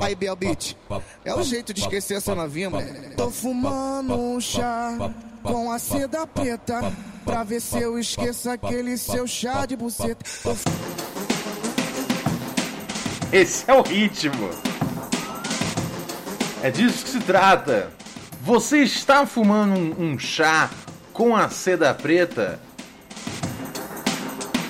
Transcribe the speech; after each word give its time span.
Aí, 0.00 0.14
Bel 0.14 0.34
Beat, 0.34 0.76
é 1.24 1.34
o 1.34 1.42
jeito 1.42 1.74
de 1.74 1.80
esquecer 1.82 2.16
essa 2.16 2.34
novinha, 2.34 2.70
mano. 2.70 2.88
Tô 3.16 3.30
fumando 3.30 4.14
um 4.14 4.40
chá 4.40 4.96
com 5.42 5.70
a 5.70 5.78
seda 5.78 6.26
preta 6.26 6.80
pra 7.24 7.44
ver 7.44 7.60
se 7.60 7.78
eu 7.78 7.98
esqueço 7.98 8.50
aquele 8.50 8.96
seu 8.96 9.26
chá 9.26 9.66
de 9.66 9.76
buceta. 9.76 10.24
Tô 10.42 10.56
Esse 13.30 13.70
é 13.70 13.74
o 13.74 13.82
ritmo. 13.82 14.50
É 16.62 16.70
disso 16.70 17.04
que 17.04 17.10
se 17.10 17.20
trata. 17.20 17.92
Você 18.42 18.78
está 18.78 19.26
fumando 19.26 19.78
um, 19.78 20.12
um 20.12 20.18
chá 20.18 20.70
com 21.12 21.36
a 21.36 21.50
seda 21.50 21.92
preta 21.92 22.58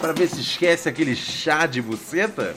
para 0.00 0.12
ver 0.12 0.28
se 0.28 0.40
esquece 0.40 0.88
aquele 0.88 1.14
chá 1.14 1.66
de 1.66 1.80
buceta? 1.80 2.54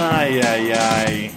Ai, 0.00 0.40
ai, 0.40 0.72
ai. 0.72 1.32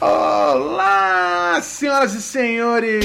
Olá, 0.00 1.60
senhoras 1.60 2.14
e 2.14 2.22
senhores! 2.22 3.02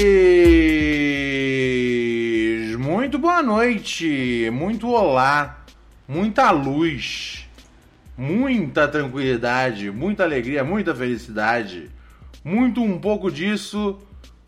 Muito 2.78 3.18
boa 3.18 3.42
noite, 3.42 4.48
muito 4.50 4.88
olá, 4.88 5.62
muita 6.08 6.50
luz, 6.50 7.46
muita 8.16 8.88
tranquilidade, 8.88 9.90
muita 9.90 10.24
alegria, 10.24 10.64
muita 10.64 10.94
felicidade, 10.94 11.90
muito 12.42 12.82
um 12.82 12.98
pouco 12.98 13.30
disso 13.30 13.98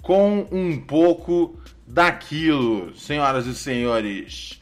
com 0.01 0.49
um 0.51 0.81
pouco 0.81 1.61
daquilo, 1.91 2.97
senhoras 2.97 3.47
e 3.47 3.55
senhores. 3.55 4.61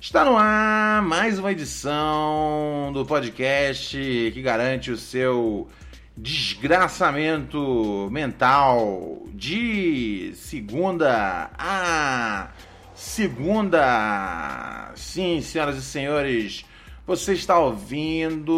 Está 0.00 0.24
no 0.24 0.36
ar 0.36 1.00
mais 1.00 1.38
uma 1.38 1.52
edição 1.52 2.90
do 2.92 3.06
podcast 3.06 3.96
que 3.96 4.42
garante 4.42 4.90
o 4.90 4.96
seu 4.96 5.68
desgraçamento 6.16 8.08
mental 8.10 9.22
de 9.32 10.32
segunda 10.34 11.50
a 11.56 12.48
segunda. 12.96 14.90
Sim, 14.96 15.40
senhoras 15.40 15.76
e 15.76 15.82
senhores, 15.82 16.64
você 17.06 17.34
está 17.34 17.56
ouvindo. 17.60 18.52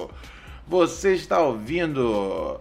Você 0.66 1.14
está 1.14 1.40
ouvindo 1.40 2.58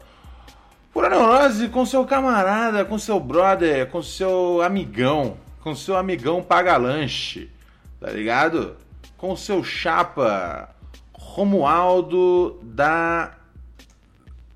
por 0.94 1.10
neurose 1.10 1.70
com 1.70 1.86
seu 1.86 2.06
camarada, 2.06 2.84
com 2.86 3.00
seu 3.00 3.20
brother, 3.20 3.90
com 3.90 4.04
seu 4.04 4.62
amigão, 4.62 5.38
com 5.62 5.74
seu 5.74 5.96
amigão 5.96 6.44
paga-lanche, 6.44 7.50
tá 8.00 8.12
ligado? 8.12 8.76
Com 9.18 9.36
seu 9.36 9.64
chapa 9.64 10.70
Romualdo 11.14 12.60
da 12.62 13.38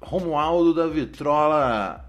Romualdo 0.01 0.73
da 0.73 0.87
Vitrola 0.87 2.05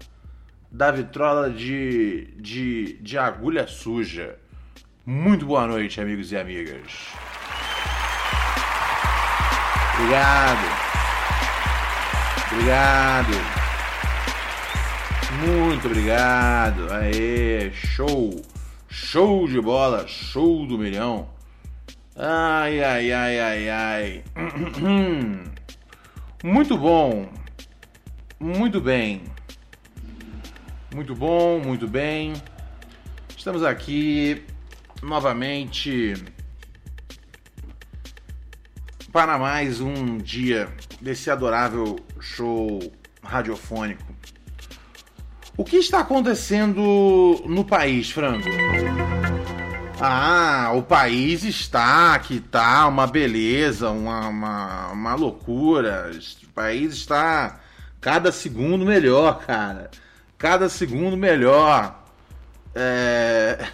da 0.71 0.91
Vitrola 0.91 1.49
de, 1.49 2.33
de, 2.37 2.93
de 3.01 3.17
agulha 3.17 3.65
suja. 3.65 4.37
Muito 5.05 5.45
boa 5.45 5.65
noite, 5.65 5.99
amigos 5.99 6.31
e 6.31 6.37
amigas. 6.37 7.07
Obrigado. 9.95 10.98
Obrigado. 12.51 13.33
Muito 15.45 15.87
obrigado. 15.87 16.91
Aê, 16.91 17.71
show. 17.71 18.43
Show 18.89 19.47
de 19.47 19.61
bola, 19.61 20.07
show 20.07 20.65
do 20.65 20.77
milhão. 20.77 21.29
Ai, 22.15 22.83
ai, 22.83 23.11
ai, 23.11 23.39
ai, 23.39 23.69
ai. 23.69 24.23
Muito 26.43 26.75
bom. 26.75 27.29
Muito 28.39 28.81
bem. 28.81 29.23
Muito 30.95 31.13
bom, 31.13 31.59
muito 31.59 31.87
bem. 31.87 32.33
Estamos 33.37 33.63
aqui 33.63 34.43
novamente 35.03 36.15
para 39.11 39.37
mais 39.37 39.79
um 39.79 40.17
dia 40.17 40.67
desse 40.99 41.29
adorável 41.29 41.95
show 42.21 42.79
radiofônico. 43.23 44.03
O 45.57 45.63
que 45.63 45.77
está 45.77 45.99
acontecendo 45.99 47.43
no 47.45 47.65
país, 47.65 48.09
Frango? 48.09 48.47
Ah, 49.99 50.71
o 50.73 50.81
país 50.81 51.43
está 51.43 52.17
que 52.19 52.39
tá 52.39 52.87
uma 52.87 53.05
beleza, 53.05 53.89
uma, 53.89 54.29
uma, 54.29 54.87
uma 54.91 55.15
loucura. 55.15 56.09
O 56.43 56.49
país 56.53 56.93
está 56.93 57.59
cada 57.99 58.31
segundo 58.31 58.85
melhor, 58.85 59.45
cara. 59.45 59.91
Cada 60.37 60.69
segundo 60.69 61.17
melhor. 61.17 62.01
É... 62.73 63.67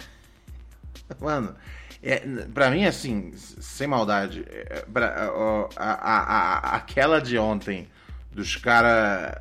Mano, 1.20 1.54
é, 2.02 2.18
pra 2.52 2.70
mim, 2.70 2.84
assim, 2.84 3.32
sem 3.36 3.86
maldade, 3.86 4.44
é, 4.48 4.84
pra, 4.92 5.30
ó, 5.32 5.68
a, 5.76 5.92
a, 5.92 6.18
a, 6.18 6.76
aquela 6.76 7.20
de 7.20 7.38
ontem, 7.38 7.88
dos 8.36 8.54
caras 8.54 9.34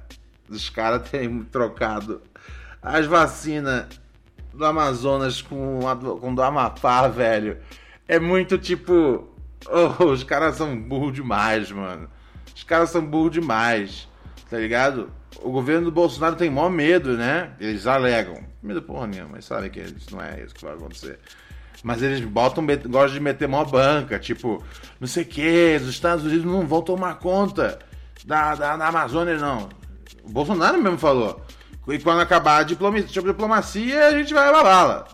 dos 0.47 0.69
cara 0.69 0.99
terem 0.99 1.43
trocado 1.43 2.21
as 2.81 3.05
vacinas 3.05 3.87
do 4.53 4.63
Amazonas 4.63 5.41
com, 5.41 5.87
a, 5.87 5.95
com 5.95 6.33
do 6.33 6.41
Amapá, 6.41 7.07
velho, 7.07 7.57
é 8.07 8.19
muito 8.19 8.57
tipo. 8.57 9.29
Oh, 9.67 10.03
os 10.03 10.23
caras 10.23 10.57
são 10.57 10.79
burro 10.79 11.11
demais, 11.11 11.71
mano. 11.71 12.07
Os 12.55 12.63
caras 12.63 12.91
são 12.91 13.03
burro 13.03 13.31
demais, 13.31 14.07
tá 14.47 14.59
ligado? 14.59 15.09
O 15.41 15.49
governo 15.49 15.85
do 15.85 15.91
Bolsonaro 15.91 16.35
tem 16.35 16.51
maior 16.51 16.69
medo, 16.69 17.17
né? 17.17 17.49
Eles 17.59 17.87
alegam. 17.87 18.43
Medo 18.61 18.79
porra 18.83 19.07
nenhuma, 19.07 19.29
mas 19.31 19.45
sabem 19.45 19.71
que 19.71 19.79
isso 19.79 20.15
não 20.15 20.21
é 20.21 20.43
isso 20.43 20.53
que 20.53 20.63
vai 20.63 20.75
acontecer. 20.75 21.17
Mas 21.83 22.03
eles 22.03 22.19
botam, 22.19 22.63
gostam 22.87 23.13
de 23.15 23.19
meter 23.19 23.47
mó 23.47 23.65
banca, 23.65 24.19
tipo, 24.19 24.63
não 24.99 25.07
sei 25.07 25.23
o 25.23 25.25
que, 25.25 25.79
os 25.81 25.89
Estados 25.89 26.23
Unidos 26.23 26.45
não 26.45 26.67
vão 26.67 26.83
tomar 26.83 27.15
conta 27.15 27.79
da, 28.23 28.55
da, 28.55 28.77
da 28.77 28.87
Amazônia, 28.87 29.37
não. 29.37 29.69
O 30.23 30.29
Bolsonaro 30.29 30.81
mesmo 30.81 30.97
falou. 30.97 31.43
E 31.87 31.99
quando 31.99 32.21
acabar 32.21 32.59
a 32.59 32.63
diplomacia, 32.63 33.21
diplomacia 33.21 34.07
a 34.07 34.11
gente 34.11 34.33
vai 34.33 34.51
bala. 34.51 35.07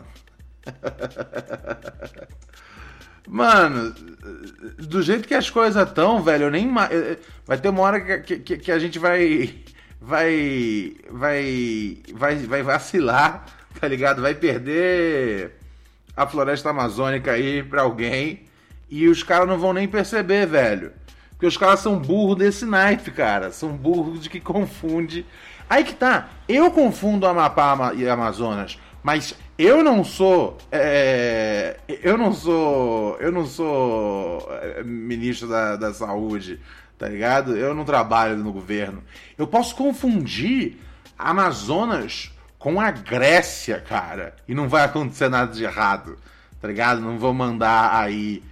Mano, 3.27 3.93
do 4.79 5.01
jeito 5.01 5.27
que 5.27 5.33
as 5.33 5.49
coisas 5.49 5.87
estão, 5.87 6.21
velho, 6.21 6.45
eu 6.45 6.51
nem. 6.51 6.71
Vai 7.45 7.57
ter 7.57 7.69
uma 7.69 7.81
hora 7.81 8.19
que, 8.21 8.39
que, 8.39 8.57
que 8.57 8.71
a 8.71 8.79
gente 8.79 8.99
vai. 8.99 9.63
Vai. 9.99 10.95
Vai. 11.09 11.97
Vai, 12.13 12.35
vai 12.37 12.63
vacilar, 12.63 13.45
tá 13.79 13.87
ligado? 13.87 14.21
Vai 14.21 14.35
perder 14.35 15.57
a 16.15 16.27
floresta 16.27 16.69
amazônica 16.69 17.31
aí 17.31 17.63
pra 17.63 17.83
alguém 17.83 18.45
e 18.89 19.07
os 19.07 19.23
caras 19.23 19.47
não 19.47 19.57
vão 19.57 19.71
nem 19.73 19.87
perceber, 19.87 20.45
velho. 20.45 20.91
Porque 21.41 21.47
os 21.47 21.57
caras 21.57 21.79
são 21.79 21.97
burros 21.97 22.37
desse 22.37 22.67
naipe, 22.67 23.09
cara. 23.09 23.51
São 23.51 23.75
burros 23.75 24.21
de 24.21 24.29
que 24.29 24.39
confunde. 24.39 25.25
Aí 25.67 25.83
que 25.83 25.95
tá. 25.95 26.29
Eu 26.47 26.69
confundo 26.69 27.25
Amapá 27.25 27.93
e 27.95 28.07
Amazonas, 28.07 28.79
mas 29.01 29.33
eu 29.57 29.83
não 29.83 30.03
sou. 30.03 30.55
É, 30.71 31.79
eu 32.03 32.15
não 32.15 32.31
sou. 32.31 33.17
Eu 33.19 33.31
não 33.31 33.47
sou 33.47 34.47
é, 34.51 34.83
ministro 34.83 35.47
da, 35.47 35.77
da 35.77 35.91
saúde, 35.95 36.59
tá 36.95 37.09
ligado? 37.09 37.57
Eu 37.57 37.73
não 37.73 37.85
trabalho 37.85 38.37
no 38.37 38.53
governo. 38.53 39.01
Eu 39.35 39.47
posso 39.47 39.75
confundir 39.75 40.77
Amazonas 41.17 42.31
com 42.59 42.79
a 42.79 42.91
Grécia, 42.91 43.79
cara. 43.79 44.35
E 44.47 44.53
não 44.53 44.69
vai 44.69 44.83
acontecer 44.83 45.27
nada 45.27 45.51
de 45.51 45.63
errado, 45.63 46.19
tá 46.61 46.67
ligado? 46.67 47.01
Não 47.01 47.17
vou 47.17 47.33
mandar 47.33 47.95
aí 47.99 48.43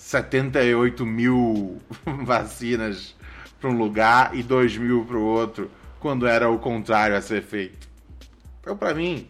78 0.00 1.04
mil 1.04 1.78
vacinas 2.24 3.14
para 3.60 3.68
um 3.68 3.76
lugar 3.76 4.34
e 4.34 4.42
2 4.42 4.78
mil 4.78 5.04
para 5.04 5.18
o 5.18 5.22
outro, 5.22 5.70
quando 6.00 6.26
era 6.26 6.48
o 6.48 6.58
contrário 6.58 7.14
a 7.14 7.20
ser 7.20 7.42
feito. 7.42 7.86
Então, 8.60 8.74
para 8.76 8.94
mim, 8.94 9.28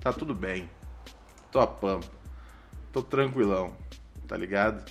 tá 0.00 0.10
tudo 0.10 0.34
bem. 0.34 0.68
Tô 1.52 1.60
a 1.60 1.66
pampa. 1.66 2.08
Tô 2.90 3.02
tranquilão, 3.02 3.76
tá 4.26 4.38
ligado? 4.38 4.90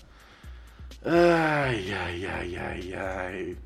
Ai, 1.03 1.91
ai, 1.91 2.25
ai, 2.25 2.55
ai, 2.55 2.93
ai. 2.93 3.57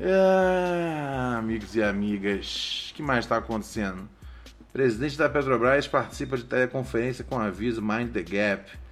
Ah, 0.00 1.36
amigos 1.38 1.76
e 1.76 1.82
amigas, 1.82 2.88
o 2.90 2.94
que 2.94 3.02
mais 3.02 3.26
está 3.26 3.36
acontecendo? 3.36 4.08
O 4.58 4.64
presidente 4.72 5.18
da 5.18 5.28
Petrobras 5.28 5.86
participa 5.86 6.38
de 6.38 6.44
teleconferência 6.44 7.22
com 7.22 7.38
aviso 7.38 7.82
Mind 7.82 8.10
the 8.12 8.22
Gap. 8.22 8.87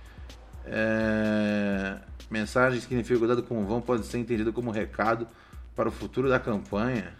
É... 0.66 1.98
Mensagens 2.30 2.82
que 2.82 2.88
significam 2.88 3.20
cuidado 3.20 3.42
com 3.42 3.64
vão 3.64 3.80
pode 3.80 4.04
ser 4.04 4.18
entendida 4.18 4.50
como 4.50 4.70
recado 4.70 5.28
para 5.76 5.88
o 5.88 5.92
futuro 5.92 6.28
da 6.28 6.40
campanha. 6.40 7.12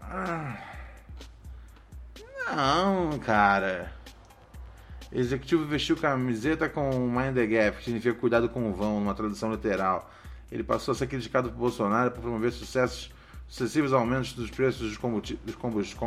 Ah. 0.00 0.56
Não, 2.54 3.18
cara. 3.18 3.92
Executivo 5.12 5.64
vestiu 5.64 5.96
camiseta 5.96 6.68
com 6.68 6.90
Mind 7.08 7.34
the 7.34 7.46
Gap, 7.46 7.78
que 7.78 7.84
significa 7.84 8.14
cuidado 8.14 8.48
com 8.48 8.70
o 8.70 8.72
vão, 8.72 9.00
numa 9.00 9.14
tradução 9.14 9.50
literal. 9.52 10.10
Ele 10.50 10.62
passou 10.62 10.92
a 10.92 10.94
ser 10.94 11.06
criticado 11.06 11.50
por 11.50 11.58
Bolsonaro 11.58 12.10
por 12.10 12.20
promover 12.20 12.52
sucessos, 12.52 13.10
sucessivos 13.48 13.92
aumentos 13.92 14.32
dos 14.32 14.50
preços 14.50 14.88
dos, 14.88 14.96
combustíveis, 14.96 15.56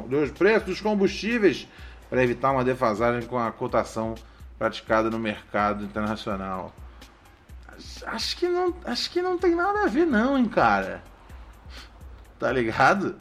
dos 0.09 0.31
preços 0.31 0.63
dos 0.65 0.81
combustíveis 0.81 1.67
para 2.09 2.23
evitar 2.23 2.51
uma 2.51 2.63
defasagem 2.63 3.27
com 3.27 3.37
a 3.37 3.51
cotação 3.51 4.15
praticada 4.57 5.09
no 5.09 5.19
mercado 5.19 5.83
internacional. 5.83 6.73
Acho 8.05 8.35
que 8.35 8.47
não, 8.47 8.75
acho 8.83 9.09
que 9.11 9.21
não 9.21 9.37
tem 9.37 9.55
nada 9.55 9.83
a 9.83 9.87
ver 9.87 10.05
não, 10.05 10.37
hein, 10.37 10.45
cara. 10.45 11.01
Tá 12.37 12.51
ligado? 12.51 13.15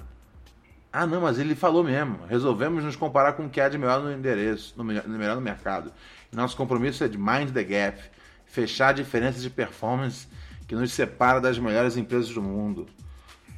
Ah, 0.92 1.06
não, 1.06 1.20
mas 1.20 1.38
ele 1.38 1.54
falou 1.54 1.84
mesmo. 1.84 2.24
Resolvemos 2.26 2.82
nos 2.82 2.96
comparar 2.96 3.34
com 3.34 3.46
o 3.46 3.50
que 3.50 3.60
há 3.60 3.68
de 3.68 3.78
melhor 3.78 4.02
no 4.02 4.12
endereço, 4.12 4.74
no 4.76 4.84
melhor 4.84 5.36
no 5.36 5.40
mercado. 5.40 5.92
Nosso 6.32 6.56
compromisso 6.56 7.04
é 7.04 7.08
de 7.08 7.18
mind 7.18 7.52
the 7.52 7.62
gap, 7.62 8.00
fechar 8.46 8.88
a 8.88 8.92
diferença 8.92 9.38
de 9.38 9.50
performance 9.50 10.26
que 10.66 10.74
nos 10.74 10.92
separa 10.92 11.40
das 11.40 11.58
melhores 11.58 11.96
empresas 11.96 12.30
do 12.30 12.42
mundo. 12.42 12.86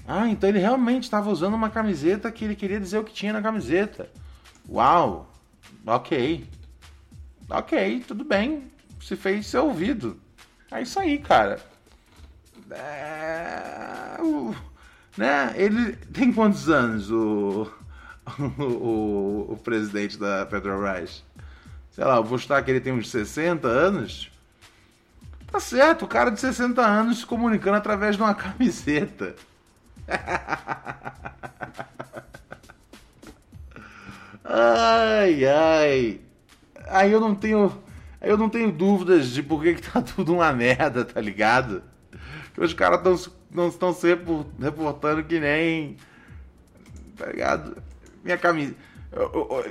Ah, 0.07 0.29
então 0.29 0.49
ele 0.49 0.59
realmente 0.59 1.05
estava 1.05 1.31
usando 1.31 1.55
uma 1.55 1.71
camiseta 1.71 2.31
que 2.33 2.45
ele 2.45 2.57
queria 2.57 2.81
dizer 2.81 2.99
o 2.99 3.05
que 3.05 3.13
tinha 3.13 3.33
na 3.33 3.41
camiseta. 3.41 4.11
Uau! 4.71 5.29
Ok. 5.85 6.49
Ok, 7.49 8.05
tudo 8.07 8.25
bem. 8.25 8.71
Se 9.01 9.17
fez 9.17 9.49
ser 9.49 9.59
ouvido. 9.59 10.21
É 10.71 10.81
isso 10.83 11.01
aí, 11.01 11.19
cara. 11.19 11.61
É... 12.71 14.17
Né? 15.17 15.53
Ele 15.57 15.97
tem 16.13 16.33
quantos 16.33 16.69
anos, 16.69 17.11
o... 17.11 17.69
o, 18.59 19.53
o, 19.53 19.61
presidente 19.65 20.17
da 20.17 20.47
Petrobras? 20.47 21.25
Sei 21.91 22.05
lá, 22.05 22.21
vou 22.21 22.39
chutar 22.39 22.63
que 22.65 22.71
ele 22.71 22.81
tem 22.81 22.93
uns 22.93 23.11
60 23.11 23.67
anos. 23.67 24.31
Tá 25.51 25.59
certo, 25.59 26.05
o 26.05 26.09
cara 26.09 26.31
de 26.31 26.39
60 26.39 26.81
anos 26.81 27.19
se 27.19 27.27
comunicando 27.27 27.77
através 27.77 28.15
de 28.15 28.23
uma 28.23 28.35
camiseta. 28.37 29.35
Ai, 34.45 35.47
ai. 35.47 36.21
Aí 36.89 37.13
eu 37.13 37.21
não 37.21 37.35
tenho. 37.35 37.73
Eu 38.21 38.37
não 38.37 38.51
tenho 38.51 38.71
dúvidas 38.71 39.31
de 39.31 39.43
por 39.43 39.63
que, 39.63 39.75
que 39.75 39.91
tá 39.91 40.03
tudo 40.03 40.35
uma 40.35 40.53
merda, 40.53 41.05
tá 41.05 41.21
ligado? 41.21 41.83
Que 42.55 42.61
os 42.61 42.75
caras 42.75 43.03
tão, 43.03 43.17
não 43.51 43.69
estão 43.69 43.95
se 43.95 44.07
reportando 44.09 45.25
que 45.25 45.41
nem. 45.41 45.97
Tá 47.17 47.27
ligado? 47.27 47.83
Minha 48.23 48.39
camisa. 48.39 48.75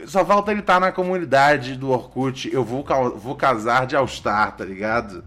Só 0.05 0.25
falta 0.25 0.51
ele 0.51 0.59
estar 0.59 0.75
tá 0.75 0.79
na 0.79 0.91
comunidade 0.91 1.75
do 1.75 1.89
Orkut. 1.89 2.51
Eu 2.51 2.63
vou, 2.63 2.85
vou 3.17 3.35
casar 3.35 3.87
de 3.87 3.95
All-Star, 3.95 4.55
tá 4.55 4.65
ligado? 4.65 5.23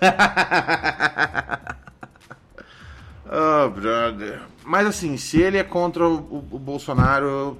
oh, 3.24 3.70
brother. 3.70 4.42
Mas 4.64 4.86
assim, 4.86 5.16
se 5.16 5.40
ele 5.40 5.58
é 5.58 5.64
contra 5.64 6.08
o, 6.08 6.44
o 6.50 6.58
Bolsonaro, 6.58 7.56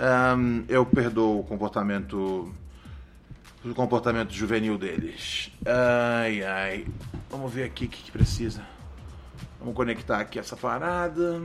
um, 0.00 0.64
eu 0.68 0.86
perdoo 0.86 1.40
o 1.40 1.44
comportamento 1.44 2.54
o 3.62 3.74
comportamento 3.74 4.32
juvenil 4.32 4.78
deles. 4.78 5.52
Ai, 5.66 6.42
ai. 6.42 6.86
Vamos 7.28 7.52
ver 7.52 7.64
aqui 7.64 7.84
o 7.84 7.88
que, 7.88 8.04
que 8.04 8.10
precisa. 8.10 8.62
Vamos 9.58 9.74
conectar 9.74 10.18
aqui 10.18 10.38
essa 10.38 10.56
parada. 10.56 11.42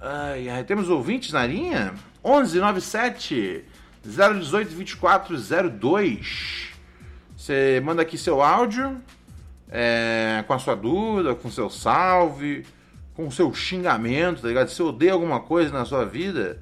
Ai, 0.00 0.48
ai, 0.48 0.64
temos 0.64 0.88
ouvintes 0.88 1.32
na 1.32 1.46
linha? 1.46 1.94
1197 2.24 3.64
018 4.04 4.74
2402. 4.74 6.73
Você 7.44 7.78
manda 7.84 8.00
aqui 8.00 8.16
seu 8.16 8.40
áudio 8.40 8.98
é, 9.68 10.42
com 10.46 10.54
a 10.54 10.58
sua 10.58 10.74
dúvida, 10.74 11.34
com 11.34 11.50
seu 11.50 11.68
salve, 11.68 12.64
com 13.12 13.30
seu 13.30 13.52
xingamento, 13.52 14.40
tá 14.40 14.48
ligado? 14.48 14.68
Se 14.68 14.82
odeia 14.82 15.12
alguma 15.12 15.40
coisa 15.40 15.70
na 15.70 15.84
sua 15.84 16.06
vida, 16.06 16.58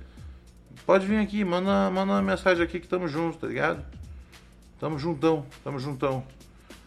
pode 0.85 1.07
vir 1.07 1.19
aqui, 1.19 1.45
manda, 1.45 1.89
manda 1.89 2.15
uma 2.15 2.21
mensagem 2.21 2.65
aqui 2.65 2.81
que 2.81 2.89
tamo 2.89 3.07
junto, 3.07 3.39
tá 3.39 3.47
ligado? 3.47 3.85
Tamo 4.81 4.99
juntão, 4.99 5.47
tamo 5.63 5.79
juntão. 5.79 6.25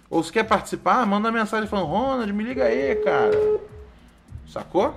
Ou 0.10 0.22
se 0.22 0.30
quer 0.30 0.44
participar, 0.44 1.06
manda 1.06 1.30
uma 1.30 1.40
mensagem 1.40 1.66
falando, 1.66 1.88
Ronald, 1.88 2.34
me 2.34 2.44
liga 2.44 2.66
aí, 2.66 2.96
cara. 2.98 3.32
Sacou? 4.46 4.94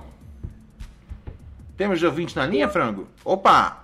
Temos 1.77 1.99
de 1.99 2.05
ouvinte 2.05 2.35
na 2.35 2.45
linha, 2.45 2.67
frango? 2.67 3.07
Opa! 3.23 3.81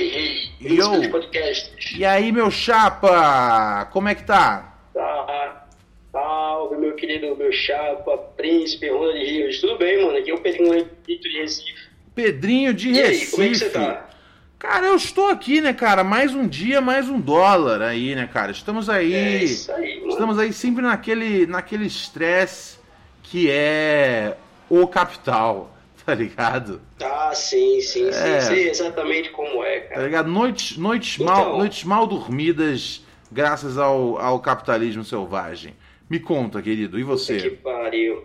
Yo. 0.62 1.10
podcast. 1.10 1.98
E 1.98 2.04
aí, 2.04 2.32
meu 2.32 2.52
chapa? 2.52 3.86
Como 3.94 4.10
é 4.10 4.16
que 4.16 4.24
tá? 4.26 4.74
Tá. 4.94 5.68
Salve, 6.12 6.76
meu 6.76 6.96
querido, 6.96 7.34
meu 7.38 7.52
chapa, 7.52 8.18
príncipe, 8.36 8.90
Ronda 8.90 9.14
de 9.14 9.26
Rios. 9.26 9.62
Tudo 9.62 9.78
bem, 9.78 10.04
mano? 10.04 10.18
Aqui 10.18 10.32
é 10.32 10.34
o 10.34 10.42
Pedrinho 10.42 10.90
de 11.08 11.40
Recife. 11.40 11.90
Pedrinho 12.14 12.74
de 12.74 12.90
e 12.90 12.94
Recife. 12.94 13.26
Aí, 13.26 13.32
como 13.32 13.44
é 13.44 13.48
que 13.50 13.56
você 13.56 13.70
tá? 13.70 14.10
Cara, 14.58 14.88
eu 14.88 14.96
estou 14.98 15.30
aqui, 15.30 15.62
né, 15.62 15.72
cara? 15.72 16.04
Mais 16.04 16.36
um 16.36 16.46
dia, 16.46 16.82
mais 16.82 17.08
um 17.08 17.22
dólar 17.22 17.82
aí, 17.82 18.14
né, 18.14 18.28
cara? 18.32 18.52
Estamos 18.52 18.90
aí. 18.90 19.14
É 19.14 19.44
isso 19.46 19.72
aí, 19.72 19.96
mano. 20.02 20.10
Estamos 20.10 20.38
aí 20.38 20.52
sempre 20.52 20.82
naquele 20.84 21.46
naquele 21.46 21.86
estresse 21.86 22.78
que 23.24 23.50
é 23.50 24.36
o 24.70 24.86
capital, 24.88 25.74
tá 26.10 26.16
ligado? 26.16 26.82
Ah, 27.02 27.32
sim, 27.36 27.80
sim, 27.82 28.08
É. 28.10 28.42
sim. 28.42 28.48
Sei 28.48 28.70
exatamente 28.70 29.30
como 29.30 29.64
é, 29.64 29.82
Tá 29.82 29.90
cara. 29.96 30.06
ligado? 30.06 30.30
Noites, 30.30 30.78
noites, 30.78 31.20
Então. 31.20 31.26
mal, 31.36 31.58
noites 31.58 31.84
mal 31.84 32.08
dormidas 32.08 33.02
graças 33.32 33.78
ao, 33.78 34.18
ao 34.18 34.40
capitalismo 34.40 35.04
selvagem. 35.04 35.76
Me 36.10 36.20
conta, 36.20 36.62
querido, 36.62 37.00
e 37.00 37.04
Puta 37.04 37.16
que 37.34 37.40
você? 37.40 37.50
pariu. 37.52 38.24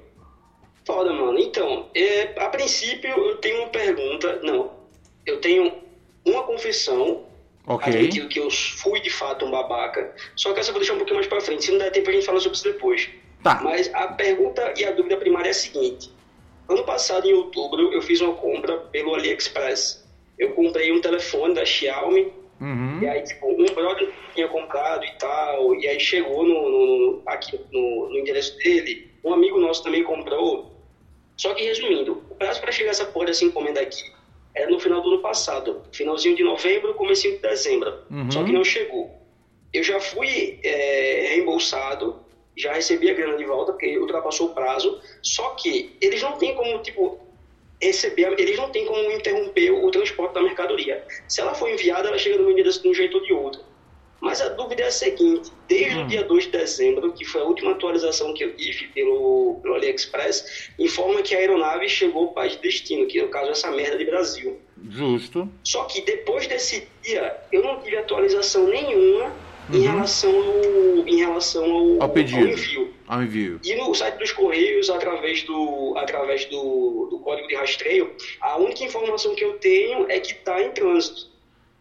Foda, 0.86 1.12
mano. 1.12 1.38
Então, 1.38 1.88
é, 1.94 2.32
a 2.40 2.48
princípio 2.48 3.10
eu 3.10 3.36
tenho 3.36 3.58
uma 3.58 3.68
pergunta. 3.68 4.40
Não, 4.42 4.70
eu 5.26 5.38
tenho 5.40 5.72
uma 6.24 6.42
confissão. 6.44 7.24
Ok. 7.66 8.08
Que 8.28 8.38
eu 8.40 8.50
fui 8.50 9.00
de 9.00 9.08
fato 9.10 9.44
um 9.46 9.50
babaca. 9.50 10.14
Só 10.36 10.52
que 10.52 10.60
essa 10.60 10.70
eu 10.70 10.74
vou 10.74 10.80
deixar 10.80 10.94
um 10.94 10.98
pouquinho 10.98 11.16
mais 11.16 11.26
pra 11.26 11.40
frente. 11.40 11.64
Se 11.64 11.70
não 11.70 11.78
der 11.78 11.90
tempo, 11.90 12.08
a 12.10 12.12
gente 12.12 12.26
fala 12.26 12.38
sobre 12.40 12.56
isso 12.56 12.64
depois. 12.64 13.08
Tá. 13.42 13.60
Mas 13.62 13.90
a 13.94 14.08
pergunta 14.08 14.72
e 14.76 14.84
a 14.84 14.90
dúvida 14.92 15.16
primária 15.16 15.48
é 15.48 15.50
a 15.50 15.54
seguinte: 15.54 16.10
ano 16.68 16.85
passado, 16.85 17.26
em 17.28 17.33
outubro, 17.33 17.92
eu 17.92 18.00
fiz 18.02 18.21
uma 18.21 18.33
compra 18.33 18.78
pelo 18.90 19.14
AliExpress. 19.14 20.02
Eu 20.38 20.52
comprei 20.52 20.90
um 20.92 21.00
telefone 21.00 21.54
da 21.54 21.64
Xiaomi, 21.64 22.33
Uhum. 22.61 23.00
e 23.02 23.06
aí, 23.09 23.21
tipo, 23.23 23.47
um 23.50 23.66
brother 23.75 24.09
tinha 24.35 24.47
comprado 24.49 25.04
e 25.04 25.11
tal, 25.18 25.75
e 25.75 25.88
aí 25.88 25.99
chegou 25.99 26.44
no, 26.47 26.68
no- 26.71 27.23
aqui 27.26 27.59
no, 27.73 28.09
no 28.09 28.18
endereço 28.18 28.56
dele. 28.59 29.11
Um 29.25 29.33
amigo 29.33 29.59
nosso 29.61 29.83
também 29.83 30.02
comprou, 30.02 30.73
Só 31.37 31.52
que 31.52 31.64
resumindo, 31.64 32.23
o 32.30 32.35
prazo 32.37 32.61
para 32.61 32.71
chegar 32.71 32.90
essa 32.92 33.04
porra 33.04 33.26
dessa 33.26 33.44
encomenda 33.44 33.80
aqui 33.80 34.00
era 34.54 34.71
no 34.71 34.78
final 34.78 35.00
do 35.02 35.09
ano 35.09 35.18
passado, 35.18 35.83
finalzinho 35.92 36.37
de 36.37 36.44
novembro, 36.44 36.94
comecinho 36.94 37.35
de 37.35 37.40
dezembro. 37.40 37.92
Uhum. 38.09 38.30
Só 38.30 38.44
que 38.44 38.52
não 38.52 38.62
chegou. 38.62 39.11
Eu 39.73 39.83
já 39.83 39.99
fui 39.99 40.61
é, 40.62 41.26
reembolsado, 41.30 42.24
já 42.56 42.73
recebi 42.73 43.11
a 43.11 43.14
grana 43.14 43.37
de 43.37 43.44
volta, 43.44 43.73
porque 43.73 43.99
ultrapassou 43.99 44.49
o 44.49 44.54
prazo, 44.54 45.00
só 45.23 45.50
que 45.50 45.96
eles 46.00 46.23
não 46.23 46.32
têm 46.32 46.54
como, 46.54 46.78
tipo, 46.78 47.18
receber, 47.80 48.34
eles 48.38 48.56
não 48.56 48.70
têm 48.70 48.87
como 48.87 49.11
interromper 49.11 49.70
o 49.73 49.90
transporte 49.90 50.34
da 50.34 50.42
mercadoria. 50.42 51.04
Se 51.28 51.40
ela 51.40 51.54
for 51.54 51.68
enviada, 51.68 52.08
ela 52.08 52.18
chega 52.18 52.37
no 52.38 52.44
meu 52.44 52.54
de 52.54 52.88
um 52.88 52.94
jeito 52.94 53.18
ou 53.18 53.25
de 53.25 53.32
outro. 53.32 53.62
Mas 54.20 54.40
a 54.40 54.49
dúvida 54.49 54.82
é 54.82 54.87
a 54.87 54.90
seguinte: 54.90 55.52
desde 55.68 55.99
hum. 55.99 56.04
o 56.04 56.06
dia 56.06 56.23
2 56.23 56.44
de 56.44 56.50
dezembro, 56.50 57.12
que 57.12 57.26
foi 57.26 57.42
a 57.42 57.44
última 57.44 57.73
atualização 57.73 58.32
que 58.32 58.42
eu 58.42 58.56
tive 58.56 58.87
pelo, 58.88 59.61
pelo 59.62 59.75
AliExpress, 59.75 60.70
informa 60.78 61.20
que 61.20 61.34
a 61.34 61.38
aeronave 61.38 61.88
chegou 61.90 62.28
ao 62.28 62.32
país 62.32 62.52
de 62.52 62.62
destino, 62.62 63.06
que 63.06 63.20
no 63.20 63.28
caso 63.28 63.49
é 63.49 63.50
essa 63.50 63.70
merda 63.70 63.99
de 63.99 64.04
Brasil. 64.06 64.58
Justo. 64.88 65.46
Só 65.62 65.84
que 65.84 66.00
depois 66.02 66.46
desse 66.46 66.88
dia, 67.02 67.37
eu 67.52 67.62
não 67.62 67.80
tive 67.80 67.99
atualização 67.99 68.66
nenhuma 68.66 69.30
uhum. 69.68 69.76
em 69.76 69.83
relação 69.83 70.30
ao, 70.30 71.09
em 71.09 71.16
relação 71.16 71.64
ao, 71.64 72.02
ao, 72.02 72.09
pedido. 72.09 72.40
ao 72.40 72.49
envio. 72.49 72.94
Ao 73.06 73.23
envio. 73.23 73.61
E 73.62 73.75
no 73.75 73.94
site 73.94 74.18
dos 74.18 74.33
Correios, 74.33 74.88
através 74.90 75.42
do, 75.42 75.94
através 75.97 76.44
do, 76.47 77.09
do 77.11 77.18
código 77.21 77.49
de 77.49 77.54
rastreio, 77.54 78.12
a 78.40 78.56
única 78.59 78.85
informação 78.85 79.35
que 79.35 79.44
eu 79.44 79.54
tenho 79.59 80.11
é 80.11 80.18
que 80.18 80.33
está 80.33 80.62
em 80.62 80.71
trânsito. 80.71 81.33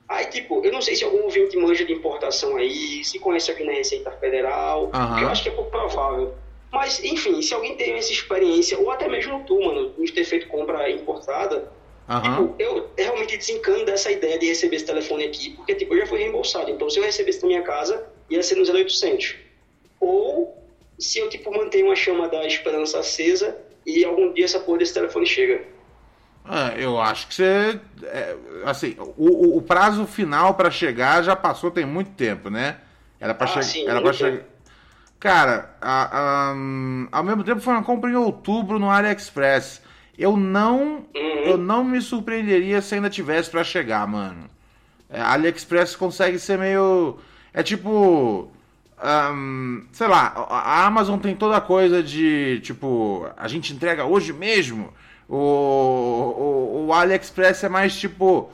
Aí, 0.07 0.25
tipo, 0.25 0.63
eu 0.63 0.71
não 0.71 0.81
sei 0.81 0.95
se 0.95 1.03
algum 1.03 1.23
ouvinte 1.23 1.57
manja 1.57 1.85
de 1.85 1.93
importação 1.93 2.57
aí, 2.57 3.03
se 3.03 3.19
conhece 3.19 3.49
aqui 3.49 3.63
na 3.63 3.71
Receita 3.71 4.11
Federal, 4.11 4.91
uhum. 4.93 5.19
eu 5.19 5.29
acho 5.29 5.43
que 5.43 5.49
é 5.49 5.51
pouco 5.51 5.71
provável. 5.71 6.33
Mas, 6.71 7.03
enfim, 7.03 7.41
se 7.41 7.53
alguém 7.53 7.75
tem 7.75 7.93
essa 7.93 8.11
experiência, 8.11 8.77
ou 8.79 8.89
até 8.91 9.07
mesmo 9.07 9.43
tu, 9.45 9.59
mano, 9.63 9.93
de 9.97 10.11
ter 10.11 10.25
feito 10.25 10.47
compra 10.47 10.89
importada, 10.89 11.71
uhum. 12.17 12.47
tipo, 12.47 12.55
eu 12.61 12.91
realmente 12.97 13.37
desencano 13.37 13.85
dessa 13.85 14.11
ideia 14.11 14.37
de 14.37 14.47
receber 14.47 14.75
esse 14.75 14.85
telefone 14.85 15.25
aqui, 15.25 15.51
porque, 15.51 15.75
tipo, 15.75 15.93
eu 15.93 15.99
já 15.99 16.07
fui 16.07 16.19
reembolsado. 16.19 16.69
Então, 16.69 16.89
se 16.89 16.99
eu 16.99 17.03
recebesse 17.03 17.41
na 17.41 17.47
minha 17.47 17.61
casa, 17.61 18.05
ia 18.29 18.43
ser 18.43 18.55
no 18.55 18.63
0800. 18.63 19.35
Ou, 19.99 20.57
se 20.99 21.19
eu, 21.19 21.29
tipo, 21.29 21.51
mantenho 21.51 21.87
uma 21.87 21.95
chama 21.95 22.27
da 22.27 22.45
esperança 22.45 22.99
acesa 22.99 23.57
e 23.85 24.03
algum 24.03 24.33
dia 24.33 24.45
essa 24.45 24.59
porra 24.59 24.79
desse 24.79 24.93
telefone 24.93 25.25
chega. 25.25 25.63
Ah, 26.45 26.73
eu 26.75 26.99
acho 26.99 27.27
que 27.27 27.35
você. 27.35 27.79
É, 28.03 28.35
assim, 28.65 28.95
o, 28.99 29.57
o, 29.57 29.61
prazo 29.61 30.05
final 30.05 30.55
para 30.55 30.69
chegar 30.69 31.23
já 31.23 31.35
passou 31.35 31.71
tem 31.71 31.85
muito 31.85 32.11
tempo, 32.11 32.49
né? 32.49 32.77
Era 33.19 33.33
para 33.33 33.47
ah, 33.47 33.61
chegar. 33.61 33.91
Era 33.91 34.01
para 34.01 34.13
chegar. 34.13 34.43
Cara, 35.19 35.73
a, 35.81 36.49
a, 36.51 36.55
ao 37.13 37.23
mesmo 37.23 37.45
tempo 37.45 37.61
foi 37.61 37.73
uma 37.73 37.83
compra 37.83 38.09
em 38.09 38.15
outubro 38.15 38.77
no 38.77 38.89
AliExpress. 38.89 39.81
Eu 40.17 40.37
não, 40.37 41.05
uhum. 41.15 41.43
eu 41.45 41.57
não 41.57 41.83
me 41.83 42.01
surpreenderia 42.01 42.81
se 42.81 42.95
ainda 42.95 43.09
tivesse 43.09 43.49
para 43.49 43.63
chegar, 43.63 44.07
mano. 44.07 44.49
É, 45.09 45.19
AliExpress 45.21 45.95
consegue 45.95 46.39
ser 46.39 46.57
meio. 46.57 47.17
É 47.53 47.63
tipo. 47.63 48.51
Um, 49.05 49.83
sei 49.91 50.07
lá, 50.07 50.47
a 50.49 50.85
Amazon 50.85 51.19
tem 51.19 51.35
toda 51.35 51.57
a 51.57 51.61
coisa 51.61 52.01
de 52.01 52.61
tipo, 52.63 53.27
a 53.35 53.47
gente 53.47 53.73
entrega 53.73 54.05
hoje 54.05 54.31
mesmo. 54.31 54.93
O, 55.27 55.35
o, 55.35 56.85
o 56.87 56.93
AliExpress 56.93 57.63
é 57.65 57.69
mais 57.69 57.95
tipo, 57.97 58.49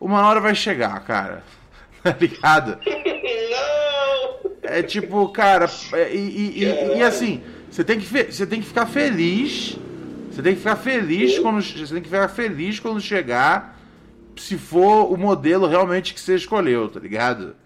uma 0.00 0.26
hora 0.26 0.40
vai 0.40 0.54
chegar, 0.54 0.98
cara. 1.04 1.42
Tá 2.00 2.16
ligado? 2.18 2.78
Não! 2.86 4.48
É 4.62 4.82
tipo, 4.82 5.26
cara, 5.30 5.68
é, 5.94 6.14
e, 6.14 6.18
e, 6.18 6.64
e, 6.64 6.98
e 6.98 7.02
assim, 7.02 7.42
você 7.70 7.82
tem, 7.82 7.98
que, 7.98 8.06
você 8.06 8.46
tem 8.46 8.60
que 8.60 8.66
ficar 8.66 8.84
feliz. 8.86 9.78
Você 10.38 10.42
tem 10.42 10.52
que 10.52 10.60
ficar 10.60 10.76
feliz 10.76 11.36
quando. 11.40 11.60
Você 11.60 11.92
tem 11.92 12.00
que 12.00 12.08
ficar 12.08 12.28
feliz 12.28 12.78
quando 12.78 13.00
chegar. 13.00 13.76
Se 14.36 14.56
for 14.56 15.12
o 15.12 15.16
modelo 15.16 15.66
realmente 15.66 16.14
que 16.14 16.20
você 16.20 16.36
escolheu, 16.36 16.88
tá 16.88 17.00
ligado? 17.00 17.56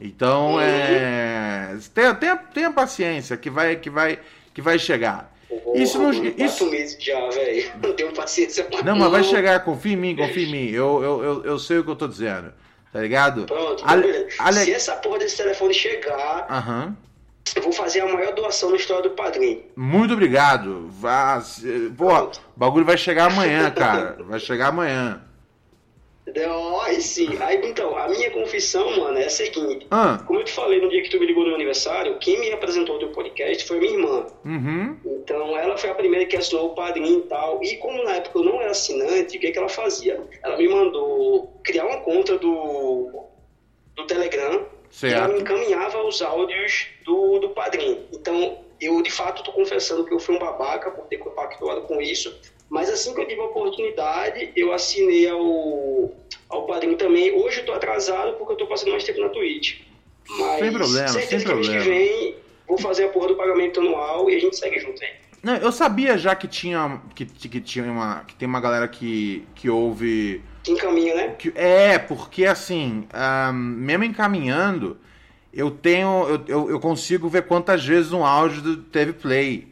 Então 0.00 0.54
uhum. 0.54 0.60
é. 0.60 1.78
Tenha, 1.94 2.14
tenha, 2.16 2.36
tenha 2.36 2.72
paciência 2.72 3.36
que 3.36 3.48
vai, 3.48 3.76
que 3.76 3.88
vai, 3.88 4.18
que 4.52 4.60
vai 4.60 4.80
chegar 4.80 5.32
isso 5.74 5.98
não. 5.98 6.10
Isso... 6.10 6.68
meses 6.70 6.96
já, 7.00 7.28
velho. 7.30 7.72
Não 7.82 7.92
tenho 7.94 8.12
paciência 8.12 8.64
pra 8.64 8.82
Não, 8.82 8.96
mas 8.96 9.10
vai 9.10 9.22
chegar, 9.24 9.64
confia 9.64 9.92
em 9.92 9.96
mim, 9.96 10.16
confia 10.16 10.46
em 10.46 10.50
mim. 10.50 10.70
Eu, 10.70 11.02
eu, 11.02 11.24
eu, 11.24 11.44
eu 11.44 11.58
sei 11.58 11.78
o 11.78 11.84
que 11.84 11.90
eu 11.90 11.96
tô 11.96 12.08
dizendo. 12.08 12.52
Tá 12.92 13.00
ligado? 13.00 13.44
Pronto, 13.44 13.82
Ale... 13.86 14.28
Ale... 14.38 14.64
Se 14.64 14.72
essa 14.72 14.96
porra 14.96 15.18
desse 15.18 15.36
telefone 15.36 15.74
chegar. 15.74 16.46
Aham. 16.50 16.96
Eu 17.56 17.62
vou 17.62 17.72
fazer 17.72 18.00
a 18.00 18.06
maior 18.06 18.34
doação 18.34 18.70
na 18.70 18.76
história 18.76 19.02
do 19.02 19.10
padrinho. 19.10 19.62
Muito 19.76 20.14
obrigado. 20.14 20.88
Vá... 20.90 21.42
Porra, 21.96 22.24
o 22.24 22.30
bagulho 22.56 22.84
vai 22.84 22.96
chegar 22.96 23.30
amanhã, 23.30 23.70
cara. 23.70 24.16
Vai 24.20 24.40
chegar 24.40 24.68
amanhã. 24.68 25.22
Aí 26.88 27.02
sim. 27.02 27.36
Aí, 27.40 27.60
então, 27.64 27.96
a 27.96 28.08
minha 28.08 28.30
confissão, 28.30 28.98
mano, 28.98 29.18
é 29.18 29.26
a 29.26 29.30
seguinte. 29.30 29.86
Ah. 29.90 30.22
Como 30.26 30.40
eu 30.40 30.44
te 30.44 30.52
falei 30.52 30.80
no 30.80 30.88
dia 30.88 31.02
que 31.02 31.10
tu 31.10 31.20
me 31.20 31.26
ligou 31.26 31.42
no 31.42 31.48
meu 31.48 31.56
aniversário, 31.56 32.18
quem 32.18 32.40
me 32.40 32.50
apresentou 32.50 32.96
o 32.96 32.98
teu 32.98 33.08
podcast 33.10 33.66
foi 33.66 33.78
minha 33.78 33.92
irmã. 33.92 34.26
Uhum. 34.44 34.96
Então, 35.04 35.56
ela 35.56 35.76
foi 35.76 35.90
a 35.90 35.94
primeira 35.94 36.26
que 36.26 36.36
assinou 36.36 36.68
o 36.68 36.74
padrinho 36.74 37.20
e 37.20 37.22
tal. 37.22 37.62
E 37.62 37.76
como 37.76 38.02
na 38.04 38.12
época 38.12 38.38
eu 38.38 38.44
não 38.44 38.60
era 38.60 38.70
assinante, 38.70 39.36
o 39.36 39.40
que, 39.40 39.52
que 39.52 39.58
ela 39.58 39.68
fazia? 39.68 40.20
Ela 40.42 40.56
me 40.56 40.68
mandou 40.68 41.60
criar 41.62 41.86
uma 41.86 42.00
conta 42.00 42.38
do, 42.38 43.24
do 43.94 44.06
Telegram. 44.06 44.66
Certo. 44.90 45.30
E 45.30 45.34
me 45.34 45.40
encaminhava 45.40 46.02
os 46.04 46.20
áudios 46.22 46.86
do, 47.04 47.38
do 47.38 47.50
padrinho. 47.50 48.06
Então, 48.12 48.58
eu 48.80 49.02
de 49.02 49.10
fato 49.10 49.38
estou 49.38 49.52
confessando 49.54 50.04
que 50.04 50.12
eu 50.12 50.18
fui 50.18 50.36
um 50.36 50.38
babaca 50.38 50.90
por 50.90 51.06
ter 51.06 51.18
compactuado 51.18 51.82
com 51.82 52.00
isso. 52.00 52.34
Mas 52.68 52.90
assim 52.90 53.14
que 53.14 53.20
eu 53.20 53.26
tive 53.26 53.40
a 53.40 53.44
oportunidade, 53.44 54.52
eu 54.54 54.72
assinei 54.72 55.28
ao, 55.28 56.12
ao 56.48 56.66
padrinho 56.66 56.96
também. 56.96 57.32
Hoje 57.32 57.60
eu 57.60 57.66
tô 57.66 57.72
atrasado 57.72 58.36
porque 58.36 58.52
eu 58.52 58.56
tô 58.56 58.66
passando 58.66 58.90
mais 58.90 59.04
tempo 59.04 59.20
na 59.20 59.30
Twitch. 59.30 59.80
Mas 60.28 60.58
sem 60.60 60.72
problema, 60.72 61.08
sem 61.08 61.40
problema. 61.40 61.82
que 61.82 61.88
vem, 61.88 62.36
vou 62.66 62.76
fazer 62.76 63.04
a 63.04 63.08
porra 63.08 63.28
do 63.28 63.36
pagamento 63.36 63.80
anual 63.80 64.28
e 64.28 64.36
a 64.36 64.38
gente 64.38 64.56
segue 64.56 64.78
junto 64.78 65.02
aí. 65.02 65.10
Não, 65.42 65.56
eu 65.56 65.72
sabia 65.72 66.18
já 66.18 66.34
que 66.34 66.46
tinha 66.48 67.00
que, 67.14 67.24
que 67.24 67.60
tinha 67.60 67.84
uma 67.84 68.24
que 68.24 68.34
tem 68.34 68.46
uma 68.46 68.60
galera 68.60 68.88
que 68.88 69.46
que 69.54 69.70
ouve 69.70 70.42
que 70.57 70.57
encaminha, 70.72 71.14
né? 71.14 71.36
É, 71.54 71.98
porque 71.98 72.44
assim, 72.44 73.06
um, 73.14 73.52
mesmo 73.52 74.04
encaminhando, 74.04 74.98
eu 75.52 75.70
tenho 75.70 76.26
eu, 76.28 76.44
eu, 76.46 76.70
eu, 76.70 76.80
consigo 76.80 77.28
ver 77.28 77.46
quantas 77.46 77.84
vezes 77.84 78.12
um 78.12 78.24
áudio 78.24 78.76
teve 78.76 79.12
play. 79.12 79.68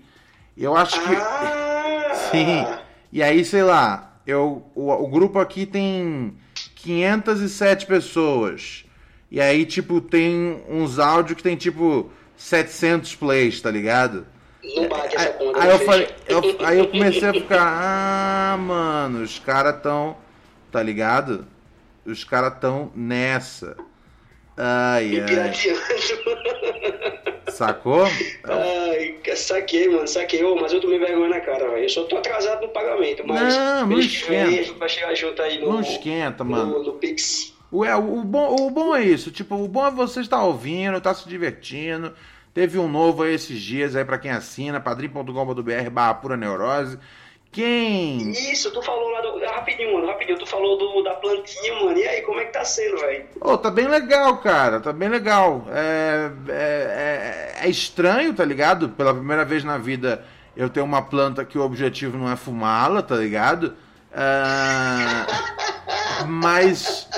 Eu 0.56 0.76
acho 0.76 1.00
que 1.00 1.14
ah! 1.14 2.12
sim. 2.30 2.66
E 3.12 3.22
aí, 3.22 3.44
sei 3.44 3.62
lá, 3.62 4.20
eu, 4.26 4.64
o, 4.74 4.90
o 4.90 5.08
grupo 5.08 5.38
aqui 5.38 5.64
tem 5.64 6.34
507 6.74 7.86
pessoas. 7.86 8.84
E 9.30 9.40
aí, 9.40 9.64
tipo, 9.64 10.00
tem 10.00 10.62
uns 10.68 10.98
áudios 10.98 11.36
que 11.36 11.42
tem, 11.42 11.56
tipo, 11.56 12.10
700 12.36 13.14
plays, 13.16 13.60
tá 13.60 13.70
ligado? 13.70 14.26
Não 14.74 14.88
bate 14.88 15.16
essa 15.16 15.30
conta. 15.30 15.62
Aí, 15.62 15.70
eu 15.70 15.78
falei, 15.80 16.08
eu, 16.28 16.66
aí 16.66 16.78
eu 16.78 16.88
comecei 16.88 17.28
a 17.28 17.32
ficar, 17.32 17.60
ah, 17.60 18.56
mano, 18.56 19.22
os 19.22 19.38
caras 19.38 19.80
tão, 19.82 20.16
tá 20.76 20.82
ligado? 20.82 21.46
Os 22.04 22.22
caras 22.22 22.58
tão 22.60 22.92
nessa. 22.94 23.78
Ai, 24.54 25.20
ai. 25.20 25.52
Sacou? 27.48 28.04
Ai, 28.44 29.18
saquei, 29.34 29.88
mano, 29.88 30.06
saquei. 30.06 30.44
Oh, 30.44 30.54
mas 30.56 30.74
eu 30.74 30.80
tomei 30.82 30.98
vergonha 30.98 31.30
na 31.30 31.40
cara, 31.40 31.70
velho. 31.70 31.84
Eu 31.84 31.88
só 31.88 32.04
tô 32.04 32.18
atrasado 32.18 32.60
no 32.60 32.68
pagamento, 32.68 33.26
mas. 33.26 33.56
Não, 33.56 33.86
não 33.86 33.98
esquenta. 33.98 34.86
Chegar 34.86 35.14
junto 35.14 35.40
aí 35.40 35.58
no. 35.58 35.72
Não 35.72 35.80
esquenta, 35.80 36.44
mano. 36.44 36.78
No, 36.78 36.84
no 36.84 36.92
Pix. 36.92 37.54
O, 37.72 37.82
é, 37.82 37.96
o, 37.96 38.22
bom, 38.22 38.54
o 38.60 38.70
bom 38.70 38.94
é 38.94 39.02
isso, 39.02 39.30
tipo, 39.30 39.56
o 39.56 39.66
bom 39.66 39.86
é 39.86 39.90
você 39.90 40.20
estar 40.20 40.44
ouvindo, 40.44 40.98
estar 40.98 41.14
tá 41.14 41.18
se 41.18 41.26
divertindo. 41.26 42.12
Teve 42.52 42.78
um 42.78 42.86
novo 42.86 43.22
aí 43.22 43.34
esses 43.34 43.60
dias 43.62 43.96
aí 43.96 44.04
para 44.04 44.18
quem 44.18 44.30
assina, 44.30 44.78
padrim.com.br 44.78 45.90
barra 45.90 46.14
pura 46.14 46.36
neurose. 46.36 46.98
Quem? 47.56 48.32
Isso, 48.32 48.70
tu 48.70 48.82
falou 48.82 49.08
lá 49.12 49.22
do. 49.22 49.42
Rapidinho, 49.46 49.94
mano, 49.94 50.06
rapidinho. 50.08 50.38
Tu 50.38 50.44
falou 50.44 50.76
do, 50.76 51.02
da 51.02 51.14
plantinha, 51.14 51.72
mano. 51.76 51.96
E 51.96 52.06
aí, 52.06 52.20
como 52.20 52.38
é 52.38 52.44
que 52.44 52.52
tá 52.52 52.62
sendo, 52.66 52.98
velho? 52.98 53.24
Ô, 53.40 53.56
tá 53.56 53.70
bem 53.70 53.88
legal, 53.88 54.36
cara. 54.42 54.78
Tá 54.78 54.92
bem 54.92 55.08
legal. 55.08 55.66
É, 55.70 56.30
é, 56.50 57.54
é, 57.62 57.66
é, 57.66 57.70
estranho, 57.70 58.34
tá 58.34 58.44
ligado? 58.44 58.90
Pela 58.90 59.14
primeira 59.14 59.42
vez 59.42 59.64
na 59.64 59.78
vida 59.78 60.22
eu 60.54 60.68
tenho 60.68 60.84
uma 60.84 61.00
planta 61.00 61.46
que 61.46 61.56
o 61.56 61.62
objetivo 61.62 62.18
não 62.18 62.30
é 62.30 62.36
fumá-la, 62.36 63.00
tá 63.00 63.16
ligado? 63.16 63.74
É, 64.12 64.26
mas. 66.28 67.08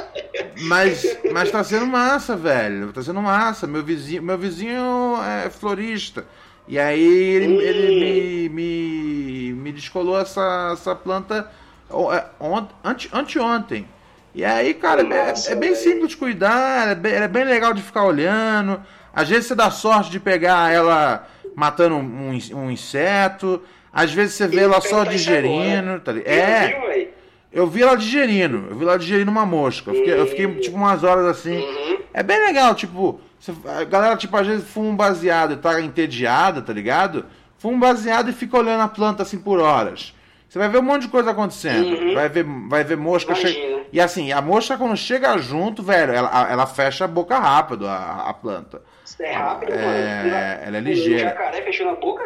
Mas, 0.60 1.18
mas 1.32 1.50
tá 1.50 1.64
sendo 1.64 1.86
massa, 1.88 2.36
velho. 2.36 2.92
Tá 2.92 3.02
sendo 3.02 3.20
massa. 3.20 3.66
Meu 3.66 3.82
vizinho, 3.82 4.22
meu 4.22 4.38
vizinho 4.38 5.16
é 5.20 5.50
florista. 5.50 6.24
E 6.68 6.78
aí 6.78 7.02
ele, 7.02 7.48
hum. 7.48 7.60
ele 7.60 8.48
me, 8.48 8.48
me, 8.50 9.52
me 9.54 9.72
descolou 9.72 10.20
essa, 10.20 10.70
essa 10.74 10.94
planta 10.94 11.50
é, 11.90 12.24
ont, 12.38 12.68
ante, 12.84 13.08
anteontem. 13.12 13.88
E 14.34 14.44
aí, 14.44 14.74
cara, 14.74 15.02
Nossa, 15.02 15.50
é, 15.50 15.52
é, 15.52 15.56
bem 15.56 15.74
simples 15.74 16.10
de 16.10 16.16
cuidar, 16.16 16.88
é 16.88 16.94
bem, 16.94 17.14
é 17.14 17.26
bem 17.26 17.44
legal 17.44 17.72
de 17.72 17.82
ficar 17.82 18.04
olhando. 18.04 18.80
Às 19.12 19.28
vezes 19.28 19.46
você 19.46 19.54
dá 19.54 19.70
sorte 19.70 20.10
de 20.10 20.20
pegar 20.20 20.72
ela 20.72 21.26
matando 21.56 21.96
um, 21.96 22.38
um 22.54 22.70
inseto. 22.70 23.62
Às 23.92 24.12
vezes 24.12 24.34
você 24.34 24.46
vê 24.46 24.60
ela 24.60 24.80
só 24.80 25.04
digerindo, 25.04 25.98
tá? 26.00 26.12
É. 26.24 27.08
Eu 27.50 27.66
vi 27.66 27.82
ela 27.82 27.96
digerindo, 27.96 28.66
eu 28.70 28.76
vi 28.76 28.84
ela 28.84 28.98
digerindo 28.98 29.30
uma 29.30 29.46
mosca. 29.46 29.90
Eu 29.90 29.94
fiquei, 29.94 30.20
eu 30.20 30.26
fiquei 30.26 30.54
tipo 30.56 30.76
umas 30.76 31.02
horas 31.02 31.24
assim. 31.24 31.56
Uhum. 31.56 31.98
É 32.12 32.22
bem 32.22 32.38
legal, 32.44 32.74
tipo, 32.74 33.20
você- 33.38 33.54
a 33.68 33.84
galera, 33.84 34.16
tipo, 34.16 34.36
às 34.36 34.46
vezes 34.46 34.68
fuma 34.68 34.88
um 34.90 34.96
baseado 34.96 35.52
e 35.54 35.56
tá 35.56 35.80
entediada, 35.80 36.60
tá 36.62 36.72
ligado? 36.72 37.26
Fuma 37.58 37.74
um 37.76 37.80
baseado 37.80 38.30
e 38.30 38.32
fica 38.32 38.56
olhando 38.58 38.82
a 38.82 38.88
planta 38.88 39.22
assim 39.22 39.38
por 39.38 39.58
horas. 39.60 40.14
Você 40.48 40.58
vai 40.58 40.68
ver 40.68 40.78
um 40.78 40.82
monte 40.82 41.02
de 41.02 41.08
coisa 41.08 41.30
acontecendo. 41.32 42.14
Vai 42.14 42.28
ver, 42.28 42.44
vai 42.68 42.82
ver 42.82 42.96
mosca 42.96 43.32
Imagina. 43.32 43.52
che... 43.52 43.86
E 43.92 44.00
assim, 44.00 44.32
a 44.32 44.40
mosca 44.40 44.76
quando 44.78 44.96
chega 44.96 45.36
junto, 45.38 45.82
velho, 45.82 46.12
ela, 46.12 46.48
ela 46.50 46.66
fecha 46.66 47.04
a 47.04 47.08
boca 47.08 47.38
rápido, 47.38 47.86
a, 47.86 48.28
a 48.28 48.32
planta. 48.34 48.80
Isso 49.04 49.22
é 49.22 49.32
rápido, 49.32 49.72
É, 49.72 49.76
mano. 49.76 50.66
ela 50.68 50.76
é 50.76 50.80
ligeira. 50.80 51.30
jacaré 51.30 51.62
fechou 51.62 51.86
na 51.86 51.94
boca? 51.96 52.22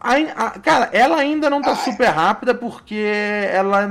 Ai- 0.00 0.32
a- 0.36 0.50
cara, 0.60 0.88
ela 0.92 1.16
ainda 1.16 1.50
não 1.50 1.60
tá 1.60 1.74
super 1.74 2.06
rápida 2.08 2.54
porque 2.54 2.94
ela 3.52 3.90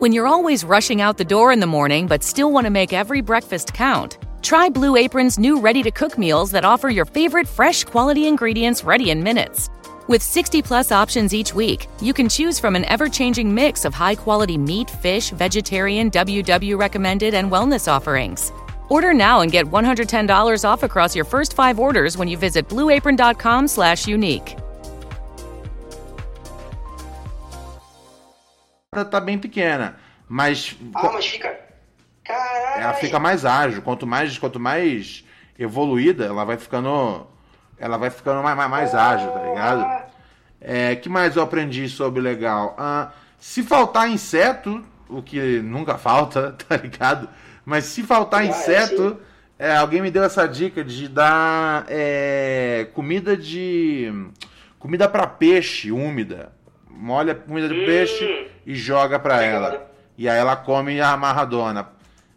When 0.00 0.12
you're 0.12 0.28
always 0.28 0.64
rushing 0.64 1.00
out 1.00 1.16
the 1.16 1.24
door 1.24 1.52
in 1.52 1.60
the 1.60 1.66
morning 1.66 2.06
but 2.06 2.22
still 2.24 2.50
want 2.52 2.66
to 2.66 2.72
make 2.72 2.92
every 2.94 3.22
breakfast 3.22 3.72
count, 3.72 4.18
try 4.42 4.68
Blue 4.68 4.96
Apron's 4.96 5.38
new 5.38 5.60
ready 5.60 5.82
to 5.82 5.90
cook 5.90 6.18
meals 6.18 6.50
that 6.50 6.64
offer 6.64 6.88
your 6.90 7.04
favorite 7.04 7.48
fresh 7.48 7.84
quality 7.84 8.26
ingredients 8.26 8.84
ready 8.84 9.10
in 9.10 9.22
minutes. 9.22 9.70
With 10.08 10.22
60 10.22 10.62
plus 10.62 10.92
options 10.92 11.32
each 11.32 11.54
week, 11.54 11.86
you 12.00 12.12
can 12.12 12.28
choose 12.28 12.58
from 12.58 12.76
an 12.76 12.84
ever 12.86 13.08
changing 13.08 13.54
mix 13.54 13.84
of 13.84 13.94
high 13.94 14.14
quality 14.16 14.58
meat, 14.58 14.90
fish, 14.90 15.30
vegetarian, 15.30 16.10
WW 16.10 16.78
recommended, 16.78 17.34
and 17.34 17.50
wellness 17.50 17.90
offerings. 17.90 18.52
Order 18.88 19.14
now 19.14 19.40
and 19.40 19.50
get 19.50 19.64
$110 19.66 20.64
off 20.68 20.82
across 20.82 21.16
your 21.16 21.24
first 21.24 21.54
five 21.54 21.78
orders 21.78 22.18
when 22.18 22.28
you 22.28 22.36
visit 22.36 22.68
blueapron.com 22.68 23.68
slash 23.68 24.06
unique. 24.06 24.56
tá 28.92 29.20
bem 29.20 29.38
pequena. 29.38 29.96
Mas 30.28 30.74
Ah, 30.94 31.12
mas 31.12 31.24
fica. 31.26 31.71
Caralho. 32.24 32.82
ela 32.82 32.94
fica 32.94 33.18
mais 33.18 33.44
ágil. 33.44 33.82
Quanto 33.82 34.06
mais, 34.06 34.38
quanto 34.38 34.60
mais 34.60 35.24
evoluída, 35.58 36.24
ela 36.26 36.44
vai 36.44 36.56
ficando. 36.56 37.26
Ela 37.78 37.96
vai 37.96 38.10
ficando 38.10 38.42
mais, 38.42 38.56
mais, 38.56 38.70
mais 38.70 38.94
ágil, 38.94 39.30
tá 39.32 39.40
ligado? 39.42 40.02
É, 40.60 40.94
que 40.94 41.08
mais 41.08 41.34
eu 41.34 41.42
aprendi 41.42 41.88
sobre 41.88 42.20
legal? 42.22 42.76
Ah, 42.78 43.10
se 43.38 43.62
faltar 43.64 44.08
inseto, 44.08 44.84
o 45.08 45.20
que 45.20 45.60
nunca 45.60 45.98
falta, 45.98 46.52
tá 46.68 46.76
ligado? 46.76 47.28
Mas 47.64 47.84
se 47.86 48.02
faltar 48.04 48.40
Ah, 48.40 48.44
é 48.44 48.48
inseto, 48.48 49.18
é, 49.58 49.74
alguém 49.76 50.00
me 50.00 50.10
deu 50.10 50.22
essa 50.22 50.46
dica 50.46 50.84
de 50.84 51.08
dar 51.08 51.84
é, 51.88 52.86
comida 52.94 53.36
de. 53.36 54.12
comida 54.78 55.08
pra 55.08 55.26
peixe 55.26 55.90
úmida. 55.90 56.52
Molha 56.88 57.32
a 57.32 57.34
comida 57.34 57.68
de 57.68 57.74
Hum. 57.82 57.86
peixe 57.86 58.48
e 58.64 58.74
joga 58.76 59.18
pra 59.18 59.38
Legal. 59.38 59.64
ela. 59.64 59.92
E 60.16 60.28
aí 60.28 60.38
ela 60.38 60.54
come 60.54 61.00
a 61.00 61.10
amarradona. 61.12 61.88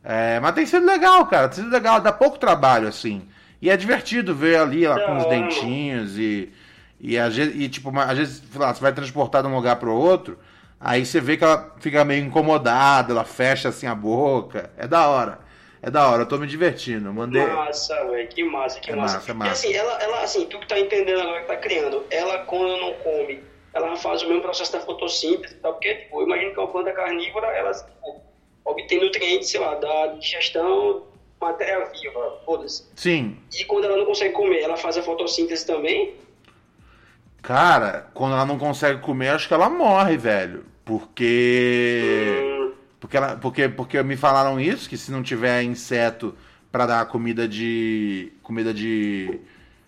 É, 0.08 0.40
mas 0.40 0.54
tem 0.54 0.66
sido 0.68 0.86
legal, 0.86 1.26
cara. 1.26 1.50
Tem 1.50 1.64
sido 1.64 1.72
legal, 1.74 2.00
dá 2.00 2.12
pouco 2.14 2.38
trabalho, 2.38 2.88
assim. 2.88 3.28
E 3.62 3.70
é 3.72 3.76
divertido 3.76 4.36
ver 4.36 4.60
ali 4.60 4.86
ela 4.86 5.00
com 5.00 5.18
os 5.18 5.26
dentinhos 5.26 6.18
e. 6.18 6.54
E, 7.00 7.18
às 7.18 7.36
vezes, 7.36 7.54
e, 7.56 7.68
tipo, 7.68 7.92
às 8.00 8.18
vezes 8.18 8.44
lá, 8.56 8.74
você 8.74 8.82
vai 8.82 8.94
transportar 8.94 9.42
de 9.44 9.48
um 9.50 9.56
lugar 9.56 9.76
pro 9.76 9.94
outro, 9.94 10.40
aí 10.80 11.06
você 11.06 11.20
vê 11.20 11.36
que 11.38 11.44
ela 11.44 11.74
fica 11.80 12.06
meio 12.06 12.24
incomodada, 12.24 13.12
ela 13.12 13.26
fecha 13.26 13.70
assim 13.70 13.86
a 13.88 13.94
boca. 13.96 14.70
É 14.78 14.88
da 14.88 15.08
hora. 15.10 15.40
É 15.82 15.92
da 15.92 16.08
hora, 16.08 16.24
eu 16.24 16.26
tô 16.26 16.38
me 16.38 16.48
divertindo. 16.48 17.14
Mandei. 17.14 17.46
Massa, 17.46 17.94
velho, 18.06 18.28
que 18.30 18.44
massa, 18.44 18.80
que 18.80 18.92
É 18.92 18.96
massa. 18.96 19.16
massa, 19.18 19.32
é 19.32 19.34
E 19.34 19.38
massa. 19.38 19.52
assim, 19.52 19.74
ela, 19.74 20.02
ela, 20.02 20.24
assim, 20.24 20.46
tu 20.48 20.58
que 20.60 20.68
tá 20.68 20.80
entendendo 20.80 21.20
agora 21.22 21.42
que 21.42 21.48
tá 21.48 21.58
criando, 21.58 22.04
ela 22.10 22.40
quando 22.46 22.78
não 22.80 22.94
come, 22.94 23.44
ela 23.74 23.96
faz 23.98 24.24
o 24.24 24.28
mesmo 24.28 24.42
processo 24.42 24.72
da 24.72 24.80
fotossíntese 24.80 25.54
e 25.54 25.58
tal, 25.58 25.74
porque, 25.74 25.94
tipo, 25.96 26.22
eu 26.22 26.26
imagino 26.26 26.54
que 26.54 26.60
uma 26.60 26.68
planta 26.70 26.92
carnívora, 26.94 27.48
ela, 27.48 27.72
tipo, 27.72 28.22
obtém 28.66 29.00
nutrientes, 29.00 29.50
sei 29.50 29.60
lá, 29.60 29.76
da 29.76 30.08
digestão, 30.20 31.04
matéria 31.40 31.86
viva, 31.86 32.40
foda-se. 32.46 32.84
Sim. 32.96 33.38
E 33.58 33.64
quando 33.66 33.86
ela 33.86 33.98
não 33.98 34.06
consegue 34.06 34.34
comer, 34.34 34.62
ela 34.62 34.76
faz 34.76 34.98
a 34.98 35.04
fotossíntese 35.04 35.66
também? 35.66 36.16
Cara, 37.42 38.10
quando 38.14 38.34
ela 38.34 38.46
não 38.46 38.58
consegue 38.58 39.00
comer, 39.02 39.30
acho 39.30 39.48
que 39.48 39.54
ela 39.54 39.70
morre, 39.70 40.18
velho. 40.18 40.66
Porque. 40.84 42.42
Hum, 42.44 42.72
Porque, 43.00 43.18
ela, 43.18 43.36
porque, 43.36 43.70
porque 43.70 44.02
me 44.04 44.18
falaram 44.18 44.60
isso, 44.60 44.90
que 44.90 44.98
se 44.98 45.12
não 45.12 45.22
tiver 45.22 45.62
inseto 45.62 46.36
pra 46.72 46.86
dar 46.88 47.06
comida 47.08 47.48
de. 47.48 48.32
comida 48.42 48.74
de. 48.74 49.40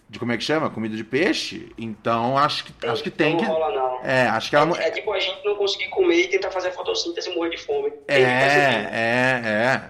De 0.10 0.20
como 0.20 0.32
é 0.32 0.38
que 0.38 0.44
chama? 0.44 0.70
Comida 0.70 0.96
de 0.96 1.04
peixe, 1.04 1.70
então 1.78 2.38
acho 2.38 2.64
que, 2.66 2.88
acho 2.88 3.04
que 3.04 3.12
tem 3.12 3.32
não 3.34 3.40
que. 3.40 3.46
rola, 3.46 3.76
não. 3.76 4.00
É, 4.06 4.28
acho 4.30 4.50
que 4.50 4.56
ela 4.56 4.66
não. 4.66 4.76
É, 4.76 4.88
é 4.88 4.92
tipo 4.92 5.12
a 5.12 5.20
gente 5.20 5.44
não 5.44 5.56
conseguir 5.56 5.90
comer 5.90 6.16
e 6.22 6.28
tentar 6.30 6.50
fazer 6.52 6.70
a 6.70 6.72
fotossíntese 6.72 7.30
e 7.30 7.36
morrer 7.36 7.50
de 7.50 7.58
fome. 7.58 7.92
É, 8.08 8.16
Tem 8.16 8.26
é, 8.26 8.92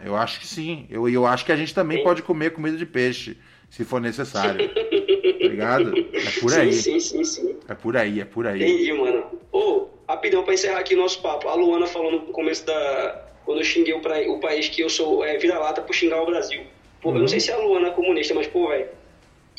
é, 0.04 0.08
eu 0.08 0.16
acho 0.16 0.40
que 0.40 0.48
sim. 0.48 0.88
Eu, 0.90 1.08
eu 1.08 1.28
acho 1.28 1.46
que 1.46 1.52
a 1.52 1.56
gente 1.56 1.74
também 1.74 2.00
Sim. 2.00 2.04
pode 2.04 2.24
comer 2.24 2.52
comida 2.52 2.76
de 2.78 2.86
peixe, 2.86 3.38
se 3.70 3.84
for 3.86 4.02
necessário. 4.02 4.68
tá 4.74 5.48
ligado? 5.48 5.94
É 5.98 6.40
por 6.40 6.50
sim, 6.52 6.60
aí. 6.62 6.74
Sim, 6.74 7.00
sim, 7.00 7.24
sim. 7.24 7.56
É 7.68 7.76
por 7.76 7.96
aí, 7.96 8.20
é 8.20 8.26
por 8.26 8.48
aí. 8.48 8.64
Entendi, 8.64 8.94
mano. 8.94 9.40
Ô, 9.52 9.88
rapidão 10.10 10.44
pra 10.44 10.56
encerrar 10.56 10.80
aqui 10.80 10.96
nosso 10.96 11.22
papo. 11.22 11.48
A 11.48 11.54
Luana 11.54 11.86
falou 11.86 12.12
no 12.12 12.22
começo 12.34 12.66
da. 12.66 13.24
Quando 13.46 13.60
eu 13.60 13.64
xinguei 13.64 13.94
o, 13.94 14.02
pra- 14.02 14.20
o 14.30 14.40
país 14.40 14.68
que 14.68 14.82
eu 14.82 14.90
sou 14.90 15.24
é, 15.24 15.38
vira-lata 15.38 15.82
por 15.82 15.94
xingar 15.94 16.22
o 16.24 16.26
Brasil. 16.26 16.64
Pô, 17.02 17.10
Uhum. 17.10 17.16
eu 17.18 17.22
não 17.22 17.28
sei 17.28 17.40
se 17.40 17.52
a 17.52 17.58
Luana 17.58 17.90
é 17.90 17.92
comunista, 17.92 18.34
mas, 18.34 18.48
pô, 18.48 18.68
velho. 18.70 18.88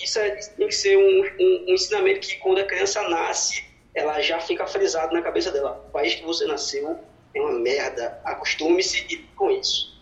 Isso, 0.02 0.18
é- 0.18 0.30
tem 0.30 0.68
que 0.68 0.74
ser 0.74 0.96
um, 0.96 1.22
um- 1.40 1.64
um 1.68 1.74
ensinamento 1.74 2.20
que 2.20 2.36
quando 2.36 2.58
a 2.58 2.64
criança 2.64 3.02
nasce, 3.08 3.64
ela 3.94 4.20
já 4.20 4.38
fica 4.40 4.66
frisado 4.66 5.12
na 5.12 5.22
cabeça 5.22 5.50
dela. 5.50 5.84
O 5.88 5.90
país 5.90 6.14
que 6.14 6.24
você 6.24 6.46
nasceu 6.46 6.98
é 7.34 7.40
uma 7.40 7.58
merda. 7.58 8.20
Acostume-se 8.24 9.02
com 9.36 9.50
isso. 9.50 9.98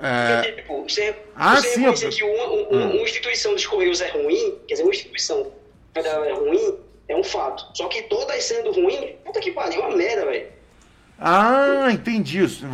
É, 0.00 0.36
Porque, 0.42 0.52
tipo, 0.62 0.82
você, 0.82 1.16
Ah, 1.34 1.56
você 1.56 1.68
sim, 1.70 1.80
reconhecer 1.80 2.06
eu- 2.06 2.10
que 2.10 2.22
uma, 2.22 2.44
um- 2.48 2.68
Hum. 2.70 2.90
uma 2.96 3.02
instituição 3.02 3.52
dos 3.54 3.66
Correios 3.66 4.00
é 4.00 4.08
ruim, 4.10 4.58
quer 4.68 4.74
dizer, 4.74 4.84
uma 4.84 4.92
instituição 4.92 5.50
federal 5.94 6.24
é 6.24 6.32
ruim, 6.32 6.78
é 7.08 7.16
um 7.16 7.24
fato. 7.24 7.66
Só 7.74 7.88
que 7.88 8.02
todas 8.02 8.44
sendo 8.44 8.70
ruim, 8.72 9.16
puta 9.24 9.40
que 9.40 9.50
pariu, 9.52 9.82
é 9.82 9.86
uma 9.86 9.96
merda, 9.96 10.26
velho. 10.26 10.48
Ah, 11.18 11.88
entendi 11.90 12.44
isso. 12.44 12.64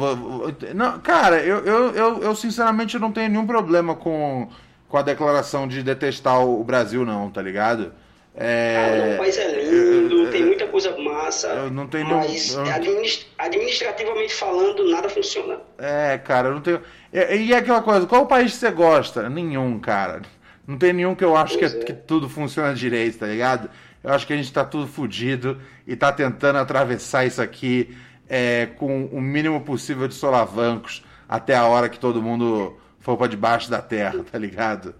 Não, 0.74 1.00
cara, 1.00 1.40
eu, 1.44 1.64
eu, 1.64 1.94
eu, 1.94 2.22
eu 2.24 2.34
sinceramente 2.34 2.98
não 2.98 3.12
tenho 3.12 3.30
nenhum 3.30 3.46
problema 3.46 3.94
com, 3.94 4.50
com 4.92 4.98
a 4.98 5.02
declaração 5.02 5.66
de 5.66 5.82
detestar 5.82 6.44
o 6.46 6.62
Brasil, 6.62 7.02
não, 7.02 7.30
tá 7.30 7.40
ligado? 7.40 7.94
É, 8.34 8.76
Ah, 8.76 9.06
não, 9.06 9.14
o 9.14 9.18
país 9.18 9.38
é 9.38 9.48
lindo, 9.62 10.30
tem 10.30 10.44
muita 10.44 10.66
coisa 10.66 10.94
massa. 10.98 11.70
não 11.70 11.86
tenho 11.86 12.06
mas 12.08 12.54
não- 12.54 12.64
administ- 12.70 13.26
administrativamente 13.38 14.34
falando, 14.34 14.90
nada 14.90 15.08
funciona. 15.08 15.60
É, 15.78 16.18
cara, 16.18 16.48
eu 16.48 16.54
não 16.54 16.60
tenho. 16.60 16.82
E, 17.10 17.18
e 17.36 17.52
é 17.54 17.56
aquela 17.56 17.80
coisa, 17.80 18.06
qual 18.06 18.26
país 18.26 18.52
você 18.52 18.70
gosta? 18.70 19.30
Nenhum, 19.30 19.78
cara. 19.80 20.20
Não 20.66 20.76
tem 20.76 20.92
nenhum 20.92 21.14
que 21.14 21.24
eu 21.24 21.34
acho 21.38 21.56
que, 21.56 21.64
é. 21.64 21.70
que 21.70 21.94
tudo 21.94 22.28
funciona 22.28 22.74
direito, 22.74 23.18
tá 23.18 23.26
ligado? 23.26 23.70
Eu 24.04 24.12
acho 24.12 24.26
que 24.26 24.34
a 24.34 24.36
gente 24.36 24.52
tá 24.52 24.62
tudo 24.62 24.86
fudido 24.86 25.58
e 25.86 25.96
tá 25.96 26.12
tentando 26.12 26.58
atravessar 26.58 27.24
isso 27.24 27.40
aqui 27.40 27.96
é, 28.28 28.66
com 28.76 29.06
o 29.06 29.22
mínimo 29.22 29.62
possível 29.62 30.06
de 30.06 30.12
solavancos 30.14 31.02
até 31.26 31.56
a 31.56 31.64
hora 31.64 31.88
que 31.88 31.98
todo 31.98 32.20
mundo 32.20 32.76
for 33.02 33.16
pra 33.18 33.26
debaixo 33.26 33.70
da 33.70 33.82
terra, 33.82 34.24
tá 34.30 34.38
ligado? 34.38 34.94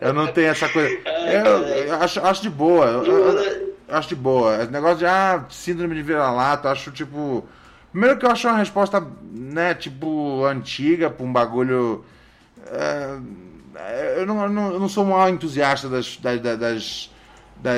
Eu 0.00 0.12
não 0.12 0.26
tenho 0.28 0.48
essa 0.48 0.68
coisa. 0.68 0.88
Eu, 0.88 1.46
eu 1.86 1.94
acho, 1.96 2.20
acho 2.20 2.42
de 2.42 2.50
boa. 2.50 2.86
Eu, 2.86 3.04
eu- 3.06 3.74
acho 3.88 4.08
de 4.08 4.14
boa. 4.16 4.62
Esse 4.62 4.70
negócio 4.70 4.98
de 4.98 5.06
ah, 5.06 5.44
síndrome 5.50 5.94
de 5.94 6.02
vira-lata, 6.02 6.70
acho 6.70 6.90
tipo. 6.92 7.44
Primeiro 7.90 8.18
que 8.18 8.26
eu 8.26 8.30
acho 8.30 8.46
uma 8.48 8.58
resposta, 8.58 9.02
né, 9.32 9.72
tipo, 9.74 10.44
antiga 10.44 11.08
pra 11.10 11.24
um 11.24 11.32
bagulho. 11.32 12.04
é, 13.76 14.14
eu, 14.18 14.26
não, 14.26 14.48
não, 14.48 14.72
eu 14.72 14.80
não 14.80 14.88
sou 14.88 15.04
um 15.04 15.08
maior 15.10 15.28
entusiasta 15.28 15.88
das, 15.88 16.16
das, 16.18 16.40
das, 16.40 16.58
das, 16.58 17.10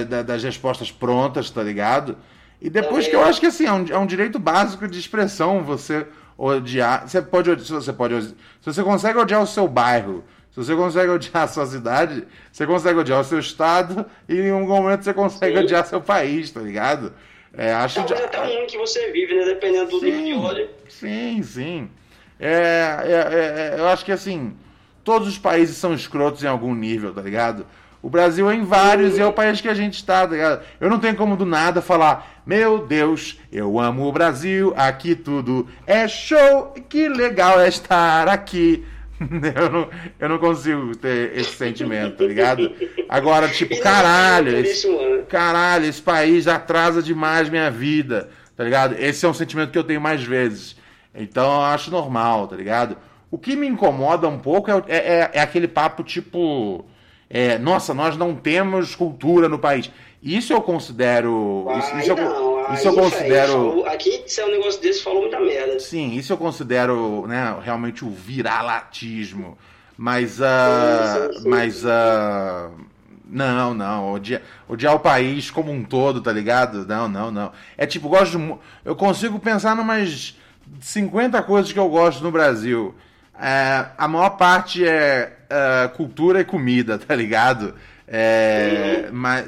das- 0.09 0.25
das 0.27 0.43
respostas 0.43 0.91
prontas, 0.91 1.51
tá 1.51 1.63
ligado? 1.63 2.17
E 2.61 2.71
depois 2.71 3.07
que 3.07 3.15
eu 3.15 3.23
acho 3.23 3.39
que 3.41 3.47
assim, 3.47 3.67
é 3.67 3.73
um, 3.73 3.87
é 3.91 3.99
um 3.99 4.07
direito 4.07 4.39
básico 4.39 4.89
de 4.89 4.99
expressão 4.99 5.63
você 5.63 6.07
odiar. 6.37 7.09
Você 7.09 7.23
pode, 7.23 7.51
você 7.55 7.93
pode. 7.93 8.23
Se 8.23 8.35
você 8.63 8.83
consegue 8.83 9.19
odiar 9.19 9.43
o 9.43 9.47
seu 9.47 9.67
bairro, 9.67 10.25
se 10.51 10.57
você 10.57 10.75
consegue 10.75 11.11
odiar 11.11 11.45
a 11.45 11.49
sua 11.49 11.67
cidade, 11.67 12.27
você 12.51 12.67
consegue 12.67 12.99
odiar 12.99 13.21
o 13.21 13.25
seu 13.25 13.39
estado 13.39 14.07
e 14.29 14.35
em 14.35 14.51
algum 14.51 14.69
momento 14.69 15.05
você 15.05 15.13
consegue 15.13 15.57
Sim. 15.59 15.65
odiar 15.65 15.87
seu 15.87 16.01
país, 16.01 16.51
tá 16.51 16.61
ligado? 16.61 17.13
É, 17.53 17.73
acho 17.73 17.97
Talvez 17.97 18.21
até 18.21 18.41
o 18.41 18.47
mundo 18.47 18.67
que 18.67 18.77
você 18.77 19.11
vive, 19.13 19.35
né? 19.35 19.45
Dependendo 19.45 19.91
do 19.91 20.05
nível 20.05 20.25
de 20.25 20.35
ódio. 20.35 20.71
Sim, 20.89 21.43
sim. 21.43 21.91
É, 22.39 22.99
é, 23.03 23.75
é, 23.77 23.81
eu 23.81 23.89
acho 23.89 24.05
que 24.05 24.13
assim, 24.13 24.55
todos 25.03 25.27
os 25.29 25.39
países 25.39 25.77
são 25.77 25.95
escrotos 25.95 26.43
em 26.45 26.47
algum 26.47 26.75
nível, 26.75 27.15
tá 27.15 27.23
ligado? 27.23 27.67
O 28.07 28.09
Brasil 28.09 28.49
é 28.49 28.55
em 28.55 28.63
vários 28.63 29.19
e 29.19 29.21
é 29.21 29.27
o 29.27 29.33
país 29.33 29.61
que 29.61 29.69
a 29.69 29.75
gente 29.75 29.95
está, 29.95 30.25
tá 30.25 30.33
ligado? 30.33 30.63
Eu 30.81 30.89
não 30.89 31.01
tenho 31.01 31.17
como 31.17 31.37
do 31.37 31.45
nada 31.45 31.83
falar, 31.83 32.41
meu 32.47 32.87
Deus, 32.87 33.37
eu 33.51 33.81
amo 33.81 34.07
o 34.07 34.13
Brasil, 34.13 34.73
aqui 34.77 35.17
tudo 35.17 35.67
é 35.85 36.07
show, 36.07 36.73
que 36.89 37.09
legal 37.09 37.59
é 37.59 37.67
estar 37.67 38.29
aqui, 38.29 38.85
eu, 39.21 39.71
não, 39.73 39.89
eu 40.21 40.29
não 40.29 40.39
consigo 40.39 40.95
ter 40.95 41.37
esse 41.37 41.57
sentimento, 41.57 42.19
tá 42.19 42.25
ligado? 42.27 42.73
Agora, 43.09 43.49
tipo, 43.49 43.77
caralho, 43.81 44.57
esse, 44.57 44.87
caralho, 45.29 45.87
esse 45.87 46.01
país 46.01 46.47
atrasa 46.47 47.03
demais 47.03 47.49
minha 47.49 47.73
vida, 47.73 48.31
tá 48.57 48.63
ligado? 48.63 48.95
Esse 49.01 49.27
é 49.27 49.29
um 49.29 49.35
sentimento 49.35 49.73
que 49.73 49.79
eu 49.79 49.83
tenho 49.83 50.01
mais 50.01 50.23
vezes. 50.23 50.77
Então 51.13 51.57
eu 51.57 51.63
acho 51.63 51.91
normal, 51.91 52.47
tá 52.47 52.55
ligado? 52.55 52.97
O 53.33 53.37
que 53.37 53.57
me 53.57 53.67
incomoda 53.67 54.29
um 54.29 54.39
pouco 54.39 54.71
é, 54.71 54.85
é, 54.87 55.31
é 55.33 55.41
aquele 55.41 55.67
papo 55.67 56.05
tipo. 56.05 56.87
É, 57.29 57.59
nossa, 57.59 57.93
nós 57.93 58.17
não 58.17 58.35
temos 58.35 58.95
cultura 58.95 59.49
no 59.49 59.59
país. 59.59 59.91
Isso 60.23 60.53
eu 60.53 60.61
considero. 60.61 61.67
Isso, 61.79 61.97
isso, 61.99 62.11
eu, 62.11 62.75
isso 62.75 62.89
eu 62.89 62.95
considero. 62.95 63.53
Falou, 63.53 63.87
aqui, 63.87 64.25
se 64.27 64.41
é 64.41 64.47
um 64.47 64.51
negócio 64.51 64.81
desse, 64.81 65.03
falou 65.03 65.23
muita 65.23 65.39
merda. 65.41 65.79
Sim, 65.79 66.15
isso 66.15 66.33
eu 66.33 66.37
considero 66.37 67.27
né, 67.27 67.57
realmente 67.63 68.05
o 68.05 68.11
viralatismo. 68.11 69.59
Mas. 69.97 70.39
Uh, 70.39 71.33
sim, 71.33 71.43
sim. 71.43 71.49
Mas. 71.49 71.85
Uh, 71.85 72.87
não, 73.29 73.75
não. 73.75 74.13
Odiar, 74.13 74.41
odiar 74.69 74.95
o 74.95 75.01
país 75.01 75.51
como 75.51 75.73
um 75.73 75.85
todo, 75.85 76.21
tá 76.21 76.33
ligado? 76.33 76.87
Não, 76.87 77.09
não, 77.09 77.31
não. 77.31 77.53
É 77.77 77.87
tipo, 77.87 78.09
gosto 78.09 78.39
de, 78.39 78.55
Eu 78.85 78.95
consigo 78.95 79.39
pensar 79.39 79.75
numas 79.75 80.37
50 80.81 81.43
coisas 81.43 81.73
que 81.73 81.79
eu 81.79 81.89
gosto 81.89 82.23
no 82.23 82.31
Brasil. 82.31 82.95
É, 83.39 83.87
a 83.99 84.09
maior 84.09 84.31
parte 84.31 84.87
é, 84.87 85.36
é 85.49 85.89
cultura 85.89 86.41
e 86.41 86.45
comida, 86.45 86.99
tá 86.99 87.15
ligado? 87.15 87.75
É, 88.09 89.07
uhum. 89.07 89.13
mas, 89.13 89.47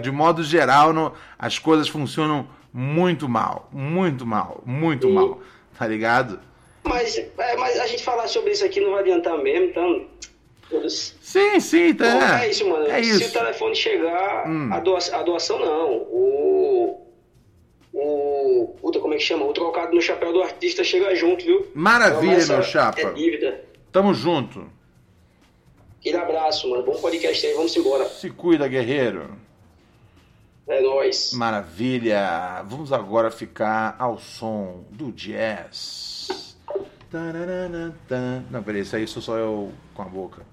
de 0.00 0.10
modo 0.10 0.42
geral, 0.42 1.14
as 1.38 1.58
coisas 1.58 1.88
funcionam 1.88 2.48
muito 2.72 3.28
mal. 3.28 3.68
Muito 3.72 4.26
mal. 4.26 4.62
Muito 4.64 5.08
uhum. 5.08 5.14
mal. 5.14 5.40
Tá 5.78 5.86
ligado? 5.86 6.40
Mas, 6.84 7.16
é, 7.16 7.56
mas 7.56 7.78
a 7.78 7.86
gente 7.86 8.02
falar 8.02 8.26
sobre 8.28 8.52
isso 8.52 8.64
aqui 8.64 8.80
não 8.80 8.92
vai 8.92 9.00
adiantar 9.00 9.36
mesmo, 9.38 9.66
então. 9.66 10.06
Sim, 10.88 11.60
sim, 11.60 11.94
tá. 11.94 12.42
É 12.42 12.48
isso, 12.48 12.66
mano. 12.68 12.86
É 12.86 13.02
Se 13.02 13.24
o 13.24 13.30
telefone 13.32 13.74
chegar, 13.74 14.48
hum. 14.48 14.70
a, 14.72 14.80
doação, 14.80 15.18
a 15.18 15.22
doação 15.22 15.58
não. 15.58 15.92
O. 16.10 17.06
O. 17.92 18.74
Puta, 18.80 18.98
como 18.98 19.12
é 19.12 19.18
que 19.18 19.22
chama? 19.22 19.44
O 19.44 19.52
trocado 19.52 19.94
no 19.94 20.00
chapéu 20.00 20.32
do 20.32 20.42
artista 20.42 20.82
chega 20.82 21.14
junto, 21.14 21.44
viu? 21.44 21.66
Maravilha, 21.74 22.46
meu 22.46 22.62
chapa. 22.62 23.00
É 23.00 23.12
dívida. 23.12 23.62
Tamo 23.92 24.14
junto. 24.14 24.66
Aquele 26.02 26.16
abraço, 26.16 26.68
mano. 26.68 26.82
Bom 26.82 27.00
podcast 27.00 27.46
aí, 27.46 27.54
vamos 27.54 27.76
embora. 27.76 28.04
Se 28.08 28.28
cuida, 28.28 28.66
guerreiro. 28.66 29.38
É 30.66 30.80
nóis. 30.80 31.32
Maravilha. 31.32 32.60
Vamos 32.66 32.92
agora 32.92 33.30
ficar 33.30 33.94
ao 34.00 34.18
som 34.18 34.82
do 34.90 35.12
jazz. 35.12 36.56
Não, 38.50 38.64
peraí, 38.64 38.80
isso 38.80 38.96
aí 38.96 39.06
sou 39.06 39.22
só 39.22 39.36
eu 39.36 39.72
com 39.94 40.02
a 40.02 40.04
boca. 40.06 40.44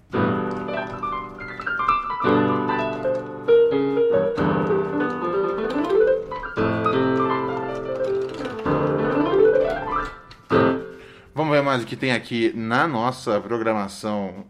Vamos 11.33 11.51
ver 11.51 11.63
mais 11.63 11.81
o 11.81 11.87
que 11.87 11.95
tem 11.95 12.11
aqui 12.11 12.53
na 12.55 12.87
nossa 12.87 13.41
programação 13.41 14.45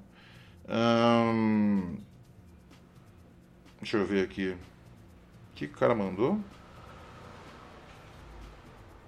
Deixa 3.79 3.97
eu 3.97 4.05
ver 4.05 4.23
aqui. 4.23 4.49
O 4.51 5.55
que 5.55 5.65
o 5.65 5.69
cara 5.69 5.95
mandou? 5.95 6.39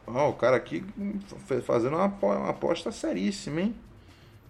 Oh, 0.07 0.29
o 0.29 0.33
cara 0.33 0.57
aqui 0.57 0.83
fazendo 1.65 1.95
uma, 1.95 2.07
uma 2.07 2.49
aposta 2.49 2.91
seríssima, 2.91 3.61
hein? 3.61 3.75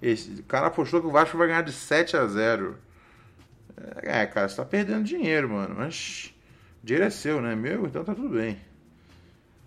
Esse 0.01 0.41
cara 0.43 0.67
apostou 0.67 1.01
que 1.01 1.07
o 1.07 1.11
Vasco 1.11 1.37
vai 1.37 1.47
ganhar 1.47 1.61
de 1.61 1.71
7 1.71 2.17
a 2.17 2.25
0. 2.25 2.77
É, 4.01 4.25
cara, 4.25 4.49
você 4.49 4.55
tá 4.55 4.65
perdendo 4.65 5.03
dinheiro, 5.03 5.49
mano. 5.49 5.75
Mas 5.77 6.33
dinheiro 6.83 7.05
é 7.05 7.09
seu, 7.09 7.41
né? 7.41 7.55
Meu, 7.55 7.85
então 7.85 8.03
tá 8.03 8.15
tudo 8.15 8.29
bem. 8.29 8.59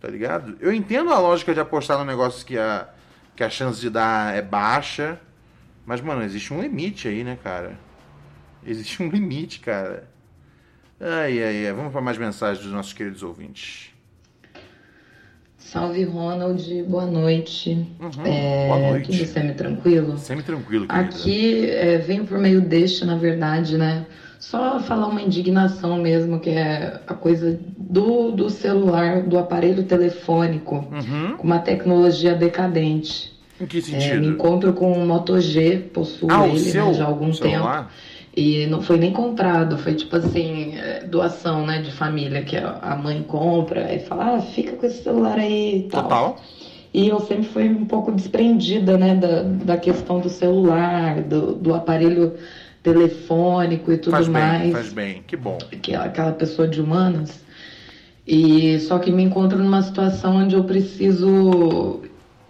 Tá 0.00 0.08
ligado? 0.08 0.56
Eu 0.60 0.72
entendo 0.72 1.12
a 1.12 1.18
lógica 1.18 1.54
de 1.54 1.60
apostar 1.60 1.98
no 1.98 2.04
negócio 2.04 2.44
que 2.44 2.58
a, 2.58 2.88
que 3.36 3.44
a 3.44 3.50
chance 3.50 3.80
de 3.80 3.88
dar 3.88 4.34
é 4.34 4.42
baixa. 4.42 5.20
Mas, 5.86 6.00
mano, 6.00 6.22
existe 6.22 6.52
um 6.52 6.60
limite 6.60 7.08
aí, 7.08 7.22
né, 7.22 7.38
cara? 7.42 7.78
Existe 8.66 9.02
um 9.02 9.08
limite, 9.10 9.60
cara. 9.60 10.08
Ai, 11.00 11.42
ai, 11.42 11.66
ai. 11.66 11.72
Vamos 11.72 11.92
para 11.92 12.00
mais 12.00 12.16
mensagens 12.16 12.64
dos 12.64 12.72
nossos 12.72 12.92
queridos 12.92 13.22
ouvintes. 13.22 13.90
Salve, 15.58 16.04
Ronald. 16.04 16.82
Boa 16.84 17.06
noite. 17.06 17.86
Uhum, 17.98 18.26
é, 18.26 18.68
boa 18.68 18.90
noite. 18.90 19.10
Tudo 19.10 19.26
semi-tranquilo? 19.26 20.18
Semi-tranquilo. 20.18 20.86
Aqui, 20.88 21.68
é, 21.68 21.98
venho 21.98 22.24
por 22.26 22.38
meio 22.38 22.60
deste, 22.60 23.04
na 23.04 23.16
verdade, 23.16 23.76
né? 23.76 24.06
Só 24.38 24.78
falar 24.80 25.08
uma 25.08 25.22
indignação 25.22 25.96
mesmo, 25.96 26.38
que 26.38 26.50
é 26.50 27.00
a 27.06 27.14
coisa 27.14 27.58
do, 27.78 28.30
do 28.30 28.50
celular, 28.50 29.22
do 29.22 29.38
aparelho 29.38 29.82
telefônico, 29.84 30.86
uhum. 30.92 31.36
com 31.38 31.44
uma 31.44 31.58
tecnologia 31.58 32.34
decadente. 32.34 33.33
Em 33.60 33.66
que 33.66 33.80
sentido? 33.80 34.14
É, 34.14 34.18
me 34.18 34.26
encontro 34.28 34.72
com 34.72 34.92
o 34.92 35.06
Moto 35.06 35.40
G, 35.40 35.78
possuo 35.92 36.28
ah, 36.30 36.46
ele 36.48 36.58
seu, 36.58 36.86
né, 36.86 36.94
já 36.94 37.04
há 37.04 37.06
algum 37.06 37.32
celular? 37.32 37.82
tempo. 37.82 38.14
E 38.36 38.66
não 38.66 38.82
foi 38.82 38.98
nem 38.98 39.12
comprado, 39.12 39.78
foi 39.78 39.94
tipo 39.94 40.16
assim, 40.16 40.76
é, 40.76 41.04
doação, 41.04 41.64
né, 41.64 41.80
de 41.80 41.92
família, 41.92 42.42
que 42.42 42.56
a 42.56 42.98
mãe 43.00 43.22
compra 43.22 43.94
e 43.94 44.00
fala, 44.00 44.36
ah, 44.36 44.40
fica 44.40 44.72
com 44.72 44.84
esse 44.84 45.04
celular 45.04 45.38
aí 45.38 45.78
e 45.78 45.82
tal. 45.84 46.02
Total. 46.02 46.36
E 46.92 47.08
eu 47.08 47.20
sempre 47.20 47.44
fui 47.44 47.68
um 47.68 47.84
pouco 47.84 48.10
desprendida, 48.10 48.98
né, 48.98 49.14
da, 49.14 49.42
da 49.42 49.76
questão 49.76 50.20
do 50.20 50.28
celular, 50.28 51.22
do, 51.22 51.54
do 51.54 51.74
aparelho 51.74 52.34
telefônico 52.82 53.92
e 53.92 53.98
tudo 53.98 54.12
faz 54.12 54.28
mais. 54.28 54.62
Bem, 54.62 54.72
faz 54.72 54.92
bem, 54.92 55.22
que 55.26 55.36
bom. 55.36 55.58
Que 55.80 55.94
é 55.94 55.96
aquela 55.96 56.32
pessoa 56.32 56.68
de 56.68 56.80
humanas. 56.80 57.42
E 58.26 58.78
só 58.80 58.98
que 58.98 59.10
me 59.10 59.22
encontro 59.22 59.58
numa 59.58 59.82
situação 59.82 60.36
onde 60.36 60.54
eu 60.54 60.64
preciso 60.64 62.02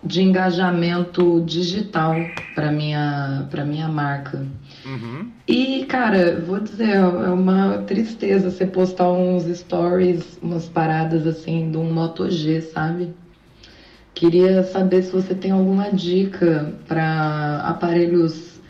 de 0.04 0.22
engajamento 0.22 1.42
digital 1.46 2.14
para 2.54 2.70
minha 2.70 3.46
para 3.50 3.64
minha 3.64 3.88
marca. 3.88 4.46
Uhum. 4.84 5.30
E 5.48 5.84
cara, 5.86 6.42
vou 6.46 6.60
dizer, 6.60 6.90
é 6.90 7.00
uma 7.02 7.78
tristeza 7.78 8.50
você 8.50 8.66
postar 8.66 9.10
uns 9.10 9.44
stories, 9.44 10.38
umas 10.42 10.68
paradas 10.68 11.26
assim 11.26 11.70
de 11.70 11.78
um 11.78 11.92
Moto 11.92 12.30
G, 12.30 12.60
sabe? 12.60 13.14
Queria 14.14 14.62
saber 14.62 15.02
se 15.02 15.12
você 15.12 15.34
tem 15.34 15.50
alguma 15.50 15.90
dica 15.90 16.74
para 16.86 17.60
aparelhos 17.64 18.60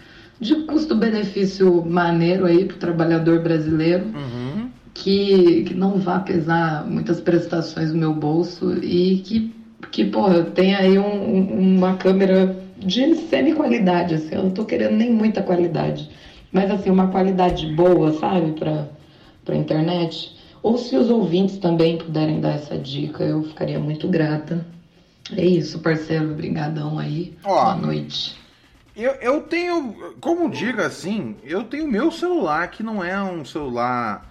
de 0.40 0.54
custo-benefício 0.64 1.84
maneiro 1.84 2.46
aí 2.46 2.64
para 2.64 2.76
o 2.76 2.78
trabalhador 2.78 3.42
brasileiro. 3.42 4.06
Uhum. 4.06 4.70
Que, 4.94 5.64
que 5.64 5.74
não 5.74 5.98
vá 5.98 6.20
pesar 6.20 6.86
muitas 6.86 7.20
prestações 7.20 7.92
no 7.92 7.98
meu 7.98 8.14
bolso 8.14 8.78
e 8.80 9.18
que 9.18 9.52
que, 9.90 10.04
porra, 10.04 10.42
tem 10.44 10.74
aí 10.74 10.98
um, 10.98 11.76
uma 11.76 11.96
câmera 11.96 12.56
de 12.76 13.14
semi-qualidade, 13.14 14.14
assim, 14.14 14.34
eu 14.34 14.42
não 14.44 14.50
tô 14.50 14.64
querendo 14.64 14.96
nem 14.96 15.12
muita 15.12 15.42
qualidade, 15.42 16.10
mas 16.52 16.70
assim, 16.70 16.90
uma 16.90 17.08
qualidade 17.08 17.66
boa, 17.74 18.12
sabe, 18.18 18.52
pra, 18.52 18.88
pra 19.44 19.56
internet. 19.56 20.36
Ou 20.62 20.78
se 20.78 20.96
os 20.96 21.10
ouvintes 21.10 21.58
também 21.58 21.98
puderem 21.98 22.40
dar 22.40 22.54
essa 22.54 22.78
dica, 22.78 23.22
eu 23.22 23.42
ficaria 23.42 23.78
muito 23.78 24.08
grata. 24.08 24.66
É 25.36 25.44
isso, 25.44 25.78
parceiro, 25.78 26.34
brigadão 26.34 26.98
aí. 26.98 27.34
Ó, 27.44 27.64
Boa 27.64 27.76
noite. 27.76 28.36
Eu, 28.96 29.12
eu 29.14 29.40
tenho, 29.42 30.14
como 30.20 30.48
diga 30.48 30.86
assim, 30.86 31.36
eu 31.42 31.64
tenho 31.64 31.88
meu 31.88 32.12
celular 32.12 32.68
que 32.70 32.82
não 32.82 33.02
é 33.02 33.20
um 33.20 33.44
celular 33.44 34.30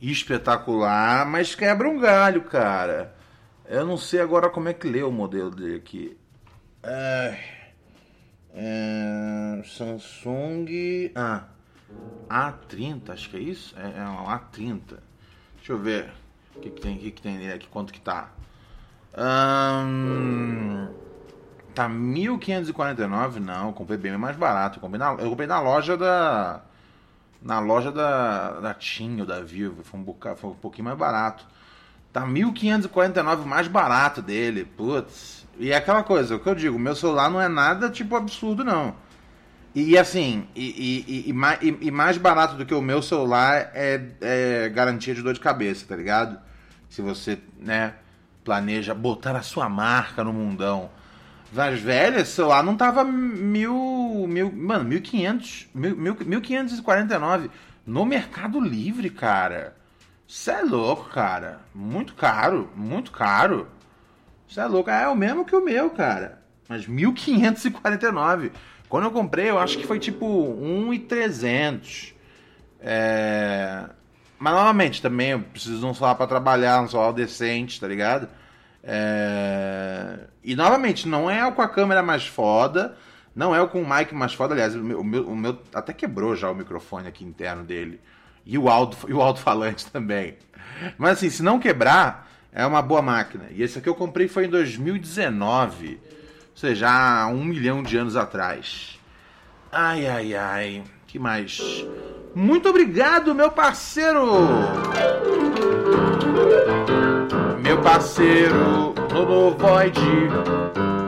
espetacular, 0.00 1.24
mas 1.24 1.54
quebra 1.54 1.88
um 1.88 1.98
galho, 1.98 2.42
cara. 2.42 3.14
Eu 3.72 3.86
não 3.86 3.96
sei 3.96 4.20
agora 4.20 4.50
como 4.50 4.68
é 4.68 4.74
que 4.74 4.86
lê 4.86 5.02
o 5.02 5.10
modelo 5.10 5.50
dele 5.50 5.76
aqui. 5.76 6.14
É, 6.82 7.38
é, 8.52 9.62
Samsung. 9.64 11.10
Ah, 11.14 11.44
A30, 12.28 13.08
acho 13.08 13.30
que 13.30 13.38
é 13.38 13.40
isso? 13.40 13.74
É, 13.78 14.00
é 14.00 14.04
um 14.04 14.26
A30. 14.26 14.98
Deixa 15.56 15.72
eu 15.72 15.78
ver 15.78 16.12
o 16.54 16.60
que, 16.60 16.68
que 16.68 16.82
tem, 16.82 16.98
que, 16.98 17.10
que 17.12 17.22
tem 17.22 17.50
aqui, 17.50 17.66
quanto 17.68 17.94
que 17.94 18.00
tá. 18.02 18.28
Hum, 19.16 20.88
tá 21.74 21.88
1.549, 21.88 23.38
não, 23.38 23.68
eu 23.68 23.72
comprei 23.72 23.96
bem 23.96 24.18
mais 24.18 24.36
barato. 24.36 24.76
Eu 24.76 24.82
comprei 24.82 24.98
na, 24.98 25.12
eu 25.14 25.30
comprei 25.30 25.46
na 25.46 25.60
loja 25.60 25.96
da. 25.96 26.60
Na 27.40 27.58
loja 27.58 27.90
da, 27.90 28.60
da 28.60 28.76
ou 29.18 29.26
da 29.26 29.40
Vivo, 29.40 29.82
foi 29.82 29.98
um, 29.98 30.02
bocado, 30.04 30.36
foi 30.36 30.50
um 30.50 30.54
pouquinho 30.56 30.84
mais 30.84 30.98
barato. 30.98 31.46
Tá 32.12 32.26
1.549 32.26 33.44
mais 33.44 33.68
barato 33.68 34.20
dele. 34.20 34.64
Putz. 34.64 35.46
E 35.58 35.70
é 35.70 35.76
aquela 35.76 36.02
coisa, 36.02 36.36
o 36.36 36.40
que 36.40 36.48
eu 36.48 36.54
digo, 36.54 36.78
meu 36.78 36.96
celular 36.96 37.30
não 37.30 37.40
é 37.40 37.48
nada 37.48 37.90
tipo 37.90 38.16
absurdo, 38.16 38.64
não. 38.64 38.94
E 39.74 39.96
assim, 39.96 40.46
e, 40.54 41.04
e, 41.06 41.30
e, 41.30 41.78
e, 41.86 41.90
mais 41.90 42.18
barato 42.18 42.56
do 42.56 42.66
que 42.66 42.74
o 42.74 42.82
meu 42.82 43.00
celular 43.00 43.70
é, 43.74 44.02
é 44.20 44.68
garantia 44.68 45.14
de 45.14 45.22
dor 45.22 45.32
de 45.32 45.40
cabeça, 45.40 45.86
tá 45.88 45.96
ligado? 45.96 46.38
Se 46.90 47.00
você, 47.00 47.38
né, 47.58 47.94
planeja 48.44 48.94
botar 48.94 49.34
a 49.34 49.42
sua 49.42 49.68
marca 49.68 50.22
no 50.22 50.32
mundão. 50.32 50.90
Mas, 51.52 51.80
velho, 51.80 52.18
esse 52.18 52.32
celular 52.32 52.62
não 52.62 52.76
tava 52.76 53.04
mil. 53.04 54.26
mil 54.28 54.52
mano, 54.52 54.88
1.500. 54.90 55.68
1.549 55.74 57.50
no 57.86 58.04
Mercado 58.04 58.60
Livre, 58.60 59.08
cara. 59.08 59.76
Isso 60.32 60.50
é 60.50 60.62
louco, 60.62 61.10
cara. 61.10 61.60
Muito 61.74 62.14
caro, 62.14 62.70
muito 62.74 63.12
caro. 63.12 63.68
Isso 64.48 64.58
é 64.58 64.66
louco. 64.66 64.88
É 64.88 65.06
o 65.06 65.14
mesmo 65.14 65.44
que 65.44 65.54
o 65.54 65.62
meu, 65.62 65.90
cara. 65.90 66.40
Mas 66.66 66.86
1.549. 66.86 68.50
Quando 68.88 69.04
eu 69.04 69.10
comprei, 69.10 69.50
eu 69.50 69.58
acho 69.58 69.76
que 69.76 69.86
foi 69.86 69.98
tipo 69.98 70.26
1.300. 70.58 72.14
É... 72.80 73.84
Mas 74.38 74.54
novamente, 74.54 75.02
também 75.02 75.32
eu 75.32 75.40
preciso 75.40 75.80
de 75.80 75.84
um 75.84 75.92
celular 75.92 76.14
para 76.14 76.26
trabalhar, 76.26 76.80
um 76.80 76.88
celular 76.88 77.12
decente, 77.12 77.78
tá 77.78 77.86
ligado? 77.86 78.26
É... 78.82 80.18
E 80.42 80.56
novamente, 80.56 81.06
não 81.06 81.30
é 81.30 81.44
o 81.46 81.52
com 81.52 81.60
a 81.60 81.68
câmera 81.68 82.02
mais 82.02 82.26
foda, 82.26 82.96
não 83.36 83.54
é 83.54 83.60
o 83.60 83.68
com 83.68 83.82
o 83.82 83.86
mic 83.86 84.14
mais 84.14 84.32
foda. 84.32 84.54
Aliás, 84.54 84.74
o 84.74 84.82
meu, 84.82 85.28
o 85.28 85.36
meu 85.36 85.58
até 85.74 85.92
quebrou 85.92 86.34
já 86.34 86.50
o 86.50 86.54
microfone 86.54 87.06
aqui 87.06 87.22
interno 87.22 87.64
dele. 87.64 88.00
E 88.44 88.58
o 88.58 88.68
alto 88.68 88.96
e 89.08 89.12
o 89.12 89.20
alto-falante 89.20 89.90
também. 89.90 90.36
Mas 90.98 91.18
assim, 91.18 91.30
se 91.30 91.42
não 91.42 91.58
quebrar, 91.58 92.30
é 92.52 92.66
uma 92.66 92.82
boa 92.82 93.02
máquina. 93.02 93.44
E 93.50 93.62
esse 93.62 93.78
aqui 93.78 93.88
eu 93.88 93.94
comprei 93.94 94.28
foi 94.28 94.46
em 94.46 94.50
2019. 94.50 96.00
Ou 96.52 96.56
seja, 96.56 96.90
há 96.90 97.26
um 97.28 97.44
milhão 97.44 97.82
de 97.82 97.96
anos 97.96 98.16
atrás. 98.16 98.98
Ai, 99.70 100.06
ai, 100.06 100.34
ai. 100.34 100.82
Que 101.06 101.18
mais? 101.18 101.60
Muito 102.34 102.68
obrigado, 102.68 103.34
meu 103.34 103.50
parceiro! 103.50 104.38
Meu 107.62 107.80
parceiro 107.80 108.94
Lobo 109.12 109.56
Void. 109.58 110.00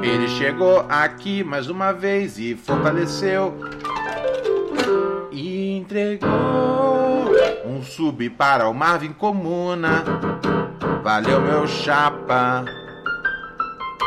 Ele 0.03 0.29
chegou 0.29 0.85
aqui 0.89 1.43
mais 1.43 1.69
uma 1.69 1.93
vez 1.93 2.39
e 2.39 2.55
fortaleceu. 2.55 3.59
E 5.33 5.77
entregou 5.77 6.74
um 7.65 7.83
sub 7.83 8.29
para 8.31 8.69
o 8.69 8.75
Marvin 8.75 9.13
Comuna. 9.13 10.05
Valeu, 11.03 11.41
meu 11.41 11.67
chapa. 11.67 12.65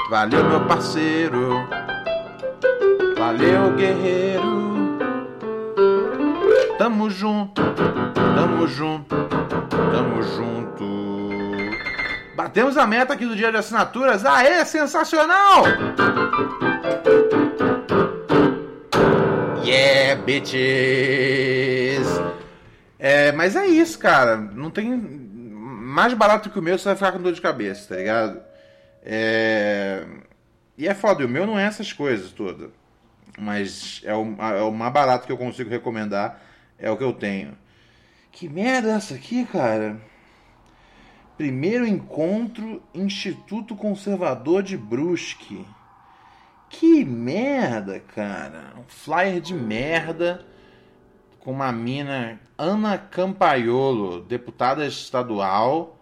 Valeu, 0.10 0.44
meu 0.44 0.62
parceiro. 0.66 1.68
Valeu, 3.18 3.74
guerreiro. 3.76 4.68
Tamo 6.78 7.10
junto, 7.10 7.62
tamo 8.36 8.68
junto, 8.68 9.16
tamo 9.92 10.24
junto. 10.24 11.18
Batemos 12.36 12.78
a 12.78 12.86
meta 12.86 13.14
aqui 13.14 13.26
do 13.26 13.36
dia 13.36 13.52
de 13.52 13.58
assinaturas. 13.58 14.24
Aê, 14.24 14.64
sensacional! 14.64 15.64
Yeah, 19.66 20.22
bitches! 20.22 22.17
É, 23.00 23.32
mas 23.32 23.56
é 23.56 23.66
isso, 23.66 24.00
cara. 24.00 24.38
Não 24.38 24.72
tem. 24.72 24.96
Mais 24.96 26.14
barato 26.14 26.50
que 26.50 26.60
o 26.60 26.62
meu, 26.62 26.78
você 26.78 26.86
vai 26.86 26.96
ficar 26.96 27.12
com 27.12 27.22
dor 27.22 27.34
de 27.34 27.42
cabeça, 27.42 27.90
tá 27.90 27.96
ligado? 27.96 28.42
É... 29.04 30.06
E 30.78 30.88
é 30.88 30.94
foda, 30.94 31.26
o 31.26 31.30
meu 31.30 31.48
não 31.48 31.58
é 31.58 31.64
essas 31.64 31.94
coisas 31.94 32.32
todas. 32.32 32.70
Mas 33.40 34.02
é 34.04 34.14
o, 34.14 34.36
é 34.40 34.62
o 34.62 34.72
mais 34.72 34.92
barato 34.92 35.26
que 35.26 35.32
eu 35.32 35.38
consigo 35.38 35.70
recomendar 35.70 36.42
é 36.78 36.92
o 36.92 36.98
que 36.98 37.04
eu 37.04 37.14
tenho. 37.14 37.58
Que 38.32 38.48
merda 38.48 38.90
é 38.90 38.92
essa 38.94 39.16
aqui, 39.16 39.46
cara? 39.46 40.00
Primeiro 41.38 41.88
encontro 41.88 42.84
Instituto 42.94 43.76
Conservador 43.76 44.62
de 44.62 44.78
Brusque. 44.78 45.66
Que 46.70 47.06
merda, 47.06 48.00
cara. 48.00 48.74
Um 48.78 48.84
flyer 48.88 49.40
de 49.40 49.54
merda 49.54 50.46
com 51.48 51.54
uma 51.54 51.72
mina 51.72 52.38
Ana 52.58 52.98
Campaiolo, 52.98 54.20
deputada 54.20 54.86
estadual. 54.86 55.98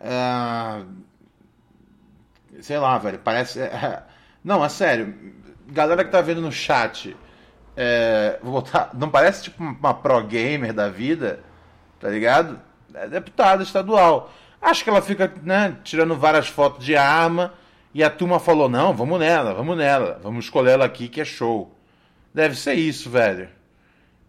Uh, 0.00 0.84
sei 2.60 2.76
lá, 2.76 2.98
velho. 2.98 3.20
Parece. 3.20 3.60
Não, 4.42 4.64
é 4.64 4.68
sério. 4.68 5.14
Galera 5.68 6.04
que 6.04 6.10
tá 6.10 6.20
vendo 6.20 6.40
no 6.40 6.50
chat. 6.50 7.16
É, 7.76 8.36
vou 8.42 8.54
botar, 8.54 8.90
não 8.98 9.08
parece 9.10 9.44
tipo 9.44 9.62
uma 9.62 9.94
pro 9.94 10.20
gamer 10.24 10.72
da 10.72 10.88
vida, 10.88 11.38
tá 12.00 12.08
ligado? 12.08 12.60
É 12.94 13.06
deputada 13.06 13.62
estadual. 13.62 14.32
Acho 14.60 14.82
que 14.82 14.90
ela 14.90 15.02
fica, 15.02 15.32
né, 15.42 15.76
tirando 15.84 16.16
várias 16.16 16.48
fotos 16.48 16.84
de 16.84 16.96
arma 16.96 17.54
e 17.92 18.02
a 18.02 18.10
turma 18.10 18.40
falou: 18.40 18.68
"Não, 18.68 18.92
vamos 18.92 19.20
nela, 19.20 19.54
vamos 19.54 19.76
nela, 19.76 20.20
vamos 20.22 20.46
escolher 20.46 20.72
ela 20.72 20.84
aqui 20.84 21.08
que 21.08 21.20
é 21.20 21.24
show". 21.24 21.72
Deve 22.32 22.56
ser 22.56 22.74
isso, 22.74 23.08
velho. 23.08 23.48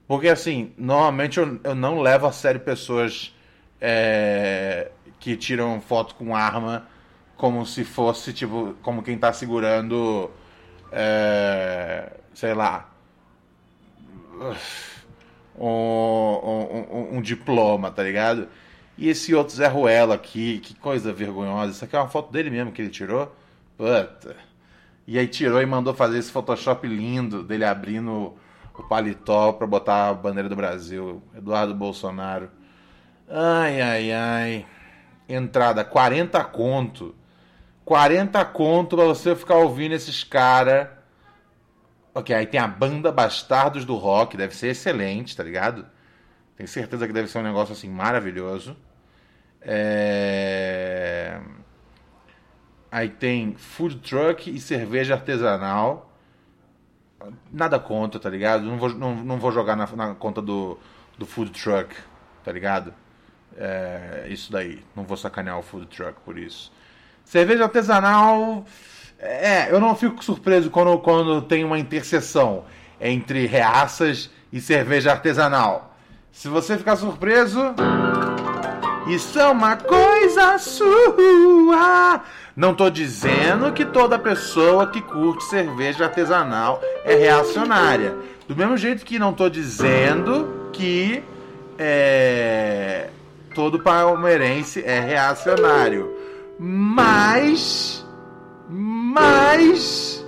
Porque 0.07 0.27
assim, 0.27 0.73
normalmente 0.77 1.39
eu, 1.39 1.59
eu 1.63 1.75
não 1.75 1.99
levo 1.99 2.27
a 2.27 2.31
sério 2.31 2.59
pessoas 2.59 3.33
é, 3.81 4.91
que 5.19 5.35
tiram 5.35 5.81
foto 5.81 6.15
com 6.15 6.35
arma 6.35 6.87
como 7.35 7.65
se 7.65 7.83
fosse 7.83 8.31
tipo 8.31 8.75
como 8.81 9.03
quem 9.03 9.17
tá 9.17 9.33
segurando 9.33 10.31
é, 10.91 12.13
sei 12.33 12.53
lá 12.53 12.89
um, 15.57 15.67
um, 15.67 17.17
um, 17.17 17.21
diploma, 17.21 17.91
tá 17.91 18.03
ligado? 18.03 18.47
E 18.97 19.09
esse 19.09 19.33
outro 19.33 19.55
Zé 19.55 19.67
Ruela 19.67 20.15
aqui, 20.15 20.59
que 20.59 20.75
coisa 20.75 21.11
vergonhosa. 21.13 21.71
Isso 21.71 21.85
aqui 21.85 21.95
é 21.95 21.99
uma 21.99 22.07
foto 22.07 22.31
dele 22.31 22.49
mesmo 22.49 22.71
que 22.71 22.81
ele 22.81 22.89
tirou. 22.89 23.33
Puta. 23.77 24.35
E 25.07 25.19
aí 25.19 25.27
tirou 25.27 25.61
e 25.61 25.65
mandou 25.65 25.93
fazer 25.93 26.17
esse 26.17 26.31
Photoshop 26.31 26.87
lindo 26.87 27.43
dele 27.43 27.65
abrindo 27.65 28.33
o 28.81 28.87
paletó 28.87 29.53
pra 29.53 29.67
botar 29.67 30.09
a 30.09 30.13
bandeira 30.13 30.49
do 30.49 30.55
Brasil. 30.55 31.21
Eduardo 31.35 31.73
Bolsonaro. 31.73 32.49
Ai, 33.29 33.81
ai, 33.81 34.11
ai. 34.11 34.65
Entrada, 35.27 35.83
40 35.83 36.43
conto. 36.45 37.15
40 37.83 38.43
conto 38.45 38.95
pra 38.95 39.05
você 39.05 39.35
ficar 39.35 39.55
ouvindo 39.55 39.93
esses 39.93 40.23
caras 40.23 40.87
Ok, 42.15 42.33
aí 42.33 42.47
tem 42.47 42.61
a 42.61 42.65
banda 42.65 43.11
Bastardos 43.11 43.83
do 43.83 43.97
Rock, 43.97 44.37
deve 44.37 44.55
ser 44.55 44.69
excelente, 44.69 45.35
tá 45.35 45.43
ligado? 45.43 45.85
Tenho 46.55 46.65
certeza 46.69 47.05
que 47.05 47.11
deve 47.11 47.27
ser 47.27 47.39
um 47.39 47.43
negócio 47.43 47.73
assim 47.73 47.89
maravilhoso. 47.89 48.77
É... 49.59 51.41
Aí 52.89 53.09
tem 53.09 53.57
food 53.57 53.97
truck 53.97 54.49
e 54.49 54.61
cerveja 54.61 55.15
artesanal. 55.15 56.04
Nada 57.51 57.79
contra, 57.79 58.19
tá 58.19 58.29
ligado? 58.29 58.63
Não 58.63 58.77
vou, 58.77 58.89
não, 58.89 59.15
não 59.15 59.37
vou 59.37 59.51
jogar 59.51 59.75
na, 59.75 59.87
na 59.95 60.15
conta 60.15 60.41
do, 60.41 60.77
do 61.17 61.25
food 61.25 61.51
truck, 61.51 61.95
tá 62.43 62.51
ligado? 62.51 62.93
É, 63.57 64.27
isso 64.29 64.51
daí. 64.51 64.83
Não 64.95 65.03
vou 65.03 65.17
sacanear 65.17 65.57
o 65.57 65.63
food 65.63 65.85
truck 65.87 66.19
por 66.25 66.37
isso. 66.37 66.71
Cerveja 67.23 67.63
artesanal. 67.63 68.65
É, 69.17 69.71
eu 69.71 69.79
não 69.79 69.95
fico 69.95 70.23
surpreso 70.23 70.69
quando, 70.69 70.97
quando 70.99 71.41
tem 71.41 71.63
uma 71.63 71.79
interseção 71.79 72.65
entre 72.99 73.45
reaças 73.45 74.29
e 74.51 74.59
cerveja 74.59 75.11
artesanal. 75.11 75.95
Se 76.31 76.49
você 76.49 76.77
ficar 76.77 76.97
surpreso, 76.97 77.73
isso 79.07 79.39
é 79.39 79.47
uma 79.47 79.77
coisa 79.77 80.57
sua. 80.57 82.21
Não 82.55 82.71
estou 82.71 82.89
dizendo 82.89 83.73
que 83.73 83.83
toda 83.83 84.17
pessoa 84.17 84.87
que 84.87 85.01
curte 85.01 85.43
cerveja 85.43 86.05
artesanal 86.05 86.81
é 87.03 87.15
reacionária. 87.15 88.15
Do 88.47 88.55
mesmo 88.55 88.77
jeito 88.77 89.05
que 89.05 89.19
não 89.19 89.31
estou 89.31 89.49
dizendo 89.49 90.69
que 90.71 91.21
é, 91.77 93.09
todo 93.53 93.79
palmeirense 93.79 94.81
é 94.85 94.99
reacionário. 95.01 96.15
Mas 96.57 98.05
mas 98.69 100.25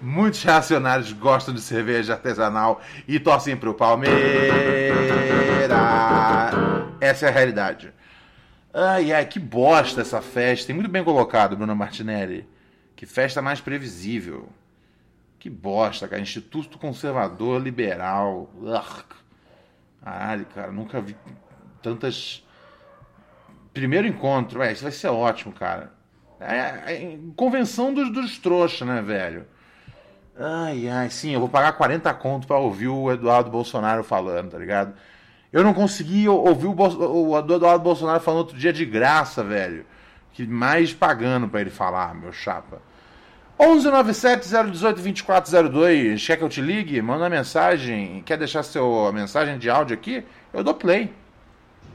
muitos 0.00 0.42
reacionários 0.42 1.12
gostam 1.12 1.54
de 1.54 1.60
cerveja 1.60 2.12
artesanal 2.14 2.80
e 3.06 3.18
torcem 3.18 3.56
pro 3.56 3.74
Palmeiras. 3.74 4.16
Essa 7.00 7.26
é 7.26 7.28
a 7.28 7.32
realidade. 7.32 7.92
Ai, 8.80 9.12
ai, 9.12 9.26
que 9.26 9.40
bosta 9.40 10.02
essa 10.02 10.22
festa. 10.22 10.68
Tem 10.68 10.74
muito 10.76 10.88
bem 10.88 11.02
colocado, 11.02 11.56
Bruno 11.56 11.74
Martinelli. 11.74 12.48
Que 12.94 13.06
festa 13.06 13.42
mais 13.42 13.60
previsível. 13.60 14.48
Que 15.36 15.50
bosta, 15.50 16.06
cara. 16.06 16.22
Instituto 16.22 16.78
Conservador 16.78 17.60
Liberal. 17.60 18.48
Caralho, 20.00 20.46
cara. 20.54 20.70
Nunca 20.70 21.00
vi 21.00 21.16
tantas. 21.82 22.46
Primeiro 23.74 24.06
encontro. 24.06 24.62
É, 24.62 24.70
isso 24.70 24.84
vai 24.84 24.92
ser 24.92 25.08
ótimo, 25.08 25.52
cara. 25.52 25.92
É, 26.38 26.94
é, 26.94 27.18
convenção 27.34 27.92
dos, 27.92 28.12
dos 28.12 28.38
trouxas, 28.38 28.86
né, 28.86 29.02
velho? 29.02 29.44
Ai, 30.38 30.88
ai, 30.88 31.10
sim, 31.10 31.32
eu 31.32 31.40
vou 31.40 31.48
pagar 31.48 31.72
40 31.72 32.14
conto 32.14 32.46
pra 32.46 32.58
ouvir 32.58 32.86
o 32.86 33.10
Eduardo 33.10 33.50
Bolsonaro 33.50 34.04
falando, 34.04 34.52
tá 34.52 34.58
ligado? 34.58 34.94
Eu 35.52 35.64
não 35.64 35.72
consegui 35.72 36.28
ouvir 36.28 36.66
o, 36.66 36.74
o 36.74 37.38
Eduardo 37.38 37.82
Bolsonaro 37.82 38.20
falando 38.20 38.40
outro 38.40 38.54
dia 38.56 38.72
de 38.72 38.84
graça, 38.84 39.42
velho. 39.42 39.86
Que 40.32 40.46
mais 40.46 40.92
pagando 40.92 41.48
para 41.48 41.62
ele 41.62 41.70
falar, 41.70 42.14
meu 42.14 42.32
chapa. 42.32 42.82
1197-018-2402. 43.58 46.26
Quer 46.26 46.36
que 46.36 46.44
eu 46.44 46.48
te 46.48 46.60
ligue? 46.60 47.02
Manda 47.02 47.24
uma 47.24 47.30
mensagem. 47.30 48.22
Quer 48.24 48.38
deixar 48.38 48.62
sua 48.62 49.10
mensagem 49.10 49.58
de 49.58 49.68
áudio 49.68 49.94
aqui? 49.94 50.22
Eu 50.52 50.62
dou 50.62 50.74
play. 50.74 51.10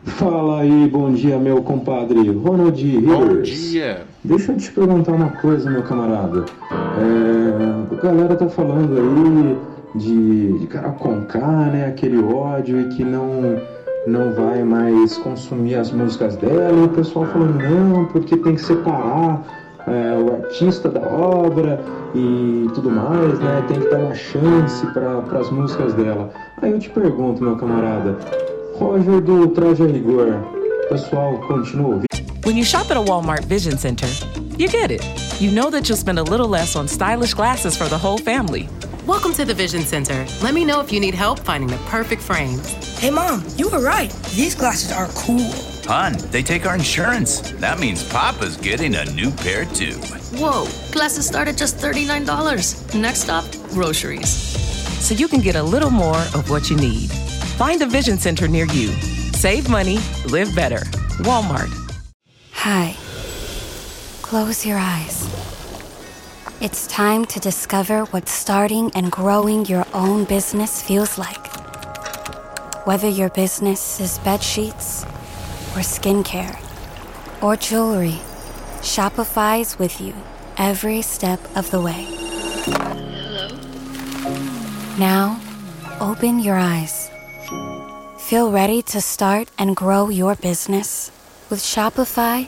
Fala 0.06 0.60
aí, 0.62 0.88
bom 0.90 1.14
dia, 1.14 1.40
meu 1.40 1.64
compadre 1.64 2.30
Ronald 2.30 2.84
Rivers. 2.84 3.06
Bom 3.06 3.42
dia. 3.42 4.06
Deixa 4.22 4.52
eu 4.52 4.58
te 4.58 4.70
perguntar 4.72 5.14
uma 5.14 5.30
coisa, 5.30 5.70
meu 5.70 5.82
camarada. 5.84 6.44
É, 6.70 7.96
a 7.96 8.02
galera 8.02 8.36
tá 8.36 8.50
falando 8.50 8.98
aí 8.98 9.56
de, 9.96 10.60
de 10.60 10.68
Conká, 11.00 11.40
né? 11.72 11.88
Aquele 11.88 12.22
ódio 12.22 12.82
e 12.82 12.90
que 12.90 13.04
não, 13.04 13.62
não 14.08 14.34
vai 14.34 14.64
mais 14.64 15.18
consumir 15.18 15.76
as 15.76 15.92
músicas 15.92 16.36
dela. 16.38 16.80
E 16.80 16.86
o 16.86 16.90
pessoal 16.90 17.26
falando, 17.28 17.58
não, 17.58 18.06
porque 18.06 18.38
tem 18.38 18.56
que 18.56 18.62
separar 18.62 19.44
é, 19.88 20.18
o 20.18 20.34
artista 20.44 20.90
da 20.90 21.02
obra 21.02 21.80
e 22.16 22.68
tudo 22.74 22.90
mais, 22.90 23.40
né? 23.40 23.64
Tem 23.68 23.80
que 23.80 23.90
dar 23.90 24.00
uma 24.00 24.16
chance 24.16 24.86
para 24.88 25.40
as 25.40 25.50
músicas 25.50 25.94
dela. 25.94 26.30
Aí 26.62 26.72
eu 26.72 26.80
te 26.80 26.90
pergunto, 26.90 27.44
meu 27.44 27.56
camarada, 27.56 28.18
Roger 28.76 29.22
do 29.22 29.48
Traje 29.50 29.84
a 29.84 29.88
Rigor, 29.88 30.40
pessoal 30.90 31.38
continua 31.48 31.88
ouvindo? 31.88 32.06
When 32.46 32.58
you 32.58 32.66
shop 32.66 32.92
at 32.92 32.98
a 32.98 33.02
Walmart 33.02 33.46
Vision 33.46 33.78
Center, 33.78 34.08
you 34.58 34.68
get 34.68 34.92
it. 34.92 35.02
You 35.40 35.52
know 35.52 35.70
that 35.72 35.88
you'll 35.88 35.98
spend 35.98 36.20
a 36.20 36.24
little 36.24 36.48
less 36.48 36.76
on 36.76 36.88
stylish 36.88 37.34
glasses 37.34 37.78
for 37.78 37.86
the 37.86 37.98
whole 37.98 38.18
family. 38.18 38.68
Welcome 39.08 39.34
to 39.34 39.44
the 39.44 39.54
Vision 39.54 39.82
Center. 39.82 40.26
Let 40.42 40.54
me 40.54 40.64
know 40.64 40.80
if 40.80 40.90
you 40.90 41.02
need 41.02 41.14
help 41.14 41.40
finding 41.40 41.70
the 41.70 41.76
perfect 41.88 42.22
frames. 42.22 42.98
Hey, 42.98 43.10
Mom, 43.10 43.44
you 43.58 43.68
were 43.68 43.82
right. 43.82 44.10
These 44.34 44.56
glasses 44.56 44.94
are 44.94 45.08
cool. 45.10 45.52
Hon, 45.86 46.14
they 46.32 46.42
take 46.42 46.66
our 46.66 46.74
insurance. 46.74 47.42
That 47.60 47.80
means 47.80 48.08
Papa's 48.10 48.56
getting 48.56 48.96
a 48.96 49.04
new 49.12 49.30
pair 49.30 49.66
too. 49.66 49.96
Whoa, 50.40 50.68
glasses 50.94 51.28
start 51.28 51.50
at 51.50 51.58
just 51.58 51.76
$39. 51.80 52.96
Next 52.96 53.24
stop, 53.24 53.44
groceries. 53.72 54.30
So 55.06 55.14
you 55.14 55.28
can 55.28 55.42
get 55.42 55.58
a 55.58 55.64
little 55.64 55.92
more 55.92 56.22
of 56.34 56.50
what 56.50 56.70
you 56.70 56.78
need. 56.78 57.12
Find 57.58 57.82
a 57.82 57.86
Vision 57.86 58.18
Center 58.18 58.48
near 58.48 58.68
you. 58.68 58.88
Save 59.34 59.70
money, 59.70 59.98
live 60.28 60.56
better. 60.56 60.80
Walmart. 61.20 61.68
Hi. 62.54 62.96
Close 64.22 64.66
your 64.66 64.78
eyes. 64.78 65.28
It's 66.64 66.88
time 66.88 67.26
to 67.26 67.42
discover 67.42 68.06
what 68.06 68.30
starting 68.30 68.90
and 68.96 69.12
growing 69.12 69.66
your 69.66 69.86
own 69.94 70.24
business 70.24 70.82
feels 70.82 71.18
like. 71.18 71.46
Whether 72.88 73.10
your 73.10 73.28
business 73.32 74.00
is 74.00 74.18
bed 74.20 74.42
sheets 74.42 75.04
or 75.76 75.84
skincare 75.84 76.58
or 77.44 77.58
jewelry, 77.58 78.18
Shopify's 78.80 79.78
with 79.78 80.00
you 80.00 80.14
every 80.56 81.02
step 81.02 81.42
of 81.58 81.70
the 81.70 81.82
way. 81.82 82.08
Hello. 82.64 83.50
Now, 84.98 85.42
open 86.00 86.40
your 86.40 86.56
eyes. 86.56 87.12
Feel 88.18 88.54
ready 88.54 88.82
to 88.84 89.02
start 89.02 89.50
and 89.60 89.76
grow 89.76 90.08
your 90.08 90.36
business? 90.36 91.12
With 91.50 91.60
Shopify, 91.60 92.48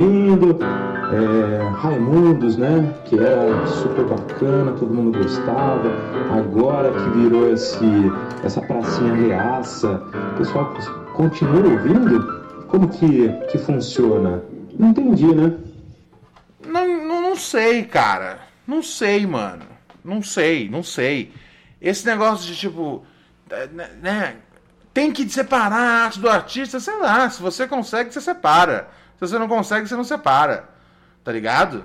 Indo, 0.00 0.58
é, 1.12 1.68
Raimundos, 1.76 2.56
né? 2.56 2.94
Que 3.04 3.18
era 3.18 3.66
super 3.66 4.06
bacana, 4.06 4.72
todo 4.72 4.94
mundo 4.94 5.18
gostava. 5.18 5.90
Agora 6.38 6.90
que 6.90 7.18
virou 7.18 7.52
esse, 7.52 7.84
essa 8.42 8.62
pracinha 8.62 9.12
reaça, 9.14 10.02
o 10.32 10.38
pessoal 10.38 10.74
continua 11.14 11.68
ouvindo? 11.68 12.40
Como 12.68 12.88
que, 12.88 13.28
que 13.50 13.58
funciona? 13.58 14.42
Não 14.78 14.88
entendi, 14.88 15.26
né? 15.26 15.52
Não, 16.66 16.86
não, 17.06 17.22
não 17.22 17.36
sei, 17.36 17.84
cara. 17.84 18.38
Não 18.66 18.82
sei, 18.82 19.26
mano. 19.26 19.64
Não 20.02 20.22
sei, 20.22 20.68
não 20.70 20.82
sei. 20.82 21.30
Esse 21.80 22.06
negócio 22.06 22.46
de 22.46 22.56
tipo. 22.56 23.04
Né, 23.72 23.90
né, 24.00 24.36
tem 24.94 25.12
que 25.12 25.28
separar 25.28 25.76
a 25.76 26.04
arte 26.04 26.20
do 26.20 26.28
artista, 26.30 26.80
sei 26.80 26.96
lá. 26.98 27.28
Se 27.28 27.42
você 27.42 27.66
consegue, 27.66 28.12
você 28.12 28.20
separa. 28.20 28.88
Se 29.20 29.28
você 29.28 29.38
não 29.38 29.46
consegue, 29.46 29.86
você 29.86 29.94
não 29.94 30.02
separa. 30.02 30.70
Tá 31.22 31.30
ligado? 31.30 31.84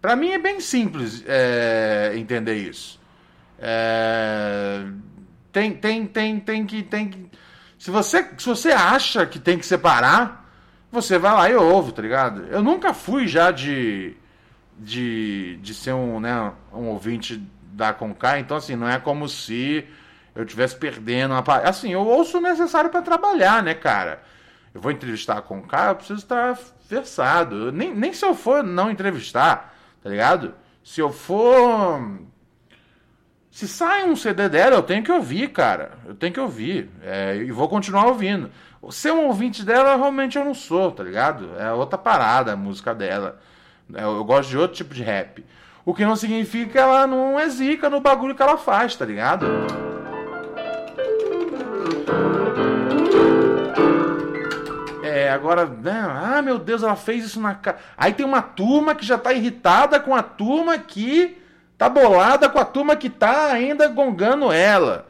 Pra 0.00 0.14
mim 0.14 0.30
é 0.30 0.38
bem 0.38 0.60
simples 0.60 1.24
é, 1.26 2.12
entender 2.14 2.54
isso. 2.54 3.00
É, 3.58 4.84
tem, 5.50 5.72
tem, 5.72 6.06
tem, 6.06 6.38
tem 6.38 6.64
que. 6.64 6.84
Tem 6.84 7.08
que 7.08 7.28
se, 7.76 7.90
você, 7.90 8.24
se 8.38 8.46
você 8.46 8.70
acha 8.70 9.26
que 9.26 9.40
tem 9.40 9.58
que 9.58 9.66
separar, 9.66 10.48
você 10.90 11.18
vai 11.18 11.32
lá 11.32 11.50
e 11.50 11.56
ouve, 11.56 11.90
tá 11.90 12.00
ligado? 12.00 12.46
Eu 12.46 12.62
nunca 12.62 12.94
fui 12.94 13.26
já 13.26 13.50
de. 13.50 14.16
de, 14.78 15.58
de 15.60 15.74
ser 15.74 15.94
um, 15.94 16.20
né, 16.20 16.52
um 16.72 16.86
ouvinte 16.90 17.42
da 17.72 17.92
Conká, 17.92 18.38
então 18.38 18.56
assim, 18.56 18.76
não 18.76 18.88
é 18.88 19.00
como 19.00 19.28
se 19.28 19.84
eu 20.32 20.44
estivesse 20.44 20.76
perdendo 20.76 21.34
uma. 21.34 21.44
Assim, 21.64 21.92
eu 21.92 22.06
ouço 22.06 22.38
o 22.38 22.40
necessário 22.40 22.88
para 22.88 23.02
trabalhar, 23.02 23.64
né, 23.64 23.74
cara? 23.74 24.22
Eu 24.78 24.82
vou 24.82 24.92
entrevistar 24.92 25.42
com 25.42 25.58
o 25.58 25.62
cara, 25.62 25.90
eu 25.90 25.96
preciso 25.96 26.20
estar 26.20 26.56
versado. 26.88 27.72
Nem, 27.72 27.92
nem 27.92 28.12
se 28.12 28.24
eu 28.24 28.34
for 28.34 28.62
não 28.62 28.90
entrevistar, 28.90 29.74
tá 30.02 30.08
ligado? 30.08 30.54
Se 30.84 31.00
eu 31.00 31.12
for. 31.12 32.00
Se 33.50 33.66
sai 33.66 34.08
um 34.08 34.14
CD 34.14 34.48
dela, 34.48 34.76
eu 34.76 34.82
tenho 34.82 35.02
que 35.02 35.10
ouvir, 35.10 35.48
cara. 35.48 35.98
Eu 36.06 36.14
tenho 36.14 36.32
que 36.32 36.38
ouvir. 36.38 36.88
É, 37.02 37.36
e 37.36 37.50
vou 37.50 37.68
continuar 37.68 38.06
ouvindo. 38.06 38.50
Ser 38.90 39.10
um 39.10 39.26
ouvinte 39.26 39.64
dela, 39.64 39.96
realmente 39.96 40.38
eu 40.38 40.44
não 40.44 40.54
sou, 40.54 40.92
tá 40.92 41.02
ligado? 41.02 41.50
É 41.58 41.72
outra 41.72 41.98
parada 41.98 42.52
a 42.52 42.56
música 42.56 42.94
dela. 42.94 43.40
É, 43.92 44.04
eu 44.04 44.24
gosto 44.24 44.50
de 44.50 44.58
outro 44.58 44.76
tipo 44.76 44.94
de 44.94 45.02
rap. 45.02 45.44
O 45.84 45.92
que 45.92 46.04
não 46.04 46.14
significa 46.14 46.70
que 46.70 46.78
ela 46.78 47.04
não 47.04 47.38
é 47.38 47.48
zica 47.48 47.90
no 47.90 48.00
bagulho 48.00 48.34
que 48.36 48.42
ela 48.42 48.56
faz, 48.56 48.94
tá 48.94 49.04
ligado? 49.04 49.87
Agora, 55.28 55.66
né? 55.66 55.92
ah, 55.92 56.42
meu 56.42 56.58
Deus, 56.58 56.82
ela 56.82 56.96
fez 56.96 57.24
isso 57.24 57.40
na 57.40 57.54
cara. 57.54 57.78
Aí 57.96 58.12
tem 58.12 58.24
uma 58.24 58.42
turma 58.42 58.94
que 58.94 59.04
já 59.04 59.18
tá 59.18 59.32
irritada 59.32 60.00
com 60.00 60.14
a 60.14 60.22
turma 60.22 60.78
que 60.78 61.38
tá 61.78 61.88
bolada 61.88 62.48
com 62.48 62.58
a 62.58 62.64
turma 62.64 62.96
que 62.96 63.08
tá 63.08 63.52
ainda 63.52 63.86
gongando 63.88 64.52
ela. 64.52 65.06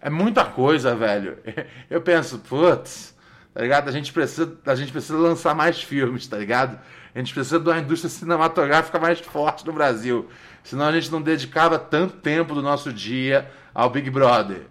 É 0.00 0.10
muita 0.10 0.44
coisa, 0.44 0.94
velho. 0.94 1.38
Eu 1.88 2.00
penso, 2.00 2.38
putz, 2.40 3.16
tá 3.54 3.62
ligado? 3.62 3.88
A 3.88 3.92
gente 3.92 4.12
precisa, 4.12 4.52
a 4.66 4.74
gente 4.74 4.90
precisa 4.90 5.16
lançar 5.16 5.54
mais 5.54 5.80
filmes, 5.82 6.26
tá 6.26 6.36
ligado? 6.36 6.78
A 7.14 7.18
gente 7.18 7.32
precisa 7.32 7.58
de 7.58 7.68
uma 7.68 7.78
indústria 7.78 8.10
cinematográfica 8.10 8.98
mais 8.98 9.20
forte 9.20 9.66
no 9.66 9.72
Brasil. 9.72 10.28
Senão 10.62 10.86
a 10.86 10.92
gente 10.92 11.10
não 11.10 11.22
dedicava 11.22 11.78
tanto 11.78 12.16
tempo 12.16 12.54
do 12.54 12.62
nosso 12.62 12.92
dia 12.92 13.50
ao 13.74 13.88
Big 13.88 14.10
Brother. 14.10 14.66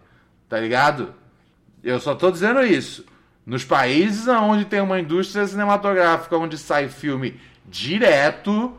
Tá 0.48 0.60
ligado? 0.60 1.14
Eu 1.84 2.00
só 2.00 2.16
tô 2.16 2.30
dizendo 2.32 2.64
isso. 2.64 3.06
Nos 3.48 3.64
países 3.64 4.28
onde 4.28 4.66
tem 4.66 4.82
uma 4.82 5.00
indústria 5.00 5.48
cinematográfica 5.48 6.36
onde 6.36 6.58
sai 6.58 6.90
filme 6.90 7.40
direto, 7.66 8.76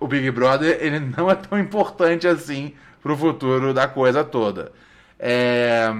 o 0.00 0.08
Big 0.08 0.30
Brother 0.30 0.78
ele 0.80 0.98
não 1.00 1.30
é 1.30 1.34
tão 1.34 1.58
importante 1.58 2.26
assim 2.26 2.72
pro 3.02 3.14
futuro 3.14 3.74
da 3.74 3.86
coisa 3.86 4.24
toda. 4.24 4.72
É... 5.18 5.92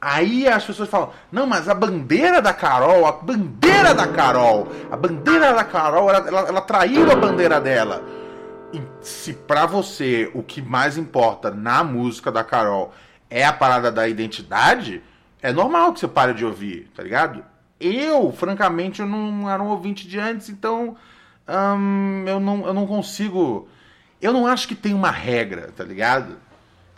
Aí 0.00 0.48
as 0.48 0.64
pessoas 0.64 0.88
falam: 0.88 1.12
não, 1.30 1.46
mas 1.46 1.68
a 1.68 1.74
bandeira 1.74 2.42
da 2.42 2.52
Carol, 2.52 3.06
a 3.06 3.12
bandeira 3.12 3.94
da 3.94 4.08
Carol, 4.08 4.66
a 4.90 4.96
bandeira 4.96 5.54
da 5.54 5.62
Carol, 5.62 6.10
ela, 6.10 6.26
ela, 6.26 6.40
ela 6.48 6.60
traiu 6.62 7.08
a 7.12 7.14
bandeira 7.14 7.60
dela. 7.60 8.02
E 8.72 8.82
se 9.00 9.34
pra 9.34 9.66
você 9.66 10.28
o 10.34 10.42
que 10.42 10.60
mais 10.60 10.98
importa 10.98 11.48
na 11.48 11.84
música 11.84 12.32
da 12.32 12.42
Carol 12.42 12.92
é 13.30 13.44
a 13.44 13.52
parada 13.52 13.92
da 13.92 14.08
identidade, 14.08 15.00
é 15.46 15.52
normal 15.52 15.92
que 15.92 16.00
você 16.00 16.08
pare 16.08 16.34
de 16.34 16.44
ouvir, 16.44 16.90
tá 16.92 17.04
ligado? 17.04 17.44
Eu, 17.78 18.32
francamente, 18.32 19.00
eu 19.00 19.06
não 19.06 19.48
era 19.48 19.62
um 19.62 19.68
ouvinte 19.68 20.08
de 20.08 20.18
antes, 20.18 20.48
então 20.48 20.96
hum, 21.48 22.24
eu, 22.26 22.40
não, 22.40 22.66
eu 22.66 22.74
não 22.74 22.84
consigo. 22.84 23.68
Eu 24.20 24.32
não 24.32 24.44
acho 24.44 24.66
que 24.66 24.74
tem 24.74 24.92
uma 24.92 25.10
regra, 25.10 25.70
tá 25.76 25.84
ligado? 25.84 26.36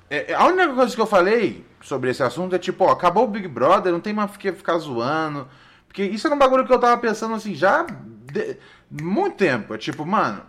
É, 0.08 0.32
a 0.32 0.46
única 0.46 0.72
coisa 0.72 0.94
que 0.94 1.00
eu 1.00 1.06
falei 1.06 1.66
sobre 1.82 2.08
esse 2.08 2.22
assunto 2.22 2.56
é 2.56 2.58
tipo, 2.58 2.84
ó, 2.84 2.92
acabou 2.92 3.24
o 3.24 3.28
Big 3.28 3.46
Brother, 3.46 3.92
não 3.92 4.00
tem 4.00 4.14
mais 4.14 4.34
que 4.38 4.50
ficar 4.50 4.78
zoando. 4.78 5.46
Porque 5.86 6.02
isso 6.02 6.26
era 6.26 6.34
um 6.34 6.38
bagulho 6.38 6.66
que 6.66 6.72
eu 6.72 6.80
tava 6.80 6.96
pensando 6.96 7.34
assim 7.34 7.54
já 7.54 7.82
de 7.82 8.56
muito 8.90 9.36
tempo. 9.36 9.74
É 9.74 9.78
tipo, 9.78 10.06
mano, 10.06 10.40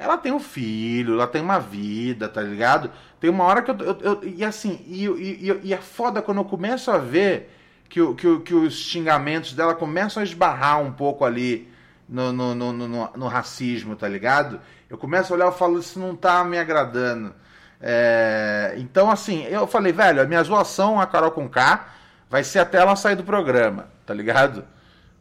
ela 0.00 0.16
tem 0.16 0.32
um 0.32 0.40
filho, 0.40 1.12
ela 1.12 1.26
tem 1.26 1.42
uma 1.42 1.58
vida, 1.58 2.26
tá 2.26 2.40
ligado? 2.40 2.90
Tem 3.20 3.28
uma 3.28 3.44
hora 3.44 3.60
que 3.60 3.70
eu. 3.70 3.76
eu, 3.76 3.98
eu 4.00 4.20
e 4.24 4.42
assim, 4.42 4.82
e, 4.86 5.04
e, 5.04 5.60
e, 5.64 5.74
é 5.74 5.76
foda 5.76 6.22
quando 6.22 6.38
eu 6.38 6.44
começo 6.46 6.90
a 6.90 6.96
ver 6.96 7.54
que, 7.86 8.00
que, 8.14 8.40
que 8.40 8.54
os 8.54 8.74
xingamentos 8.74 9.52
dela 9.52 9.74
começam 9.74 10.22
a 10.22 10.24
esbarrar 10.24 10.80
um 10.80 10.90
pouco 10.90 11.22
ali 11.22 11.70
no, 12.08 12.32
no, 12.32 12.54
no, 12.54 12.72
no, 12.72 13.10
no 13.14 13.28
racismo, 13.28 13.94
tá 13.94 14.08
ligado? 14.08 14.58
Eu 14.88 14.96
começo 14.96 15.34
a 15.34 15.36
olhar 15.36 15.52
e 15.52 15.58
falo, 15.58 15.78
isso 15.78 16.00
não 16.00 16.16
tá 16.16 16.42
me 16.44 16.58
agradando. 16.58 17.34
É, 17.78 18.74
então, 18.78 19.10
assim, 19.10 19.44
eu 19.44 19.66
falei, 19.66 19.92
velho, 19.92 20.22
a 20.22 20.24
minha 20.24 20.42
zoação, 20.42 20.98
a 20.98 21.06
Carol 21.06 21.30
com 21.30 21.46
K, 21.46 21.88
vai 22.28 22.42
ser 22.42 22.60
até 22.60 22.78
ela 22.78 22.96
sair 22.96 23.16
do 23.16 23.24
programa, 23.24 23.88
tá 24.06 24.14
ligado? 24.14 24.64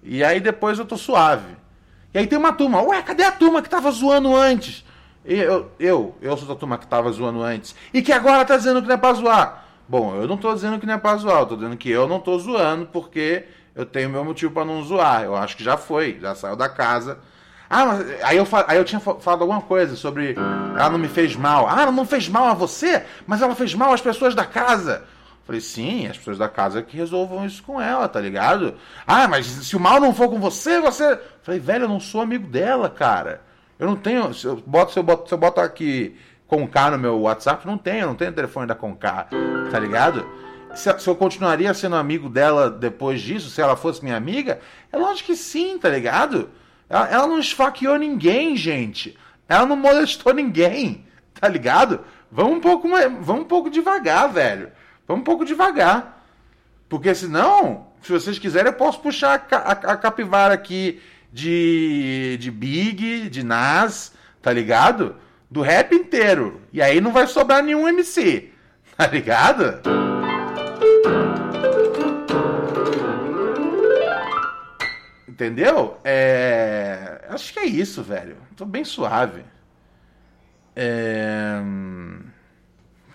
E 0.01 0.23
aí 0.23 0.39
depois 0.39 0.80
eu 0.80 0.86
tô 0.86 0.95
suave. 0.95 1.59
E 2.14 2.18
aí 2.18 2.28
tem 2.28 2.38
uma 2.38 2.53
turma, 2.53 2.82
ué, 2.82 3.01
cadê 3.01 3.24
a 3.24 3.32
turma 3.32 3.62
que 3.62 3.70
tava 3.70 3.91
zoando 3.91 4.36
antes? 4.36 4.84
Eu, 5.24 5.72
eu, 5.80 6.16
eu 6.22 6.38
sou 6.38 6.47
da 6.47 6.55
turma 6.55 6.78
que 6.78 6.88
tava 6.88 7.12
zoando 7.12 7.43
antes. 7.43 7.76
E 7.93 8.01
que 8.01 8.12
agora 8.12 8.45
tá 8.45 8.57
dizendo 8.57 8.82
que 8.82 8.88
não 8.88 8.95
é 8.95 8.97
pra 8.97 9.14
zoar. 9.14 9.66
Bom, 9.88 10.16
eu 10.16 10.28
não 10.28 10.38
tô 10.38 10.53
dizendo 10.53 10.80
que 10.80 10.86
não 10.86 10.95
é 10.95 10.97
pra 10.97 11.16
zoar, 11.18 11.39
eu 11.39 11.45
tô 11.45 11.55
dizendo 11.55 11.78
que 11.78 11.89
eu 11.89 12.07
não 12.07 12.20
tô 12.20 12.38
zoando 12.39 12.88
porque 12.88 13.45
eu 13.76 13.86
tenho 13.86 14.10
meu 14.10 14.26
motivo 14.26 14.51
para 14.51 14.66
não 14.66 14.84
zoar. 14.84 15.24
Eu 15.24 15.36
acho 15.36 15.55
que 15.55 15.64
já 15.64 15.78
foi, 15.78 16.18
já 16.20 16.34
saiu 16.34 16.55
da 16.55 16.68
casa. 16.68 17.20
Ah, 17.70 17.86
mas, 17.86 18.24
aí, 18.24 18.38
eu, 18.38 18.47
aí 18.68 18.78
eu 18.78 18.86
tinha 18.86 18.99
falado 18.99 19.41
alguma 19.41 19.62
coisa 19.62 19.95
sobre. 19.95 20.36
Ela 20.76 20.89
não 20.89 20.97
me 20.97 21.07
fez 21.07 21.36
mal. 21.36 21.68
Ah, 21.70 21.84
ela 21.84 21.91
não 21.91 22.05
fez 22.05 22.28
mal 22.28 22.47
a 22.47 22.53
você, 22.53 23.05
mas 23.28 23.41
ela 23.41 23.53
fez 23.53 23.76
mal 23.76 23.93
às 23.93 24.01
pessoas 24.01 24.34
da 24.34 24.45
casa. 24.45 25.03
Falei, 25.50 25.62
sim, 25.62 26.06
as 26.06 26.16
pessoas 26.16 26.38
da 26.38 26.47
casa 26.47 26.84
que 26.84 26.95
resolvam 26.95 27.43
isso 27.43 27.64
com 27.64 27.82
ela, 27.82 28.08
tá 28.08 28.22
ligado? 28.22 28.76
Ah, 29.08 29.28
mas 29.28 29.47
se 29.47 29.76
o 29.76 29.80
mal 29.80 30.00
não 30.00 30.14
for 30.14 30.30
com 30.30 30.39
você, 30.39 30.80
você. 30.80 31.20
Falei, 31.41 31.60
velho, 31.60 31.86
eu 31.86 31.89
não 31.89 32.00
sou 32.00 32.22
amigo 32.22 32.45
dela, 32.45 32.88
cara. 32.88 33.41
Eu 33.80 33.88
não 33.88 33.95
tenho. 33.95 34.32
Se 34.32 34.45
eu 34.45 34.58
boto, 34.58 34.93
se 34.93 35.00
eu 35.00 35.02
boto, 35.02 35.28
se 35.28 35.34
eu 35.34 35.39
boto 35.39 35.60
aqui 35.60 36.16
Conká 36.45 36.91
no 36.91 37.00
meu 37.00 37.22
WhatsApp, 37.22 37.66
não 37.66 37.80
tenho, 37.80 38.06
não 38.06 38.14
tenho 38.14 38.32
telefone 38.32 38.68
da 38.68 38.76
Conká, 38.76 39.28
tá 39.72 39.80
ligado? 39.80 40.24
se, 40.76 41.00
se, 41.00 41.10
eu 41.10 41.16
continuaria 41.16 41.74
sendo 41.74 41.95
amigo 41.95 42.30
dela 42.30 42.70
depois 42.70 43.20
disso, 43.20 43.50
se 43.50 43.60
ela 43.60 43.76
fosse 43.76 44.04
minha 44.04 44.18
amiga, 44.18 44.60
é 44.91 44.97
lógico 45.00 45.30
que 45.30 45.36
sim, 45.36 45.80
tá 45.80 45.89
ligado? 45.89 46.52
Ela, 46.88 47.08
ela 47.10 47.26
não 47.28 47.39
esfaqueou 47.39 47.97
ninguém, 47.97 48.56
gente. 48.56 49.18
Ela 49.47 49.66
não 49.66 49.76
molestou 49.76 50.32
ninguém, 50.32 51.08
tá 51.34 51.47
ligado? 51.47 52.02
Vamos 52.32 52.58
um 52.58 52.62
pouco, 52.62 52.88
vamos 52.88 53.41
um 53.41 53.45
pouco 53.45 53.68
devagar, 53.68 54.32
velho. 54.32 54.78
Vamos 55.10 55.22
um 55.22 55.24
pouco 55.24 55.43
devagar. 55.43 56.24
Porque 56.88 57.16
senão, 57.16 57.88
se 57.99 58.12
vocês 58.12 58.38
quiserem, 58.38 58.72
eu 58.72 58.78
posso 58.78 59.01
puxar 59.01 59.47
a, 59.51 59.55
a, 59.55 59.72
a 59.72 59.97
capivara 59.97 60.53
aqui 60.53 61.01
de, 61.34 62.38
de 62.39 62.51
Big, 62.51 63.28
de 63.28 63.43
Nas, 63.43 64.14
tá 64.39 64.53
ligado? 64.53 65.16
Do 65.49 65.64
rap 65.64 65.95
inteiro. 65.95 66.62
E 66.72 66.80
aí 66.80 67.01
não 67.01 67.12
vai 67.12 67.26
sobrar 67.26 67.64
nenhum 67.64 67.88
MC, 67.88 68.51
tá 68.95 69.07
ligado? 69.07 69.82
Entendeu? 75.28 75.97
É... 76.03 77.26
Acho 77.30 77.51
que 77.51 77.60
é 77.60 77.66
isso, 77.66 78.03
velho. 78.03 78.38
Tô 78.55 78.64
bem 78.64 78.86
suave. 78.86 79.43
É... 80.76 81.60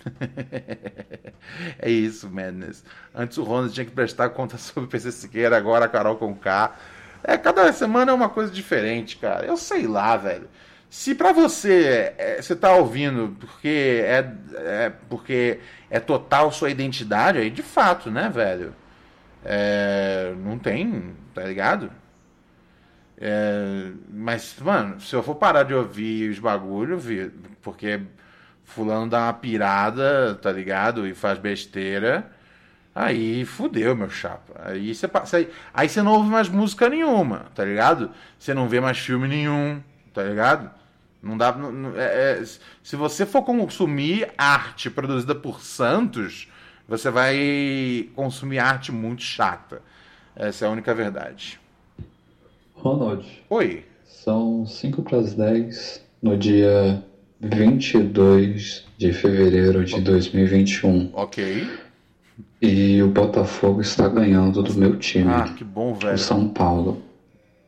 é 1.78 1.90
isso, 1.90 2.28
Madness. 2.30 2.84
Antes 3.14 3.38
o 3.38 3.42
Ronald 3.42 3.72
tinha 3.72 3.84
que 3.86 3.92
prestar 3.92 4.30
conta 4.30 4.56
sobre 4.58 4.84
o 4.84 4.88
PC 4.88 5.12
Siqueira, 5.12 5.56
agora 5.56 5.86
a 5.86 5.88
Carol 5.88 6.16
com 6.16 6.34
K. 6.34 6.76
É, 7.22 7.36
cada 7.38 7.72
semana 7.72 8.12
é 8.12 8.14
uma 8.14 8.28
coisa 8.28 8.52
diferente, 8.52 9.16
cara. 9.16 9.46
Eu 9.46 9.56
sei 9.56 9.86
lá, 9.86 10.16
velho. 10.16 10.48
Se 10.90 11.14
pra 11.14 11.32
você 11.32 12.14
é, 12.18 12.40
você 12.40 12.54
tá 12.54 12.72
ouvindo 12.74 13.36
porque 13.40 14.02
é, 14.04 14.32
é, 14.54 14.92
porque 15.08 15.58
é 15.90 15.98
total 15.98 16.52
sua 16.52 16.70
identidade, 16.70 17.38
aí 17.38 17.50
de 17.50 17.62
fato, 17.62 18.10
né, 18.10 18.28
velho? 18.28 18.74
É, 19.44 20.34
não 20.38 20.58
tem, 20.58 21.14
tá 21.34 21.42
ligado? 21.42 21.90
É, 23.18 23.90
mas, 24.08 24.56
mano, 24.60 25.00
se 25.00 25.14
eu 25.14 25.22
for 25.22 25.34
parar 25.36 25.62
de 25.64 25.74
ouvir 25.74 26.30
os 26.30 26.38
bagulho, 26.38 27.00
porque 27.62 28.00
fulano 28.64 29.08
dá 29.08 29.24
uma 29.24 29.32
pirada, 29.32 30.34
tá 30.40 30.50
ligado? 30.50 31.06
E 31.06 31.14
faz 31.14 31.38
besteira, 31.38 32.30
aí 32.94 33.44
fudeu, 33.44 33.94
meu 33.94 34.10
chapa. 34.10 34.54
Aí 34.64 34.94
você 34.94 35.08
aí, 35.32 35.48
aí 35.72 35.88
você 35.88 36.02
não 36.02 36.12
ouve 36.12 36.28
mais 36.30 36.48
música 36.48 36.88
nenhuma, 36.88 37.46
tá 37.54 37.64
ligado? 37.64 38.10
Você 38.38 38.54
não 38.54 38.68
vê 38.68 38.80
mais 38.80 38.98
filme 38.98 39.28
nenhum, 39.28 39.80
tá 40.12 40.22
ligado? 40.22 40.70
Não 41.22 41.38
dá. 41.38 41.52
Não, 41.52 41.98
é, 41.98 42.40
é, 42.40 42.44
se 42.82 42.96
você 42.96 43.24
for 43.24 43.42
consumir 43.42 44.30
arte 44.36 44.90
produzida 44.90 45.34
por 45.34 45.60
Santos, 45.60 46.48
você 46.86 47.10
vai 47.10 48.08
consumir 48.14 48.58
arte 48.58 48.92
muito 48.92 49.22
chata. 49.22 49.80
Essa 50.36 50.64
é 50.64 50.68
a 50.68 50.70
única 50.70 50.94
verdade. 50.94 51.58
Ronald. 52.74 53.26
Oi. 53.48 53.84
São 54.04 54.66
5 54.66 55.02
para 55.02 55.18
as 55.18 55.34
10 55.34 56.04
no 56.22 56.36
dia 56.36 57.02
22 57.40 58.86
de 58.96 59.12
fevereiro 59.12 59.84
de 59.84 60.00
2021. 60.00 61.10
Ok. 61.12 61.68
E 62.60 63.02
o 63.02 63.08
Botafogo 63.08 63.80
está 63.80 64.08
ganhando 64.08 64.62
do 64.62 64.74
meu 64.74 64.98
time. 64.98 65.30
Ah, 65.30 65.52
que 65.54 65.64
bom, 65.64 65.94
velho. 65.94 66.14
O 66.14 66.18
São 66.18 66.48
Paulo. 66.48 67.02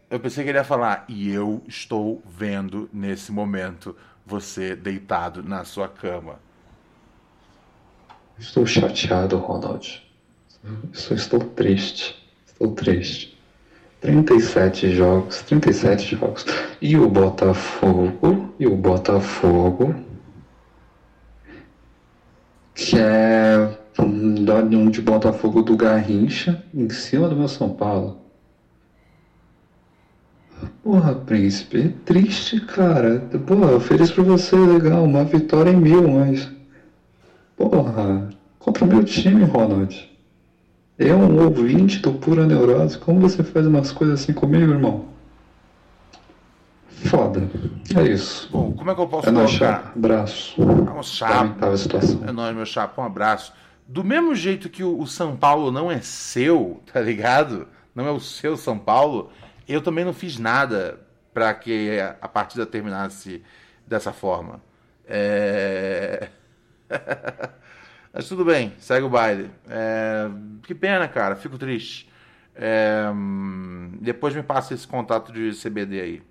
Eu 0.09 0.21
pensei 0.21 0.45
que 0.45 0.51
ele 0.51 0.59
ia 0.59 0.65
falar, 0.65 1.05
e 1.09 1.29
eu 1.29 1.63
estou 1.67 2.23
vendo 2.27 2.89
nesse 2.93 3.33
momento 3.33 3.95
você 4.25 4.75
deitado 4.75 5.43
na 5.43 5.65
sua 5.65 5.89
cama. 5.89 6.39
Estou 8.39 8.67
chateado, 8.67 9.37
Ronald. 9.37 10.03
Estou, 10.93 11.17
estou 11.17 11.41
triste. 11.41 12.17
Estou 12.47 12.73
triste. 12.73 13.36
37 14.01 14.95
jogos, 14.95 15.43
37 15.43 16.17
jogos. 16.17 16.47
E 16.81 16.97
o 16.97 17.09
Botafogo, 17.09 18.55
e 18.59 18.67
o 18.67 18.77
Botafogo, 18.77 19.95
que 22.75 22.99
é 22.99 23.79
um 23.99 24.91
de 24.91 25.01
Botafogo 25.01 25.63
do 25.63 25.77
Garrincha, 25.77 26.63
em 26.75 26.89
cima 26.91 27.29
do 27.29 27.37
meu 27.37 27.49
São 27.49 27.71
Paulo. 27.71 28.19
Porra, 30.83 31.15
príncipe, 31.15 31.81
é 31.81 31.89
triste, 32.05 32.61
cara. 32.61 33.21
Porra, 33.47 33.81
feliz 33.81 34.11
por 34.11 34.25
você, 34.25 34.57
legal, 34.57 35.05
uma 35.05 35.25
vitória 35.25 35.71
em 35.71 35.77
mil, 35.77 36.09
mas. 36.09 36.51
Porra, 37.57 38.29
contra 38.59 38.85
o 38.85 38.89
meu 38.89 39.05
time, 39.05 39.45
Ronald. 39.45 40.16
Eu, 40.99 41.09
é 41.09 41.15
um 41.15 41.45
ouvinte 41.45 41.99
do 41.99 42.13
Pura 42.15 42.47
Neurose, 42.47 42.97
como 42.99 43.21
você 43.21 43.45
faz 43.45 43.67
umas 43.67 43.93
coisas 43.93 44.23
assim 44.23 44.33
comigo, 44.33 44.73
irmão? 44.73 45.07
Foda. 46.89 47.49
É 47.95 48.03
isso. 48.03 48.49
Bom, 48.51 48.73
como 48.73 48.91
é 48.91 48.95
que 48.95 49.01
eu 49.01 49.07
posso 49.07 49.29
é 49.29 49.33
colocar? 49.33 49.49
Chapa. 49.49 49.93
Abraço. 49.95 50.63
Um 50.63 51.03
chapa. 51.03 51.67
É 52.27 52.33
nóis, 52.33 52.57
meu 52.57 52.65
chapa. 52.65 53.03
Um 53.03 53.05
abraço. 53.05 53.53
Do 53.87 54.03
mesmo 54.03 54.35
jeito 54.35 54.71
que 54.71 54.83
o, 54.83 54.99
o 54.99 55.07
São 55.07 55.37
Paulo 55.37 55.71
não 55.71 55.91
é 55.93 56.01
seu, 56.01 56.81
tá 56.91 57.01
ligado? 57.01 57.69
Não 57.95 58.07
é 58.07 58.11
o 58.11 58.19
seu 58.19 58.57
São 58.57 58.79
Paulo, 58.79 59.31
eu 59.69 59.83
também 59.83 60.05
não 60.05 60.13
fiz 60.13 60.39
nada 60.39 60.99
para 61.33 61.53
que 61.53 61.99
a 62.21 62.27
partida 62.27 62.65
terminasse 62.65 63.43
dessa 63.87 64.13
forma. 64.13 64.61
É... 65.07 66.29
Mas 68.17 68.27
tudo 68.29 68.47
bem, 68.47 68.73
segue 68.79 69.05
o 69.05 69.11
baile. 69.11 69.51
É, 69.69 70.27
que 70.63 70.75
pena, 70.75 71.07
cara, 71.07 71.37
fico 71.37 71.59
triste. 71.59 72.09
É, 72.55 73.05
depois 74.01 74.35
me 74.35 74.43
passa 74.43 74.73
esse 74.73 74.89
contato 74.89 75.31
de 75.31 75.51
CBD 75.51 76.01
aí. 76.01 76.23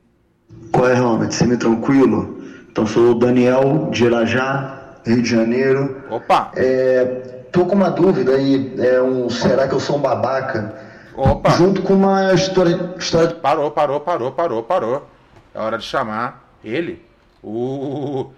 Qual 0.72 0.90
é, 0.90 0.96
Ronald? 0.96 1.32
Você 1.32 1.46
me 1.46 1.56
tranquilo? 1.56 2.42
Então 2.72 2.88
sou 2.88 3.12
o 3.12 3.14
Daniel 3.14 3.92
de 3.92 4.04
Irajá, 4.04 4.96
Rio 5.06 5.22
de 5.22 5.30
Janeiro. 5.30 6.04
Opa! 6.10 6.52
É, 6.56 7.06
tô 7.52 7.68
com 7.68 7.76
uma 7.76 7.92
dúvida 7.92 8.32
aí. 8.32 8.74
É 8.80 9.00
um, 9.00 9.30
será 9.30 9.68
que 9.68 9.76
eu 9.76 9.80
sou 9.80 9.98
um 9.98 10.02
babaca? 10.02 10.76
Opa! 11.16 11.52
Junto 11.52 11.84
com 11.84 11.94
uma 11.94 12.34
história, 12.34 12.96
história. 12.98 13.36
Parou, 13.36 13.70
parou, 13.70 14.00
parou, 14.00 14.32
parou, 14.32 14.64
parou. 14.64 15.08
É 15.54 15.60
hora 15.60 15.78
de 15.78 15.84
chamar 15.84 16.50
ele, 16.64 17.06
o, 17.44 18.32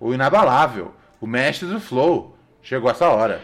o 0.00 0.12
inabalável, 0.12 0.90
o 1.20 1.26
mestre 1.26 1.68
do 1.68 1.78
flow. 1.78 2.36
Chegou 2.68 2.90
essa 2.90 3.08
hora. 3.08 3.40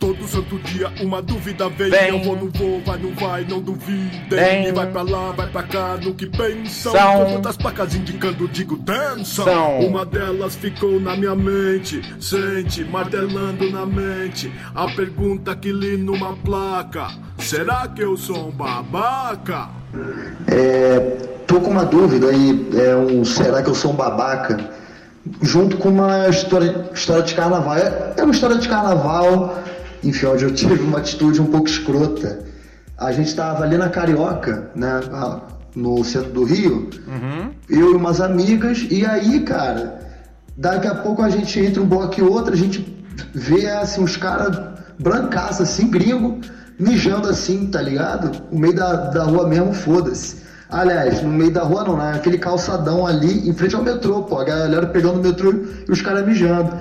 Todo 0.00 0.26
santo 0.26 0.58
dia 0.58 0.92
uma 1.00 1.22
dúvida 1.22 1.68
vem. 1.68 1.90
vem. 1.90 2.08
Eu 2.08 2.18
vou, 2.24 2.34
não 2.34 2.50
vou, 2.50 2.80
vai, 2.80 2.98
não 2.98 3.14
vai, 3.14 3.44
não 3.44 3.60
duvidem. 3.60 4.66
E 4.66 4.72
vai 4.72 4.90
pra 4.90 5.02
lá, 5.02 5.30
vai 5.30 5.46
pra 5.46 5.62
cá, 5.62 5.96
no 5.96 6.12
que 6.12 6.26
pensam. 6.26 6.90
São... 6.90 7.24
Com 7.24 7.30
muitas 7.30 7.56
placas 7.56 7.94
indicando, 7.94 8.48
digo, 8.48 8.76
dançam. 8.76 9.44
São... 9.44 9.78
Uma 9.78 10.04
delas 10.04 10.56
ficou 10.56 10.98
na 10.98 11.14
minha 11.14 11.36
mente. 11.36 12.02
Sente, 12.20 12.82
martelando 12.82 13.70
na 13.70 13.86
mente. 13.86 14.52
A 14.74 14.88
pergunta 14.88 15.54
que 15.54 15.70
li 15.70 15.96
numa 15.96 16.34
placa: 16.38 17.12
Será 17.38 17.86
que 17.86 18.02
eu 18.02 18.16
sou 18.16 18.48
um 18.48 18.50
babaca? 18.50 19.81
É, 20.46 20.98
tô 21.46 21.60
com 21.60 21.70
uma 21.70 21.84
dúvida 21.84 22.28
aí, 22.28 22.70
é 22.74 22.96
um 22.96 23.24
será 23.24 23.62
que 23.62 23.68
eu 23.70 23.74
sou 23.74 23.92
um 23.92 23.96
babaca? 23.96 24.58
Junto 25.40 25.76
com 25.76 25.88
uma 25.90 26.28
história, 26.28 26.90
história 26.92 27.22
de 27.22 27.34
carnaval. 27.34 27.76
É, 27.76 28.14
é 28.16 28.22
uma 28.22 28.32
história 28.32 28.56
de 28.56 28.68
carnaval, 28.68 29.62
enfim, 30.02 30.26
onde 30.26 30.44
eu 30.44 30.52
tive 30.52 30.82
uma 30.82 30.98
atitude 30.98 31.40
um 31.40 31.46
pouco 31.46 31.68
escrota. 31.68 32.40
A 32.98 33.12
gente 33.12 33.28
estava 33.28 33.62
ali 33.64 33.76
na 33.76 33.88
Carioca, 33.88 34.70
né? 34.74 35.00
No 35.74 36.04
centro 36.04 36.30
do 36.30 36.44
Rio, 36.44 36.90
Uhum. 37.06 37.50
eu 37.70 37.92
e 37.92 37.94
umas 37.94 38.20
amigas, 38.20 38.86
e 38.90 39.06
aí, 39.06 39.40
cara, 39.40 40.00
daqui 40.56 40.86
a 40.86 40.94
pouco 40.96 41.22
a 41.22 41.30
gente 41.30 41.58
entra 41.58 41.82
um 41.82 41.86
bloco 41.86 42.18
e 42.18 42.22
outro, 42.22 42.52
a 42.52 42.56
gente 42.56 43.02
vê 43.34 43.66
assim, 43.70 44.02
uns 44.02 44.16
caras 44.16 44.58
brancaços, 44.98 45.62
assim, 45.62 45.88
gringo, 45.88 46.40
mijando 46.78 47.28
assim, 47.28 47.66
tá 47.66 47.80
ligado? 47.80 48.30
No 48.50 48.58
meio 48.58 48.74
da, 48.74 48.92
da 49.10 49.24
rua 49.24 49.46
mesmo, 49.46 49.72
foda-se. 49.72 50.42
Aliás, 50.70 51.22
no 51.22 51.28
meio 51.28 51.52
da 51.52 51.62
rua 51.62 51.84
não, 51.84 51.96
né? 51.96 52.12
Aquele 52.14 52.38
calçadão 52.38 53.06
ali, 53.06 53.48
em 53.48 53.52
frente 53.52 53.76
ao 53.76 53.82
metrô, 53.82 54.22
pô. 54.22 54.38
A 54.38 54.44
galera 54.44 54.86
pegando 54.86 55.20
o 55.20 55.22
metrô 55.22 55.52
e 55.86 55.92
os 55.92 56.00
caras 56.00 56.26
mijando. 56.26 56.72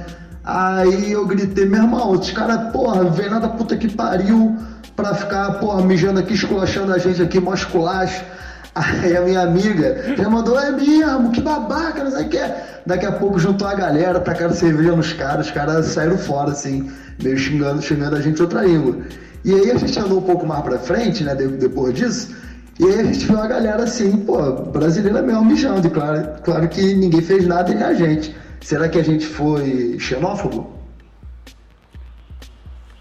Aí 0.44 1.12
eu 1.12 1.26
gritei, 1.28 1.66
meu 1.66 1.84
irmão, 1.84 2.12
os 2.12 2.32
caras, 2.32 2.72
porra, 2.72 3.04
vem 3.04 3.30
nada 3.30 3.50
puta 3.50 3.76
que 3.76 3.90
pariu 3.94 4.58
pra 4.96 5.14
ficar, 5.14 5.60
porra, 5.60 5.84
mijando 5.84 6.20
aqui, 6.20 6.34
esculachando 6.34 6.94
a 6.94 6.98
gente 6.98 7.22
aqui, 7.22 7.40
mó 7.40 7.54
esculacho. 7.54 8.24
Aí 8.74 9.18
a 9.18 9.22
minha 9.22 9.42
amiga 9.42 10.16
já 10.16 10.30
mandou, 10.30 10.58
é 10.58 10.72
mesmo, 10.72 11.32
que 11.32 11.42
babaca, 11.42 12.06
não 12.06 12.12
sei 12.12 12.26
o 12.26 12.30
que. 12.30 12.40
Daqui 12.86 13.06
a 13.06 13.12
pouco 13.12 13.38
juntou 13.38 13.68
a 13.68 13.76
galera, 13.76 14.20
tacaram 14.22 14.54
cerveja 14.54 14.96
nos 14.96 15.12
caras, 15.12 15.48
os 15.48 15.52
caras 15.52 15.88
saíram 15.88 16.18
fora, 16.18 16.52
assim, 16.52 16.90
meio 17.22 17.38
xingando, 17.38 17.82
xingando 17.82 18.16
a 18.16 18.22
gente 18.22 18.42
outra 18.42 18.64
língua. 18.64 18.98
E 19.44 19.54
aí 19.54 19.72
a 19.72 19.78
gente 19.78 19.98
andou 20.00 20.20
um 20.20 20.24
pouco 20.24 20.46
mais 20.46 20.62
pra 20.64 20.78
frente, 20.80 21.24
né, 21.24 21.34
de- 21.36 21.48
depois 21.58 21.94
disso, 21.96 22.36
e 22.80 22.86
aí 22.86 23.00
a 23.00 23.04
gente 23.04 23.26
viu 23.26 23.40
a 23.40 23.48
galera 23.48 23.84
assim, 23.84 24.18
pô, 24.18 24.52
brasileira 24.64 25.22
mesmo 25.22 25.46
mijando, 25.46 25.88
e 25.88 25.90
claro, 25.90 26.42
claro 26.44 26.70
que 26.70 26.94
ninguém 26.94 27.22
fez 27.22 27.46
nada 27.48 27.74
nem 27.74 27.84
a 27.84 27.94
gente. 27.94 28.36
Será 28.62 28.88
que 28.88 29.00
a 29.00 29.04
gente 29.04 29.26
foi 29.26 29.98
xenófobo? 30.00 30.80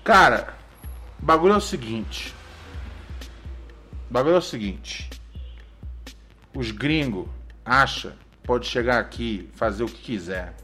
Cara, 0.03 0.49
o 1.23 1.25
bagulho 1.27 1.53
é 1.55 1.57
o 1.57 1.61
seguinte. 1.61 2.35
O 4.09 4.13
bagulho 4.13 4.35
é 4.37 4.39
o 4.39 4.43
seguinte. 4.43 5.11
Os 6.55 6.71
gringos 6.71 7.27
acham 7.65 8.13
pode 8.45 8.67
chegar 8.67 8.99
aqui 8.99 9.49
fazer 9.55 9.85
o 9.85 9.87
que 9.87 10.01
quiser. 10.03 10.55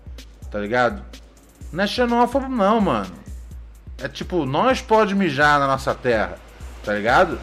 Tá 0.50 0.58
ligado? 0.58 1.02
Não 1.72 1.84
é 1.84 1.86
xenófobo 1.86 2.48
não, 2.48 2.80
mano. 2.80 3.12
É 3.99 4.09
tipo, 4.09 4.44
nós 4.44 4.80
pode 4.80 5.14
mijar 5.14 5.59
na 5.59 5.66
nossa 5.66 5.94
terra. 5.94 6.38
Tá 6.84 6.92
ligado? 6.92 7.40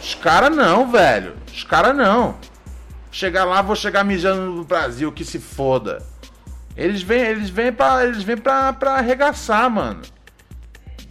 Os 0.00 0.14
caras 0.14 0.54
não, 0.54 0.90
velho. 0.90 1.36
Os 1.52 1.64
caras 1.64 1.96
não. 1.96 2.36
Chegar 3.10 3.44
lá, 3.44 3.62
vou 3.62 3.76
chegar 3.76 4.04
mijando 4.04 4.50
no 4.50 4.64
Brasil, 4.64 5.10
que 5.12 5.24
se 5.24 5.38
foda. 5.38 6.02
Eles 6.76 7.02
vêm, 7.02 7.20
eles 7.20 7.50
vêm 7.50 7.72
pra, 7.72 8.04
eles 8.04 8.22
vêm 8.22 8.36
pra, 8.36 8.72
pra 8.72 8.94
arregaçar, 8.94 9.70
mano. 9.70 10.02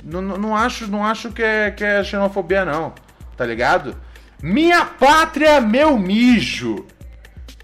Não, 0.04 0.22
não, 0.22 0.38
não 0.38 0.56
acho, 0.56 0.88
não 0.88 1.06
acho 1.06 1.32
que 1.32 1.42
é, 1.42 1.72
que 1.72 1.84
é 1.84 2.04
xenofobia, 2.04 2.66
não. 2.66 2.94
Tá 3.38 3.46
ligado? 3.46 3.96
Minha 4.42 4.86
pátria, 4.86 5.62
meu 5.62 5.98
mijo. 5.98 6.86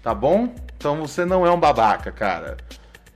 Tá 0.02 0.14
bom? 0.14 0.54
Então 0.76 0.96
você 0.96 1.26
não 1.26 1.46
é 1.46 1.50
um 1.50 1.60
babaca, 1.60 2.10
cara. 2.10 2.56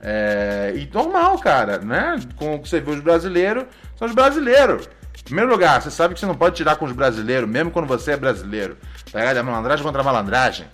É, 0.07 0.71
e 0.75 0.87
normal, 0.93 1.39
cara, 1.39 1.79
né? 1.79 2.19
Com 2.35 2.53
o 2.53 2.59
que 2.59 2.69
você 2.69 2.79
vê 2.79 2.91
os 2.91 2.99
brasileiros, 2.99 3.65
são 3.95 4.07
os 4.07 4.13
brasileiros. 4.13 4.87
Em 5.19 5.23
primeiro 5.23 5.49
lugar, 5.49 5.81
você 5.81 5.89
sabe 5.89 6.13
que 6.13 6.19
você 6.19 6.27
não 6.27 6.35
pode 6.35 6.55
tirar 6.55 6.75
com 6.75 6.85
os 6.85 6.91
brasileiros, 6.91 7.49
mesmo 7.49 7.71
quando 7.71 7.87
você 7.87 8.11
é 8.11 8.17
brasileiro. 8.17 8.77
Tá 9.11 9.17
ligado? 9.17 9.37
É 9.37 9.41
malandragem 9.41 9.83
contra 9.83 10.03
malandragem. 10.03 10.67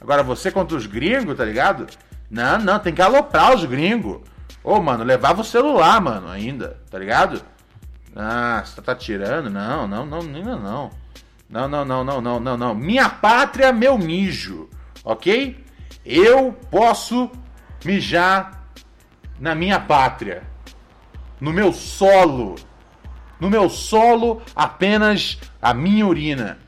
Agora 0.00 0.24
você 0.24 0.50
contra 0.50 0.76
os 0.76 0.86
gringos, 0.86 1.36
tá 1.36 1.44
ligado? 1.44 1.86
Não, 2.28 2.58
não, 2.58 2.80
tem 2.80 2.92
que 2.92 3.00
aloprar 3.00 3.54
os 3.54 3.64
gringos. 3.64 4.20
Ô, 4.64 4.80
mano, 4.80 5.04
levava 5.04 5.42
o 5.42 5.44
celular, 5.44 6.00
mano, 6.00 6.28
ainda, 6.28 6.76
tá 6.90 6.98
ligado? 6.98 7.40
Ah, 8.16 8.64
você 8.64 8.82
tá 8.82 8.96
tirando? 8.96 9.48
Não, 9.48 9.86
não, 9.86 10.04
não, 10.04 10.18
ainda 10.18 10.56
não. 10.56 10.90
Não, 11.48 11.68
não, 11.68 11.84
não, 11.84 12.02
não, 12.02 12.20
não, 12.20 12.40
não, 12.40 12.56
não. 12.56 12.74
Minha 12.74 13.08
pátria, 13.08 13.72
meu 13.72 13.96
mijo, 13.96 14.68
ok? 15.04 15.64
Eu 16.04 16.52
posso 16.68 17.30
mijar 17.84 18.61
na 19.42 19.56
minha 19.56 19.80
pátria, 19.80 20.44
no 21.40 21.52
meu 21.52 21.72
solo. 21.72 22.54
No 23.40 23.50
meu 23.50 23.68
solo, 23.68 24.40
apenas 24.54 25.36
a 25.60 25.74
minha 25.74 26.06
urina. 26.06 26.60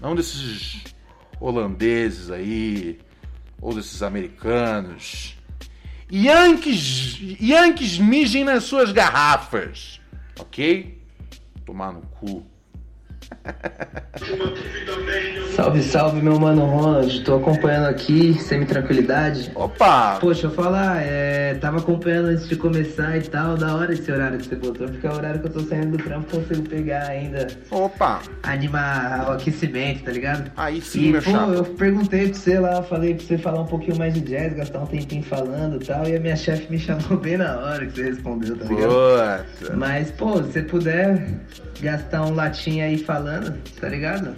Não 0.00 0.14
desses 0.14 0.82
holandeses 1.38 2.30
aí, 2.30 2.98
ou 3.60 3.74
desses 3.74 4.02
americanos. 4.02 5.36
Yankees, 6.10 7.18
Yankees 7.38 7.98
mijem 7.98 8.44
nas 8.44 8.64
suas 8.64 8.92
garrafas, 8.92 10.00
ok? 10.38 10.98
Tomar 11.66 11.92
no 11.92 12.00
cu. 12.00 12.49
Salve, 15.54 15.82
salve, 15.82 16.22
meu 16.22 16.38
mano 16.38 16.64
Ronald. 16.64 17.22
Tô 17.22 17.36
acompanhando 17.36 17.86
aqui, 17.86 18.34
semi-tranquilidade. 18.34 19.50
Opa! 19.54 20.16
Poxa, 20.20 20.46
eu 20.46 20.50
falar, 20.50 21.02
é, 21.02 21.54
tava 21.54 21.78
acompanhando 21.78 22.28
antes 22.28 22.48
de 22.48 22.56
começar 22.56 23.18
e 23.18 23.22
tal. 23.22 23.56
Da 23.56 23.74
hora 23.74 23.92
esse 23.92 24.10
horário 24.10 24.38
que 24.38 24.46
você 24.46 24.56
botou, 24.56 24.88
porque 24.88 25.06
é 25.06 25.10
o 25.10 25.14
horário 25.14 25.40
que 25.40 25.48
eu 25.48 25.52
tô 25.52 25.60
saindo 25.60 25.96
do 25.96 26.02
trampo, 26.02 26.34
consigo 26.34 26.66
pegar 26.68 27.08
ainda. 27.08 27.46
Opa! 27.70 28.20
Animar 28.42 29.28
o 29.28 29.32
aquecimento, 29.32 30.04
tá 30.04 30.12
ligado? 30.12 30.50
Aí 30.56 30.80
sim, 30.80 31.08
e, 31.08 31.12
meu 31.12 31.22
pô, 31.22 31.30
chapa. 31.30 31.52
eu 31.52 31.64
perguntei 31.64 32.28
pra 32.28 32.38
você 32.38 32.58
lá, 32.58 32.82
falei 32.82 33.14
pra 33.14 33.26
você 33.26 33.38
falar 33.38 33.60
um 33.60 33.66
pouquinho 33.66 33.98
mais 33.98 34.14
de 34.14 34.20
jazz, 34.20 34.54
gastar 34.54 34.80
um 34.80 34.86
tempinho 34.86 35.22
falando 35.22 35.82
e 35.82 35.86
tal. 35.86 36.08
E 36.08 36.16
a 36.16 36.20
minha 36.20 36.36
chefe 36.36 36.70
me 36.70 36.78
chamou 36.80 37.18
bem 37.18 37.36
na 37.36 37.58
hora 37.58 37.84
que 37.86 37.92
você 37.92 38.04
respondeu, 38.04 38.56
tá 38.56 38.64
ligado? 38.64 39.44
Puta. 39.58 39.76
Mas, 39.76 40.10
pô, 40.12 40.36
se 40.38 40.52
você 40.52 40.62
puder 40.62 41.28
gastar 41.80 42.24
um 42.24 42.34
latinha 42.34 42.86
aí 42.86 42.98
falando, 42.98 43.19
tá 43.80 43.88
ligado? 43.88 44.34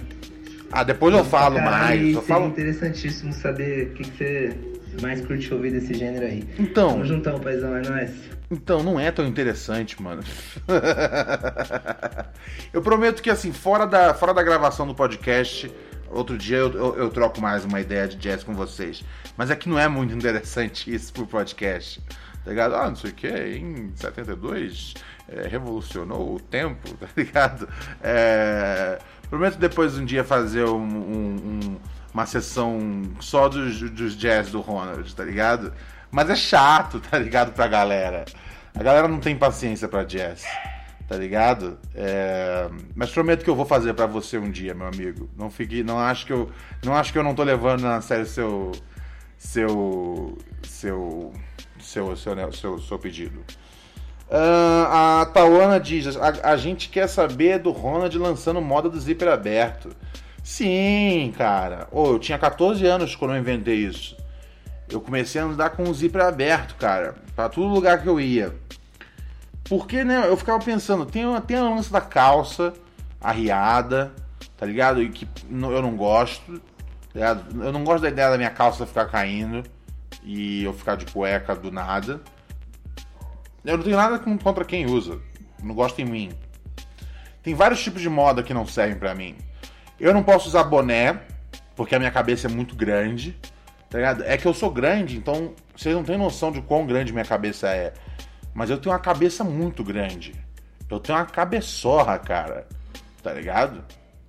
Ah, 0.71 0.83
depois 0.83 1.15
eu 1.15 1.25
falo 1.25 1.57
Caralho, 1.57 2.03
mais. 2.03 2.15
Eu 2.15 2.23
falo. 2.23 2.47
interessantíssimo 2.47 3.33
saber 3.33 3.89
o 3.89 3.95
que, 3.95 4.05
que 4.05 4.17
você 4.17 4.57
mais 5.01 5.25
curte 5.25 5.53
ouvir 5.53 5.71
desse 5.71 5.95
gênero 5.95 6.25
aí. 6.25 6.45
Então. 6.59 6.93
Tamo 6.93 7.05
juntão, 7.05 7.39
paizão, 7.39 7.77
é 7.77 7.83
nóis. 7.83 8.11
Então, 8.51 8.83
não 8.83 8.99
é 8.99 9.11
tão 9.11 9.27
interessante, 9.27 10.01
mano. 10.03 10.23
eu 12.73 12.83
prometo 12.83 13.23
que, 13.23 13.31
assim, 13.31 13.53
fora 13.53 13.87
da, 13.87 14.15
fora 14.15 14.35
da 14.35 14.43
gravação 14.43 14.87
do 14.87 14.95
podcast, 14.95 15.71
outro 16.11 16.37
dia 16.37 16.59
eu, 16.59 16.73
eu, 16.73 16.97
eu 16.97 17.11
troco 17.11 17.41
mais 17.41 17.65
uma 17.65 17.81
ideia 17.81 18.09
de 18.09 18.17
jazz 18.17 18.43
com 18.43 18.55
vocês. 18.55 19.03
Mas 19.37 19.51
é 19.51 19.57
que 19.57 19.69
não 19.69 19.79
é 19.79 19.89
muito 19.89 20.13
interessante 20.15 20.93
isso 20.93 21.13
pro 21.13 21.27
podcast. 21.27 22.01
Tá 22.45 22.51
ligado? 22.51 22.75
Ah, 22.75 22.89
não 22.89 22.97
sei 22.97 23.11
o 23.11 23.15
que, 23.15 23.29
em 23.29 23.93
72 23.95 24.95
é, 25.37 25.49
revolucionou 25.49 26.35
o 26.37 26.41
tempo, 26.41 26.93
tá 26.99 27.09
ligado? 27.17 27.69
É, 28.03 28.99
prometo 29.31 29.59
depois 29.59 29.97
um 29.99 30.05
dia 30.05 30.23
fazer 30.25 30.65
um- 30.65 30.77
um- 30.83 31.37
um- 31.65 31.77
uma 32.13 32.27
sessão 32.27 33.03
só 33.21 33.49
dos, 33.49 33.81
dos 33.91 34.17
jazz 34.17 34.51
do 34.51 34.61
Ronald, 34.61 35.15
tá 35.15 35.25
ligado? 35.25 35.73
Mas 36.11 36.29
é 36.29 36.37
chato, 36.37 37.01
tá 37.01 37.19
ligado, 37.19 37.53
pra 37.53 37.67
galera. 37.67 38.25
A 38.75 38.83
galera 38.83 39.09
não 39.09 39.19
tem 39.19 39.35
paciência 39.37 39.89
pra 39.89 40.05
jazz, 40.05 40.45
tá 41.09 41.17
ligado? 41.17 41.79
É, 41.95 42.69
Mas 42.95 43.11
prometo 43.11 43.43
que 43.45 43.49
eu 43.51 43.57
vou 43.57 43.65
fazer 43.65 43.95
pra 43.95 44.07
você 44.07 44.37
um 44.39 44.51
dia, 44.51 44.75
meu 44.75 44.87
amigo. 44.87 45.29
Não 45.39 45.51
fique, 45.51 45.83
não 45.83 45.99
acho 45.99 46.27
que 46.27 46.33
eu, 46.33 46.51
não 46.85 46.95
acho 46.95 47.13
que 47.13 47.19
eu 47.19 47.23
não 47.23 47.35
tô 47.35 47.43
levando 47.43 47.81
na 47.83 48.01
sério 48.03 48.27
seu, 48.27 48.73
seu, 49.39 50.37
seu, 50.63 51.33
seu, 51.81 52.17
seu, 52.17 52.53
seu, 52.53 52.79
seu 52.79 52.99
pedido. 52.99 53.43
Ah, 54.35 55.21
a 55.21 55.27
Tawana 55.27 55.79
diz: 55.79 56.17
a, 56.17 56.53
a 56.53 56.57
gente 56.57 56.89
quer 56.89 57.07
saber 57.07 57.59
do 57.59 57.71
Ronald 57.71 58.17
lançando 58.17 58.63
moda 58.63 58.89
do 58.89 58.99
zíper 58.99 59.29
aberto. 59.29 59.95
Sim, 60.43 61.35
cara. 61.37 61.87
Ô, 61.93 62.13
eu 62.13 62.19
tinha 62.19 62.39
14 62.39 62.85
anos 62.87 63.15
quando 63.15 63.35
eu 63.35 63.39
inventei 63.39 63.77
isso. 63.77 64.17
Eu 64.89 65.01
comecei 65.03 65.41
a 65.41 65.45
andar 65.45 65.71
com 65.71 65.83
o 65.85 65.95
zíper 65.95 66.23
aberto, 66.23 66.75
cara. 66.77 67.15
Pra 67.37 67.51
todo 67.51 67.67
lugar 67.67 68.03
que 68.03 68.09
eu 68.09 68.19
ia. 68.19 68.55
Porque, 69.65 70.03
né, 70.03 70.27
eu 70.27 70.37
ficava 70.37 70.63
pensando, 70.63 71.07
tem, 71.07 71.25
tem 71.43 71.57
a 71.59 71.63
lance 71.63 71.93
da 71.93 72.01
calça 72.01 72.73
arriada, 73.21 74.13
tá 74.57 74.67
ligado? 74.67 75.03
E 75.03 75.09
que 75.11 75.29
eu 75.51 75.83
não 75.83 75.95
gosto, 75.95 76.61
tá? 77.13 77.39
Eu 77.63 77.73
não 77.73 77.85
gosto 77.85 78.03
da 78.03 78.09
ideia 78.09 78.31
da 78.31 78.37
minha 78.39 78.51
calça 78.51 78.87
ficar 78.87 79.07
caindo 79.07 79.63
e 80.25 80.65
eu 80.65 80.73
ficar 80.73 80.97
de 80.97 81.07
cueca 81.07 81.55
do 81.55 81.71
nada. 81.71 82.21
Eu 83.65 83.77
não 83.77 83.85
tenho 83.85 83.97
nada 83.97 84.19
contra 84.19 84.65
quem 84.65 84.87
usa. 84.87 85.21
Não 85.63 85.75
gosto 85.75 86.01
em 86.01 86.05
mim. 86.05 86.33
Tem 87.43 87.55
vários 87.55 87.83
tipos 87.83 88.01
de 88.01 88.09
moda 88.09 88.43
que 88.43 88.55
não 88.55 88.67
servem 88.67 88.99
pra 88.99 89.15
mim. 89.15 89.37
Eu 89.99 90.13
não 90.13 90.23
posso 90.23 90.49
usar 90.49 90.65
boné, 90.65 91.21
porque 91.77 91.95
a 91.95 91.99
minha 91.99 92.11
cabeça 92.11 92.49
é 92.49 92.51
muito 92.51 92.75
grande. 92.75 93.37
Tá 93.89 93.99
ligado? 93.99 94.25
É 94.25 94.37
que 94.37 94.47
eu 94.47 94.55
sou 94.55 94.71
grande, 94.71 95.17
então 95.17 95.55
vocês 95.77 95.95
não 95.95 96.03
têm 96.03 96.17
noção 96.17 96.51
de 96.51 96.63
quão 96.63 96.87
grande 96.87 97.13
minha 97.13 97.25
cabeça 97.25 97.69
é. 97.69 97.93
Mas 98.55 98.71
eu 98.71 98.79
tenho 98.79 98.93
uma 98.93 99.01
cabeça 99.01 99.45
muito 99.45 99.85
grande. 99.85 100.35
Eu 100.91 100.99
tenho 100.99 101.19
uma 101.19 101.27
cabeçorra, 101.27 102.19
cara. 102.19 102.67
Tá 103.23 103.33
ligado? 103.33 103.85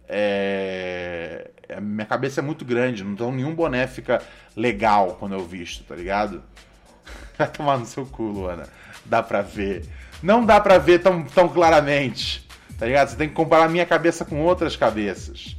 É. 0.08 1.50
é, 1.68 1.82
minha 1.82 2.06
cabeça 2.06 2.40
é 2.40 2.44
muito 2.44 2.64
grande, 2.64 3.04
então 3.04 3.32
nenhum 3.32 3.56
boné 3.56 3.88
fica 3.88 4.22
legal 4.56 5.16
quando 5.20 5.34
eu 5.34 5.46
visto, 5.46 5.84
tá 5.84 5.96
ligado? 5.96 6.44
Vai 7.38 7.48
tomar 7.48 7.78
no 7.78 7.86
seu 7.86 8.06
cu, 8.06 8.24
Luana. 8.24 8.68
Dá 9.06 9.22
pra 9.22 9.42
ver. 9.42 9.86
Não 10.22 10.46
dá 10.46 10.60
pra 10.60 10.78
ver 10.78 11.00
tão, 11.00 11.24
tão 11.24 11.50
claramente, 11.50 12.48
tá 12.80 12.86
ligado? 12.86 13.10
Você 13.10 13.18
tem 13.18 13.28
que 13.28 13.36
comparar 13.36 13.68
minha 13.68 13.86
cabeça 13.86 14.24
com 14.24 14.42
outras 14.42 14.76
cabeças. 14.76 15.58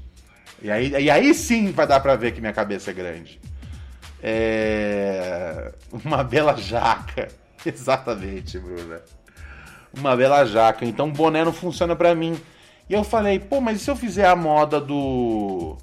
E 0.62 0.70
aí, 0.70 0.90
e 0.90 1.10
aí 1.10 1.34
sim 1.34 1.70
vai 1.72 1.86
dar 1.86 2.00
pra 2.00 2.16
ver 2.16 2.32
que 2.32 2.40
minha 2.40 2.52
cabeça 2.52 2.90
é 2.90 2.94
grande. 2.94 3.38
É... 4.22 5.72
Uma 6.04 6.24
bela 6.24 6.56
jaca. 6.56 7.28
Exatamente, 7.64 8.58
Bruna. 8.58 9.02
Uma 9.94 10.16
bela 10.16 10.44
jaca. 10.46 10.86
Então 10.86 11.10
boné 11.10 11.44
não 11.44 11.52
funciona 11.52 11.94
pra 11.94 12.14
mim. 12.14 12.40
E 12.88 12.94
eu 12.94 13.04
falei, 13.04 13.38
pô, 13.38 13.60
mas 13.60 13.80
e 13.80 13.84
se 13.84 13.90
eu 13.90 13.96
fizer 13.96 14.26
a 14.26 14.34
moda 14.34 14.80
do. 14.80 15.76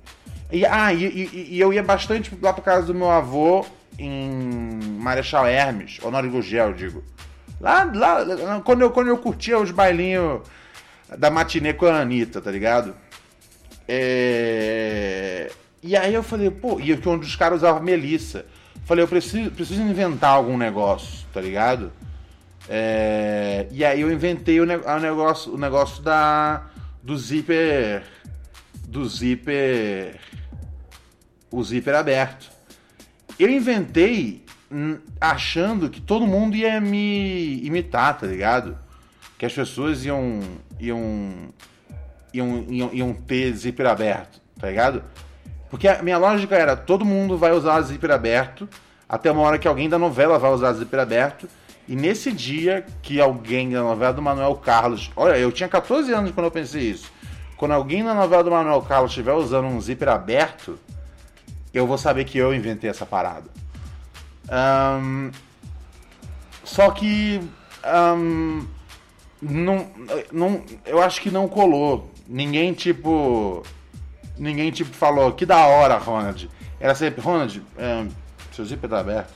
E, 0.52 0.66
ah, 0.66 0.92
e, 0.92 1.06
e, 1.06 1.48
e 1.56 1.60
eu 1.60 1.72
ia 1.72 1.84
bastante 1.84 2.36
lá 2.42 2.52
pra 2.52 2.64
casa 2.64 2.88
do 2.88 2.96
meu 2.96 3.10
avô 3.10 3.66
em 3.98 4.80
Marechal 5.00 5.48
Hermes, 5.48 6.00
Honório 6.04 6.30
Gugel, 6.30 6.74
digo. 6.74 7.04
Lá, 7.62 7.84
lá 7.94 8.62
quando, 8.62 8.82
eu, 8.82 8.92
quando 8.92 9.08
eu 9.08 9.18
curtia 9.18 9.60
os 9.60 9.70
bailinhos 9.70 10.42
da 11.18 11.30
matinê 11.30 11.74
com 11.74 11.86
a 11.86 12.02
Anitta, 12.02 12.42
tá 12.42 12.50
ligado? 12.50 12.96
É... 13.88 15.52
E 15.84 15.96
aí 15.96 16.14
eu 16.14 16.24
falei, 16.24 16.50
pô, 16.50 16.80
e 16.80 16.94
um 16.94 17.18
dos 17.18 17.36
caras 17.36 17.60
usava 17.60 17.80
Melissa. 17.80 18.46
Falei, 18.86 19.04
eu 19.04 19.08
preciso, 19.08 19.52
preciso 19.52 19.82
inventar 19.82 20.32
algum 20.32 20.58
negócio, 20.58 21.26
tá 21.34 21.40
ligado? 21.40 21.92
É... 22.68 23.68
E 23.72 23.86
aí 23.86 24.02
eu 24.02 24.12
inventei 24.12 24.60
o, 24.60 24.66
ne 24.66 24.78
o, 24.78 25.00
negócio, 25.00 25.54
o 25.54 25.58
negócio 25.58 26.02
da 26.02 26.66
do 27.04 27.18
zíper 27.18 28.04
do 28.88 29.08
zíper 29.08 30.20
o 31.52 31.64
zíper 31.64 31.96
aberto. 31.96 32.50
Eu 33.38 33.50
inventei 33.50 34.46
achando 35.20 35.90
que 35.90 36.00
todo 36.00 36.26
mundo 36.26 36.56
ia 36.56 36.80
me 36.80 37.66
imitar, 37.66 38.18
tá 38.18 38.26
ligado? 38.26 38.78
Que 39.38 39.46
as 39.46 39.54
pessoas 39.54 40.06
iam 40.06 40.40
iam 40.80 41.50
iam, 42.34 42.66
iam, 42.70 42.90
iam 42.94 43.14
ter 43.14 43.54
zíper 43.54 43.86
aberto, 43.88 44.42
tá 44.60 44.68
ligado? 44.68 45.04
Porque 45.70 45.88
a 45.88 46.02
minha 46.02 46.18
lógica 46.18 46.56
era, 46.56 46.76
todo 46.76 47.06
mundo 47.06 47.38
vai 47.38 47.52
usar 47.52 47.82
zíper 47.82 48.12
aberto, 48.12 48.68
até 49.08 49.32
uma 49.32 49.42
hora 49.42 49.58
que 49.58 49.68
alguém 49.68 49.90
da 49.90 49.98
novela 49.98 50.38
vai 50.38 50.52
usar 50.52 50.74
zíper 50.74 51.00
aberto, 51.00 51.48
e 51.88 51.96
nesse 51.96 52.32
dia 52.32 52.86
que 53.02 53.20
alguém 53.20 53.70
da 53.70 53.82
novela 53.82 54.14
do 54.14 54.22
Manuel 54.22 54.56
Carlos. 54.56 55.12
Olha, 55.16 55.38
eu 55.38 55.52
tinha 55.52 55.68
14 55.68 56.14
anos 56.14 56.32
quando 56.32 56.46
eu 56.46 56.52
pensei 56.52 56.84
isso. 56.84 57.12
Quando 57.58 57.72
alguém 57.72 58.04
na 58.04 58.14
novela 58.14 58.44
do 58.44 58.52
Manuel 58.52 58.82
Carlos 58.82 59.12
estiver 59.12 59.34
usando 59.34 59.66
um 59.66 59.80
zíper 59.80 60.10
aberto, 60.10 60.80
eu 61.74 61.88
vou 61.88 61.98
saber 61.98 62.26
que 62.26 62.38
eu 62.38 62.54
inventei 62.54 62.90
essa 62.90 63.06
parada. 63.06 63.46
Um, 64.50 65.32
só 66.64 66.92
que. 66.92 67.42
Um, 67.86 68.66
não, 69.42 69.90
não, 70.32 70.64
eu 70.86 71.02
acho 71.02 71.22
que 71.22 71.32
não 71.32 71.48
colou. 71.48 72.12
Ninguém, 72.28 72.74
tipo. 72.74 73.64
Ninguém, 74.38 74.72
tipo, 74.72 74.96
falou 74.96 75.34
que 75.34 75.46
da 75.46 75.66
hora, 75.66 75.98
Ronald. 75.98 76.50
Era 76.80 76.96
sempre, 76.96 77.22
Ronald, 77.22 77.62
é, 77.78 78.08
seu 78.52 78.66
zíper 78.66 78.90
tá 78.90 79.00
aberto. 79.00 79.34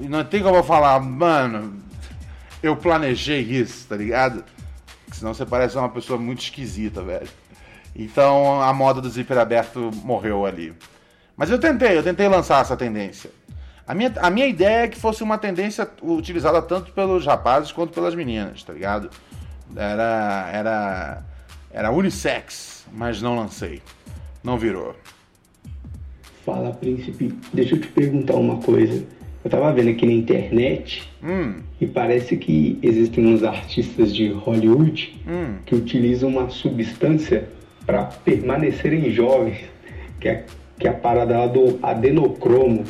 Não 0.00 0.24
tem 0.24 0.42
como 0.42 0.56
eu 0.56 0.64
falar, 0.64 0.98
mano, 1.00 1.80
eu 2.62 2.76
planejei 2.76 3.40
isso, 3.40 3.86
tá 3.88 3.96
ligado? 3.96 4.44
Senão 5.12 5.34
você 5.34 5.46
parece 5.46 5.76
uma 5.76 5.88
pessoa 5.88 6.18
muito 6.18 6.42
esquisita, 6.42 7.02
velho. 7.02 7.28
Então 7.94 8.60
a 8.60 8.72
moda 8.72 9.00
do 9.00 9.08
zíper 9.08 9.38
aberto 9.38 9.90
morreu 10.04 10.46
ali. 10.46 10.74
Mas 11.36 11.50
eu 11.50 11.58
tentei, 11.58 11.96
eu 11.96 12.02
tentei 12.02 12.28
lançar 12.28 12.62
essa 12.62 12.76
tendência. 12.76 13.30
A 13.88 13.94
minha, 13.94 14.12
a 14.20 14.28
minha 14.28 14.46
ideia 14.46 14.84
é 14.84 14.88
que 14.88 15.00
fosse 15.00 15.22
uma 15.22 15.38
tendência 15.38 15.88
utilizada 16.02 16.60
tanto 16.60 16.92
pelos 16.92 17.24
rapazes 17.24 17.72
quanto 17.72 17.94
pelas 17.94 18.14
meninas, 18.14 18.62
tá 18.62 18.74
ligado? 18.74 19.08
Era. 19.74 20.50
Era. 20.52 21.22
Era 21.70 21.90
unissex, 21.90 22.86
mas 22.92 23.22
não 23.22 23.34
lancei. 23.34 23.80
Não 24.44 24.58
virou. 24.58 24.94
Fala, 26.44 26.70
príncipe. 26.72 27.34
Deixa 27.52 27.76
eu 27.76 27.80
te 27.80 27.88
perguntar 27.88 28.34
uma 28.34 28.56
coisa. 28.58 29.04
Eu 29.42 29.50
tava 29.50 29.72
vendo 29.72 29.88
aqui 29.90 30.04
na 30.04 30.12
internet 30.12 31.08
hum. 31.22 31.62
e 31.80 31.86
parece 31.86 32.36
que 32.36 32.78
existem 32.82 33.26
uns 33.26 33.42
artistas 33.42 34.14
de 34.14 34.28
Hollywood 34.32 35.18
hum. 35.26 35.56
que 35.64 35.74
utilizam 35.74 36.28
uma 36.28 36.50
substância 36.50 37.48
para 37.86 38.04
permanecerem 38.04 39.10
jovens, 39.10 39.58
que 40.20 40.28
é, 40.28 40.44
que 40.78 40.86
é 40.86 40.90
a 40.90 40.94
parada 40.94 41.46
do 41.48 41.78
adenocromo. 41.82 42.84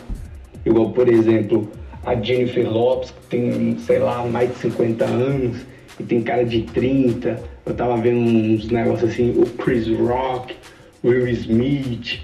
Igual, 0.68 0.90
por 0.90 1.08
exemplo, 1.08 1.70
a 2.04 2.14
Jennifer 2.14 2.70
Lopes, 2.70 3.10
que 3.10 3.26
tem, 3.28 3.78
sei 3.78 3.98
lá, 3.98 4.22
mais 4.24 4.50
de 4.50 4.58
50 4.58 5.04
anos 5.04 5.56
e 5.98 6.02
tem 6.02 6.20
cara 6.22 6.44
de 6.44 6.62
30. 6.62 7.42
Eu 7.64 7.74
tava 7.74 7.96
vendo 7.96 8.18
uns 8.18 8.68
negócios 8.68 9.10
assim, 9.10 9.30
o 9.30 9.46
Chris 9.46 9.88
Rock, 9.98 10.54
Will 11.02 11.26
Smith, 11.28 12.20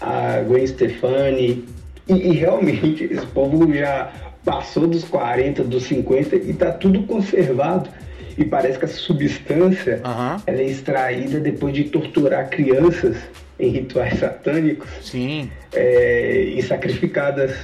a 0.00 0.42
Gwen 0.46 0.66
Stefani. 0.66 1.64
E, 2.06 2.12
e 2.12 2.32
realmente 2.32 3.04
esse 3.10 3.26
povo 3.26 3.72
já 3.72 4.12
passou 4.44 4.86
dos 4.86 5.04
40, 5.04 5.64
dos 5.64 5.84
50 5.84 6.36
e 6.36 6.52
tá 6.52 6.70
tudo 6.70 7.02
conservado. 7.04 7.88
E 8.36 8.44
parece 8.44 8.78
que 8.78 8.84
essa 8.84 8.98
substância 8.98 10.02
uhum. 10.04 10.42
ela 10.46 10.60
é 10.60 10.66
extraída 10.66 11.40
depois 11.40 11.72
de 11.72 11.84
torturar 11.84 12.50
crianças 12.50 13.16
em 13.58 13.70
rituais 13.70 14.18
satânicos. 14.18 14.90
Sim. 15.00 15.50
É, 15.74 16.42
e 16.54 16.62
sacrificadas 16.62 17.56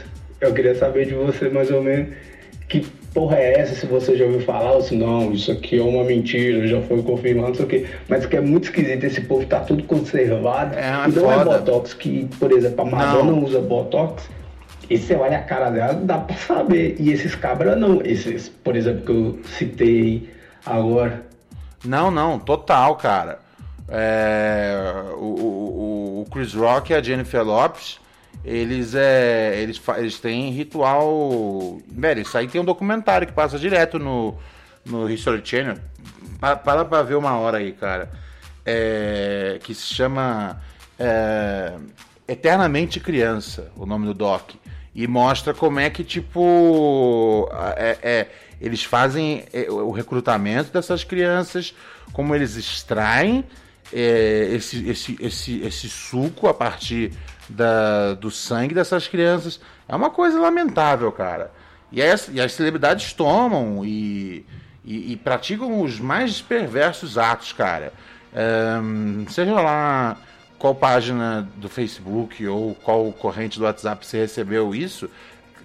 eu 0.44 0.54
queria 0.54 0.74
saber 0.74 1.06
de 1.06 1.14
você 1.14 1.48
mais 1.48 1.70
ou 1.70 1.82
menos 1.82 2.08
que 2.72 2.80
porra 3.12 3.36
é 3.36 3.60
essa, 3.60 3.74
se 3.74 3.86
você 3.86 4.16
já 4.16 4.24
ouviu 4.24 4.40
falar, 4.40 4.72
ou 4.72 4.80
se 4.80 4.96
não, 4.96 5.30
isso 5.30 5.52
aqui 5.52 5.78
é 5.78 5.82
uma 5.82 6.04
mentira, 6.04 6.66
já 6.66 6.80
foi 6.80 7.02
confirmado, 7.02 7.48
não 7.48 7.54
sei 7.54 7.64
o 7.66 7.68
quê. 7.68 7.86
Mas 8.08 8.24
que 8.24 8.34
é 8.34 8.40
muito 8.40 8.64
esquisito, 8.64 9.04
esse 9.04 9.20
povo 9.20 9.44
tá 9.44 9.60
tudo 9.60 9.82
conservado. 9.84 10.74
É, 10.74 11.06
e 11.06 11.12
não 11.12 11.30
é 11.30 11.44
Botox, 11.44 11.92
que, 11.92 12.28
por 12.38 12.50
exemplo, 12.50 12.80
a 12.80 12.90
Madonna 12.90 13.32
não. 13.32 13.44
usa 13.44 13.60
Botox. 13.60 14.28
E 14.88 14.96
você 14.98 15.14
olha 15.14 15.38
a 15.38 15.42
cara 15.42 15.70
dela, 15.70 15.94
dá 15.94 16.18
pra 16.18 16.36
saber. 16.36 16.96
E 16.98 17.12
esses 17.12 17.34
cabras 17.34 17.78
não. 17.78 18.00
Esses, 18.02 18.48
por 18.48 18.74
exemplo, 18.74 19.02
que 19.04 19.12
eu 19.12 19.38
citei 19.44 20.30
agora. 20.64 21.22
Não, 21.84 22.10
não, 22.10 22.38
total, 22.38 22.96
cara. 22.96 23.38
É, 23.88 24.74
o, 25.16 25.24
o, 25.24 26.22
o 26.22 26.30
Chris 26.30 26.54
Rock 26.54 26.92
e 26.92 26.96
a 26.96 27.02
Jennifer 27.02 27.44
Lopes 27.44 28.00
eles 28.44 28.94
é 28.94 29.60
eles, 29.60 29.80
eles 29.96 30.18
têm 30.18 30.50
ritual 30.50 31.80
velho 31.88 32.22
isso 32.22 32.36
aí 32.36 32.48
tem 32.48 32.60
um 32.60 32.64
documentário 32.64 33.26
que 33.26 33.32
passa 33.32 33.58
direto 33.58 33.98
no 33.98 34.36
no 34.84 35.08
History 35.08 35.40
Channel. 35.44 35.76
Para 36.40 36.84
pra 36.84 37.02
ver 37.02 37.14
uma 37.14 37.38
hora 37.38 37.58
aí 37.58 37.72
cara. 37.72 38.10
É, 38.64 39.58
que 39.64 39.74
se 39.74 39.92
chama 39.94 40.60
é, 40.98 41.74
Eternamente 42.28 43.00
Criança 43.00 43.70
o 43.76 43.86
nome 43.86 44.06
do 44.06 44.14
doc. 44.14 44.52
E 44.94 45.06
mostra 45.06 45.54
como 45.54 45.80
é 45.80 45.88
que 45.88 46.04
tipo 46.04 47.48
é, 47.76 47.98
é 48.02 48.28
eles 48.60 48.84
fazem 48.84 49.44
é, 49.52 49.70
o 49.70 49.90
recrutamento 49.90 50.72
dessas 50.72 51.02
crianças 51.02 51.74
como 52.12 52.34
eles 52.34 52.56
extraem 52.56 53.44
é, 53.92 54.48
esse, 54.52 54.88
esse, 54.88 55.16
esse, 55.20 55.60
esse 55.62 55.88
suco 55.88 56.46
a 56.46 56.54
partir 56.54 57.12
da, 57.52 58.14
do 58.14 58.30
sangue 58.30 58.74
dessas 58.74 59.06
crianças. 59.06 59.60
É 59.88 59.94
uma 59.94 60.10
coisa 60.10 60.40
lamentável, 60.40 61.10
cara. 61.12 61.50
E 61.90 62.02
as, 62.02 62.28
e 62.28 62.40
as 62.40 62.52
celebridades 62.52 63.12
tomam 63.12 63.84
e, 63.84 64.46
e, 64.84 65.12
e, 65.12 65.16
praticam 65.16 65.82
os 65.82 66.00
mais 66.00 66.40
perversos 66.40 67.18
atos, 67.18 67.52
cara. 67.52 67.92
Um, 68.82 69.26
seja 69.28 69.60
lá 69.60 70.16
qual 70.58 70.74
página 70.74 71.46
do 71.56 71.68
Facebook 71.68 72.46
ou 72.46 72.74
qual 72.76 73.12
corrente 73.12 73.58
do 73.58 73.64
WhatsApp 73.64 74.06
você 74.06 74.18
recebeu 74.18 74.74
isso, 74.74 75.10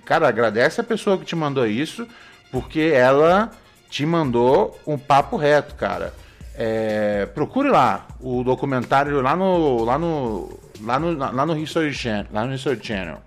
cara, 0.04 0.28
agradece 0.28 0.82
a 0.82 0.84
pessoa 0.84 1.18
que 1.18 1.24
te 1.24 1.36
mandou 1.36 1.66
isso, 1.66 2.06
porque 2.52 2.92
ela 2.94 3.52
te 3.90 4.06
mandou 4.06 4.78
um 4.86 4.98
papo 4.98 5.38
reto, 5.38 5.76
cara. 5.76 6.14
É, 6.56 7.28
procure 7.28 7.70
lá 7.70 8.08
o 8.20 8.44
documentário 8.44 9.22
lá 9.22 9.36
no, 9.36 9.84
lá 9.84 9.98
no, 9.98 10.60
lá 10.82 11.00
no, 11.00 11.14
lá 11.14 11.46
no 11.46 11.58
History 11.58 11.94
Channel, 11.94 12.28
lá 12.32 12.46
no 12.46 12.54
History 12.54 12.80
Channel. 12.82 13.22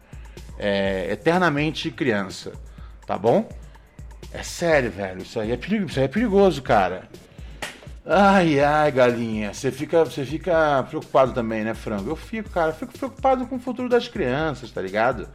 É, 0.58 1.12
Eternamente 1.12 1.90
Criança, 1.90 2.52
tá 3.06 3.16
bom? 3.16 3.48
É 4.32 4.42
sério, 4.42 4.90
velho, 4.90 5.22
isso 5.22 5.40
aí 5.40 5.50
é 5.50 5.58
isso 5.86 5.98
aí 5.98 6.04
é 6.04 6.08
perigoso, 6.08 6.62
cara. 6.62 7.08
Ai, 8.04 8.60
ai, 8.60 8.90
galinha, 8.90 9.52
você 9.52 9.70
fica, 9.70 10.04
você 10.04 10.24
fica 10.24 10.82
preocupado 10.84 11.32
também, 11.32 11.64
né, 11.64 11.74
frango? 11.74 12.10
Eu 12.10 12.16
fico, 12.16 12.50
cara, 12.50 12.72
fico 12.72 12.96
preocupado 12.96 13.46
com 13.46 13.56
o 13.56 13.60
futuro 13.60 13.88
das 13.88 14.08
crianças, 14.08 14.70
tá 14.70 14.80
ligado? 14.80 15.28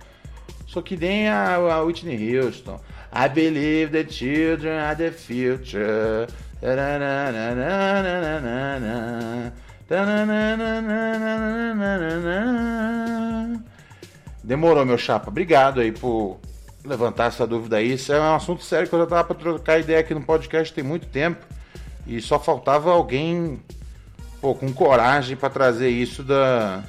Sou 0.68 0.82
que 0.82 0.98
nem 0.98 1.30
a, 1.30 1.56
a 1.56 1.82
Whitney 1.82 2.38
Houston. 2.38 2.80
I 3.14 3.30
believe 3.30 3.92
the 3.92 4.04
children 4.12 4.80
are 4.80 4.96
the 4.96 5.12
future. 5.12 6.28
Demorou, 14.44 14.84
meu 14.84 14.98
chapa. 14.98 15.30
Obrigado 15.30 15.80
aí 15.80 15.92
por 15.92 16.40
levantar 16.84 17.26
essa 17.26 17.46
dúvida 17.46 17.78
aí. 17.78 17.94
Isso 17.94 18.12
é 18.12 18.20
um 18.20 18.36
assunto 18.36 18.64
sério 18.64 18.88
que 18.88 18.96
eu 18.96 19.00
já 19.00 19.06
tava 19.06 19.24
para 19.26 19.36
trocar 19.36 19.80
ideia 19.80 20.00
aqui 20.00 20.14
no 20.14 20.22
podcast 20.22 20.74
tem 20.74 20.84
muito 20.84 21.08
tempo. 21.08 21.46
E 22.08 22.20
só 22.20 22.40
faltava 22.40 22.92
alguém 22.92 23.62
pô, 24.42 24.56
com 24.56 24.74
coragem 24.74 25.36
para 25.36 25.50
trazer 25.50 25.90
isso 25.90 26.24
da, 26.24 26.84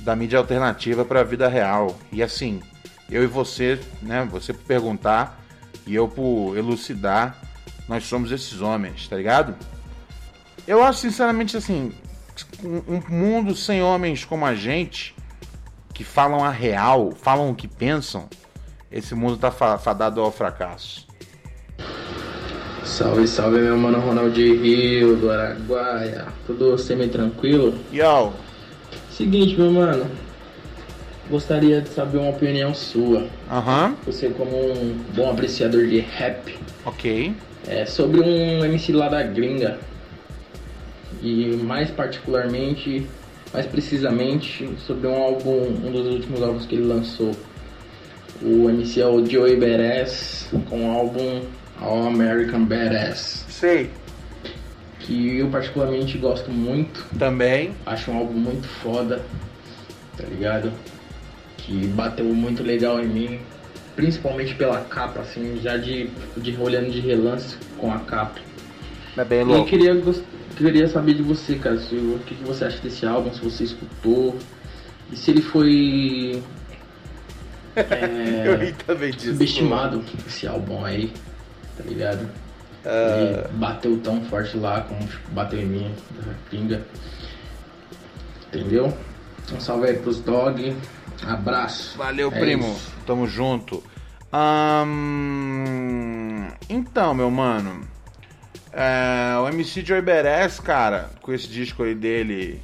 da 0.00 0.16
mídia 0.16 0.38
alternativa 0.38 1.04
para 1.04 1.20
a 1.20 1.24
vida 1.24 1.46
real. 1.46 1.94
E 2.10 2.22
assim, 2.22 2.62
eu 3.10 3.22
e 3.22 3.26
você, 3.26 3.78
né? 4.00 4.26
Você 4.30 4.52
por 4.52 4.64
perguntar 4.64 5.40
e 5.86 5.94
eu 5.94 6.08
por 6.08 6.56
elucidar, 6.56 7.38
nós 7.86 8.04
somos 8.04 8.32
esses 8.32 8.62
homens, 8.62 9.08
tá 9.08 9.16
ligado? 9.16 9.54
Eu 10.66 10.82
acho 10.82 11.00
sinceramente 11.00 11.56
assim, 11.56 11.92
um 12.62 13.00
mundo 13.08 13.54
sem 13.54 13.82
homens 13.82 14.24
como 14.24 14.44
a 14.44 14.54
gente, 14.54 15.14
que 15.92 16.04
falam 16.04 16.44
a 16.44 16.50
real, 16.50 17.12
falam 17.12 17.50
o 17.50 17.54
que 17.54 17.68
pensam, 17.68 18.28
esse 18.90 19.14
mundo 19.14 19.36
tá 19.36 19.50
fadado 19.50 20.20
ao 20.20 20.30
fracasso. 20.30 21.06
Salve, 22.84 23.26
salve 23.26 23.58
meu 23.58 23.76
mano 23.78 23.98
Ronaldinho 23.98 24.62
Rio, 24.62 25.16
do 25.16 25.30
Araguaia. 25.30 26.26
Tudo 26.46 26.76
semi-tranquilo? 26.76 27.74
Yo! 27.90 28.32
Seguinte, 29.10 29.56
meu 29.56 29.72
mano. 29.72 30.06
Gostaria 31.30 31.80
de 31.80 31.88
saber 31.88 32.18
uma 32.18 32.30
opinião 32.30 32.74
sua. 32.74 33.26
Aham. 33.50 33.86
Uhum. 33.86 33.96
Você 34.06 34.28
como 34.28 34.54
um 34.54 34.98
bom 35.14 35.30
apreciador 35.30 35.86
de 35.86 36.00
rap. 36.00 36.58
Ok. 36.84 37.34
É 37.66 37.86
sobre 37.86 38.20
um 38.20 38.64
MC 38.64 38.92
lá 38.92 39.08
da 39.08 39.22
gringa. 39.22 39.78
E 41.24 41.56
mais 41.56 41.90
particularmente, 41.90 43.06
mais 43.50 43.64
precisamente, 43.64 44.68
sobre 44.86 45.06
um 45.06 45.14
álbum, 45.14 45.68
um 45.82 45.90
dos 45.90 46.06
últimos 46.06 46.42
álbuns 46.42 46.66
que 46.66 46.74
ele 46.74 46.84
lançou. 46.84 47.34
O 48.42 48.68
MC 48.68 49.00
é 49.00 49.06
o 49.06 49.24
Joey 49.24 49.56
Beres 49.56 50.50
com 50.68 50.86
o 50.86 50.90
álbum 50.92 51.40
All 51.80 52.08
American 52.08 52.66
Badass. 52.66 53.46
Sei. 53.48 53.88
Que 55.00 55.38
eu 55.38 55.48
particularmente 55.48 56.18
gosto 56.18 56.50
muito. 56.50 57.06
Também. 57.18 57.74
Acho 57.86 58.10
um 58.10 58.18
álbum 58.18 58.34
muito 58.34 58.68
foda, 58.68 59.24
tá 60.18 60.24
ligado? 60.24 60.70
Que 61.56 61.86
bateu 61.86 62.26
muito 62.26 62.62
legal 62.62 63.00
em 63.00 63.06
mim. 63.06 63.38
Principalmente 63.96 64.54
pela 64.56 64.80
capa, 64.80 65.20
assim, 65.20 65.58
já 65.62 65.78
de, 65.78 66.10
de 66.36 66.54
olhando 66.60 66.90
de 66.90 67.00
relance 67.00 67.56
com 67.78 67.90
a 67.90 68.00
capa. 68.00 68.40
É 69.16 69.24
bem 69.24 69.42
louco. 69.42 69.66
E 69.66 69.70
queria, 69.70 69.94
queria 70.54 70.88
saber 70.88 71.14
de 71.14 71.22
você, 71.22 71.56
cara, 71.56 71.78
se, 71.78 71.94
o 71.94 72.18
que, 72.26 72.34
que 72.34 72.44
você 72.44 72.64
acha 72.64 72.78
desse 72.78 73.04
álbum, 73.06 73.32
se 73.32 73.40
você 73.40 73.64
escutou. 73.64 74.38
E 75.12 75.16
se 75.16 75.30
ele 75.30 75.42
foi 75.42 76.42
é, 77.76 78.44
eu 78.46 78.56
ri 78.58 78.72
também 78.86 79.10
disso. 79.12 79.32
Subestimado 79.32 80.02
esse 80.26 80.46
álbum 80.46 80.84
aí 80.84 81.12
tá 81.76 81.84
ligado? 81.84 82.28
Uh... 82.84 83.48
bateu 83.54 83.98
tão 83.98 84.22
forte 84.24 84.56
lá 84.56 84.82
como 84.82 85.08
bateu 85.32 85.60
em 85.60 85.66
mim, 85.66 85.94
da 86.18 86.34
pinga. 86.50 86.86
Entendeu? 88.48 88.96
Um 89.52 89.60
salve 89.60 89.88
aí 89.88 89.96
pros 89.98 90.20
dog. 90.20 90.76
Abraço. 91.26 91.96
Valeu, 91.98 92.30
é 92.32 92.40
primo. 92.40 92.72
Isso. 92.72 92.92
Tamo 93.06 93.26
junto. 93.26 93.82
Um... 94.32 94.88
Então, 96.68 97.14
meu 97.14 97.30
mano. 97.30 97.93
É... 98.74 99.38
o 99.38 99.48
MC 99.48 99.84
Joy 99.84 100.02
Beres, 100.02 100.58
cara, 100.58 101.10
com 101.22 101.32
esse 101.32 101.48
disco 101.48 101.84
aí 101.84 101.94
dele. 101.94 102.60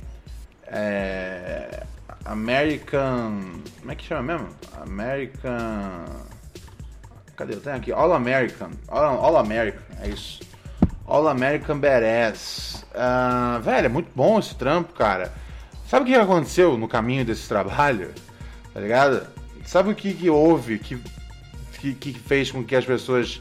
É... 0.67 1.85
American. 2.25 3.61
Como 3.79 3.93
é 3.93 3.95
que 3.95 4.05
chama 4.05 4.23
mesmo? 4.23 4.49
American. 4.81 6.05
Cadê? 7.37 7.55
Eu 7.55 7.61
tenho 7.61 7.77
aqui. 7.77 7.93
All 7.93 8.13
American. 8.13 8.71
All, 8.89 9.25
All 9.25 9.37
American, 9.37 9.83
é 10.03 10.09
isso. 10.09 10.41
All 11.07 11.27
American 11.29 11.79
Badass. 11.79 12.85
Uh, 12.93 13.61
velho, 13.63 13.87
é 13.87 13.89
muito 13.89 14.11
bom 14.15 14.39
esse 14.39 14.55
trampo, 14.55 14.93
cara. 14.93 15.33
Sabe 15.89 16.05
o 16.05 16.07
que 16.07 16.15
aconteceu 16.15 16.77
no 16.77 16.87
caminho 16.87 17.25
desse 17.25 17.49
trabalho? 17.49 18.13
Tá 18.73 18.79
ligado? 18.79 19.27
Sabe 19.65 19.91
o 19.91 19.95
que, 19.95 20.15
que 20.15 20.31
houve 20.31 20.79
que, 20.79 21.03
que, 21.81 21.95
que 21.95 22.13
fez 22.13 22.51
com 22.51 22.63
que 22.63 22.77
as 22.77 22.85
pessoas 22.85 23.41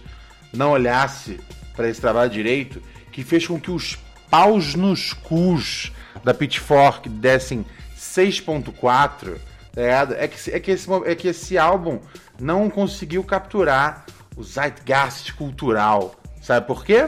não 0.51 0.71
olhassem 0.71 1.39
para 1.79 1.87
esse 1.87 2.01
trabalho 2.01 2.29
direito? 2.29 2.83
Que 3.09 3.23
fez 3.23 3.47
com 3.47 3.57
que 3.57 3.71
os 3.71 3.97
paus 4.29 4.75
nos 4.75 5.13
cus 5.13 5.93
da 6.25 6.33
Pitchfork 6.33 7.07
dessem 7.07 7.65
6.4, 7.97 9.37
tá 9.73 9.81
ligado? 9.81 10.13
É 10.15 10.27
que, 10.27 10.51
é, 10.51 10.59
que 10.59 10.71
esse, 10.71 10.89
é 11.05 11.15
que 11.15 11.29
esse 11.29 11.57
álbum 11.57 12.01
não 12.37 12.69
conseguiu 12.69 13.23
capturar 13.23 14.05
o 14.35 14.43
zeitgeist 14.43 15.33
cultural. 15.35 16.15
Sabe 16.41 16.67
por 16.67 16.83
quê? 16.83 17.07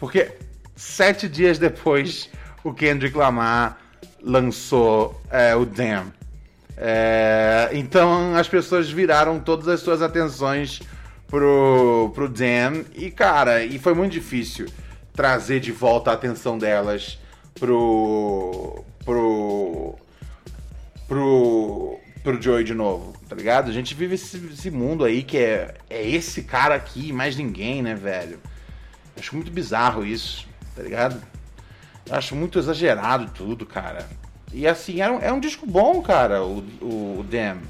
Porque 0.00 0.32
sete 0.74 1.28
dias 1.28 1.56
depois 1.56 2.28
o 2.64 2.74
Kendrick 2.74 3.16
Lamar 3.16 3.78
lançou 4.20 5.20
é, 5.30 5.54
o 5.54 5.64
Damn. 5.64 6.12
É, 6.76 7.70
então 7.72 8.34
as 8.34 8.48
pessoas 8.48 8.90
viraram 8.90 9.38
todas 9.38 9.68
as 9.68 9.78
suas 9.78 10.02
atenções 10.02 10.80
pro, 11.32 12.12
pro 12.14 12.28
Damn 12.28 12.84
e 12.94 13.10
cara, 13.10 13.64
e 13.64 13.78
foi 13.78 13.94
muito 13.94 14.12
difícil 14.12 14.66
trazer 15.14 15.60
de 15.60 15.72
volta 15.72 16.10
a 16.10 16.14
atenção 16.14 16.58
delas 16.58 17.18
pro 17.58 18.84
pro 19.02 19.96
pro 21.08 21.98
pro 22.22 22.40
Joey 22.40 22.64
de 22.64 22.74
novo, 22.74 23.14
tá 23.26 23.34
ligado? 23.34 23.70
A 23.70 23.72
gente 23.72 23.94
vive 23.94 24.14
esse, 24.14 24.36
esse, 24.52 24.70
mundo 24.70 25.06
aí 25.06 25.22
que 25.22 25.38
é, 25.38 25.74
é 25.88 26.06
esse 26.06 26.42
cara 26.42 26.74
aqui 26.74 27.08
e 27.08 27.12
mais 27.14 27.34
ninguém, 27.34 27.80
né, 27.80 27.94
velho? 27.94 28.38
Acho 29.18 29.34
muito 29.34 29.50
bizarro 29.50 30.04
isso, 30.04 30.46
tá 30.76 30.82
ligado? 30.82 31.20
Acho 32.10 32.36
muito 32.36 32.58
exagerado 32.58 33.30
tudo, 33.34 33.64
cara. 33.64 34.06
E 34.52 34.66
assim, 34.68 35.00
é 35.00 35.10
um, 35.10 35.18
é 35.18 35.32
um 35.32 35.40
disco 35.40 35.66
bom, 35.66 36.02
cara, 36.02 36.44
o, 36.44 36.58
o, 36.80 37.20
o 37.20 37.24
Damn. 37.24 37.62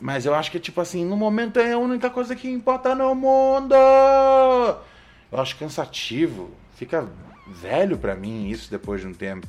Mas 0.00 0.24
eu 0.24 0.34
acho 0.34 0.50
que, 0.50 0.60
tipo 0.60 0.80
assim, 0.80 1.04
no 1.04 1.16
momento 1.16 1.58
é 1.58 1.72
a 1.72 1.78
única 1.78 2.08
coisa 2.08 2.36
que 2.36 2.48
importa 2.48 2.94
no 2.94 3.14
mundo. 3.14 3.74
Eu 3.74 5.40
acho 5.40 5.56
cansativo. 5.56 6.50
Fica 6.74 7.06
velho 7.46 7.98
para 7.98 8.14
mim 8.14 8.48
isso 8.48 8.70
depois 8.70 9.00
de 9.00 9.08
um 9.08 9.14
tempo. 9.14 9.46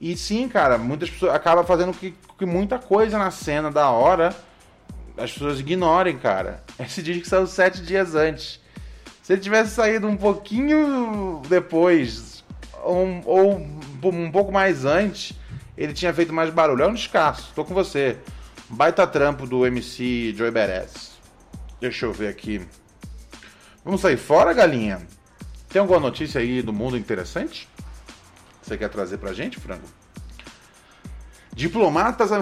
E 0.00 0.16
sim, 0.16 0.48
cara, 0.48 0.78
muitas 0.78 1.10
pessoas 1.10 1.34
acabam 1.34 1.64
fazendo 1.64 1.92
que, 1.92 2.14
que 2.38 2.46
muita 2.46 2.78
coisa 2.78 3.18
na 3.18 3.30
cena 3.30 3.70
da 3.70 3.90
hora 3.90 4.34
as 5.16 5.32
pessoas 5.32 5.60
ignorem, 5.60 6.18
cara. 6.18 6.62
Esse 6.78 7.02
disco 7.02 7.26
saiu 7.26 7.46
sete 7.46 7.82
dias 7.82 8.14
antes. 8.14 8.60
Se 9.22 9.34
ele 9.34 9.42
tivesse 9.42 9.74
saído 9.74 10.08
um 10.08 10.16
pouquinho 10.16 11.42
depois, 11.48 12.42
ou, 12.82 13.06
ou 13.24 13.66
um 14.04 14.30
pouco 14.30 14.50
mais 14.50 14.84
antes, 14.84 15.34
ele 15.76 15.92
tinha 15.92 16.12
feito 16.12 16.32
mais 16.32 16.50
barulho. 16.50 16.82
É 16.82 16.86
um 16.86 16.94
descasso, 16.94 17.52
tô 17.54 17.64
com 17.64 17.74
você. 17.74 18.16
Baita 18.72 19.04
trampo 19.04 19.46
do 19.46 19.66
MC 19.66 20.32
Joey 20.32 20.52
Beres. 20.52 21.18
Deixa 21.80 22.06
eu 22.06 22.12
ver 22.12 22.28
aqui. 22.28 22.64
Vamos 23.84 24.00
sair 24.00 24.16
fora, 24.16 24.52
galinha? 24.52 25.04
Tem 25.68 25.80
alguma 25.80 25.98
notícia 25.98 26.40
aí 26.40 26.62
do 26.62 26.72
mundo 26.72 26.96
interessante? 26.96 27.68
Você 28.62 28.78
quer 28.78 28.88
trazer 28.88 29.18
pra 29.18 29.32
gente, 29.32 29.58
frango? 29.58 29.88
Diplomatas. 31.52 32.30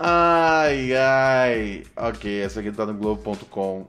ai, 0.00 0.94
ai. 0.96 1.84
Ok, 1.94 2.42
essa 2.42 2.60
aqui 2.60 2.72
tá 2.72 2.86
no 2.86 2.94
Globo.com. 2.94 3.86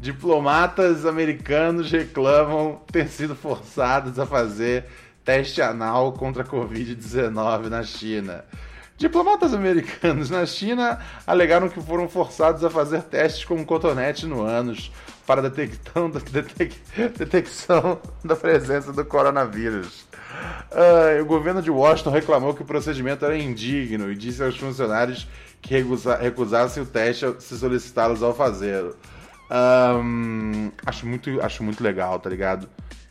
Diplomatas 0.00 1.04
americanos 1.04 1.90
reclamam 1.90 2.80
ter 2.92 3.08
sido 3.08 3.34
forçados 3.34 4.16
a 4.16 4.24
fazer 4.24 4.84
teste 5.24 5.60
anal 5.60 6.12
contra 6.12 6.44
a 6.44 6.46
Covid-19 6.46 7.68
na 7.68 7.82
China. 7.82 8.44
Diplomatas 8.96 9.52
americanos 9.52 10.30
na 10.30 10.46
China 10.46 11.00
alegaram 11.26 11.68
que 11.68 11.80
foram 11.80 12.08
forçados 12.08 12.64
a 12.64 12.70
fazer 12.70 13.02
testes 13.02 13.44
com 13.44 13.64
cotonete 13.64 14.24
no 14.24 14.42
ânus 14.42 14.92
para 15.26 15.42
detecção, 15.42 16.08
detec, 16.08 16.76
detecção 17.18 18.00
da 18.24 18.36
presença 18.36 18.92
do 18.92 19.04
coronavírus. 19.04 20.06
Uh, 20.70 21.20
o 21.22 21.26
governo 21.26 21.60
de 21.60 21.72
Washington 21.72 22.10
reclamou 22.10 22.54
que 22.54 22.62
o 22.62 22.66
procedimento 22.66 23.24
era 23.24 23.36
indigno 23.36 24.12
e 24.12 24.14
disse 24.14 24.44
aos 24.44 24.56
funcionários 24.56 25.26
que 25.60 25.74
recusa, 25.74 26.16
recusassem 26.16 26.84
o 26.84 26.86
teste 26.86 27.26
se 27.40 27.58
solicitá-los 27.58 28.22
ao 28.22 28.32
fazê-lo. 28.32 28.94
Um, 29.50 30.70
acho, 30.84 31.06
muito, 31.06 31.40
acho 31.40 31.62
muito 31.62 31.82
legal, 31.82 32.18
tá 32.18 32.28
ligado? 32.28 32.68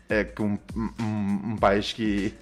É 0.09 0.23
que 0.23 0.41
um, 0.41 0.57
um, 0.75 1.51
um 1.51 1.57
país 1.57 1.91
que, 1.91 2.33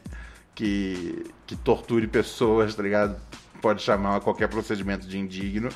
que, 0.53 1.31
que 1.47 1.55
torture 1.55 2.07
pessoas, 2.07 2.75
tá 2.75 2.83
ligado? 2.83 3.19
pode 3.65 3.81
chamar 3.81 4.19
qualquer 4.21 4.47
procedimento 4.47 5.07
de 5.07 5.17
indigno. 5.17 5.69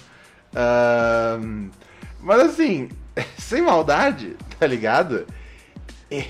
Uh, 0.54 1.72
mas 2.20 2.42
assim, 2.42 2.90
sem 3.36 3.64
maldade, 3.64 4.38
tá 4.60 4.68
ligado? 4.68 5.26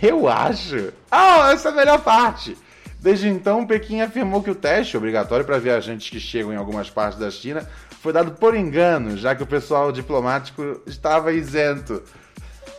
Eu 0.01 0.29
acho. 0.29 0.93
Ah, 1.11 1.51
essa 1.51 1.67
é 1.67 1.71
a 1.73 1.75
melhor 1.75 2.01
parte. 2.01 2.57
Desde 2.97 3.27
então, 3.27 3.65
Pequim 3.67 3.99
afirmou 3.99 4.41
que 4.41 4.49
o 4.49 4.55
teste, 4.55 4.95
obrigatório 4.95 5.45
para 5.45 5.57
viajantes 5.57 6.09
que 6.09 6.19
chegam 6.19 6.53
em 6.53 6.55
algumas 6.55 6.89
partes 6.89 7.19
da 7.19 7.29
China, 7.29 7.67
foi 8.01 8.13
dado 8.13 8.31
por 8.31 8.55
engano, 8.55 9.17
já 9.17 9.35
que 9.35 9.43
o 9.43 9.47
pessoal 9.47 9.91
diplomático 9.91 10.81
estava 10.87 11.33
isento. 11.33 12.01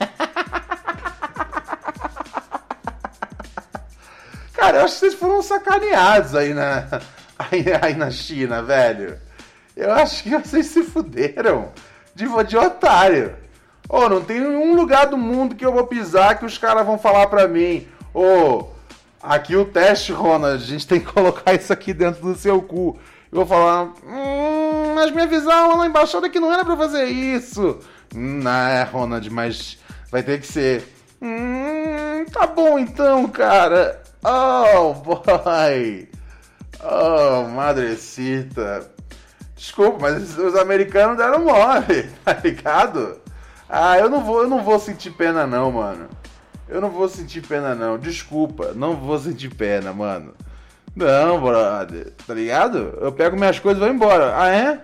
Cara, 4.54 4.78
eu 4.78 4.84
acho 4.84 4.94
que 4.94 5.00
vocês 5.00 5.14
foram 5.14 5.42
sacaneados 5.42 6.34
aí 6.34 6.54
na, 6.54 7.00
aí, 7.38 7.64
aí 7.80 7.94
na 7.94 8.10
China, 8.10 8.62
velho. 8.62 9.18
Eu 9.76 9.92
acho 9.92 10.22
que 10.22 10.36
vocês 10.36 10.66
se 10.66 10.82
fuderam 10.82 11.72
de, 12.14 12.26
de 12.46 12.56
otário. 12.56 13.34
Ô, 13.88 13.98
oh, 13.98 14.08
não 14.08 14.22
tem 14.22 14.40
nenhum 14.40 14.74
lugar 14.74 15.06
do 15.06 15.18
mundo 15.18 15.54
que 15.54 15.66
eu 15.66 15.72
vou 15.72 15.86
pisar 15.86 16.38
que 16.38 16.44
os 16.44 16.56
caras 16.56 16.86
vão 16.86 16.98
falar 16.98 17.26
pra 17.26 17.48
mim, 17.48 17.88
ô, 18.14 18.22
oh, 18.22 18.68
aqui 19.22 19.56
o 19.56 19.64
teste, 19.64 20.12
Ronald, 20.12 20.62
a 20.62 20.66
gente 20.66 20.86
tem 20.86 21.00
que 21.00 21.12
colocar 21.12 21.54
isso 21.54 21.72
aqui 21.72 21.92
dentro 21.92 22.22
do 22.22 22.34
seu 22.34 22.62
cu. 22.62 22.98
Eu 23.32 23.38
vou 23.38 23.46
falar, 23.46 23.92
hum, 24.04 24.94
mas 24.94 25.12
me 25.12 25.22
avisaram 25.22 25.76
lá 25.76 25.86
embaixada 25.86 26.28
que 26.28 26.40
não 26.40 26.52
era 26.52 26.64
pra 26.64 26.76
fazer 26.76 27.04
isso. 27.04 27.78
Não, 28.12 28.50
é, 28.50 28.82
Ronald, 28.82 29.30
mas 29.30 29.78
vai 30.10 30.22
ter 30.22 30.40
que 30.40 30.46
ser. 30.46 30.84
Hum, 31.22 32.24
tá 32.32 32.46
bom 32.46 32.78
então, 32.78 33.28
cara. 33.28 34.02
Oh, 34.24 34.94
boy. 34.94 36.08
Oh, 36.82 37.48
madrecita. 37.48 38.90
Desculpa, 39.54 39.98
mas 40.00 40.36
os 40.36 40.56
americanos 40.56 41.16
deram 41.16 41.44
mole, 41.44 42.10
tá 42.24 42.36
ligado? 42.42 43.20
Ah, 43.68 43.98
eu 43.98 44.10
não 44.10 44.24
vou, 44.24 44.42
eu 44.42 44.48
não 44.48 44.64
vou 44.64 44.78
sentir 44.80 45.10
pena 45.10 45.46
não, 45.46 45.70
mano. 45.70 46.08
Eu 46.68 46.80
não 46.80 46.90
vou 46.90 47.08
sentir 47.08 47.46
pena 47.46 47.74
não. 47.74 47.96
Desculpa, 47.98 48.72
não 48.74 48.96
vou 48.96 49.18
sentir 49.18 49.54
pena, 49.54 49.92
mano. 49.92 50.34
Não, 50.94 51.40
brother, 51.40 52.12
tá 52.26 52.34
ligado? 52.34 52.98
Eu 53.00 53.12
pego 53.12 53.36
minhas 53.36 53.58
coisas 53.58 53.80
e 53.82 53.86
vou 53.86 53.94
embora. 53.94 54.34
Ah, 54.36 54.48
é? 54.48 54.80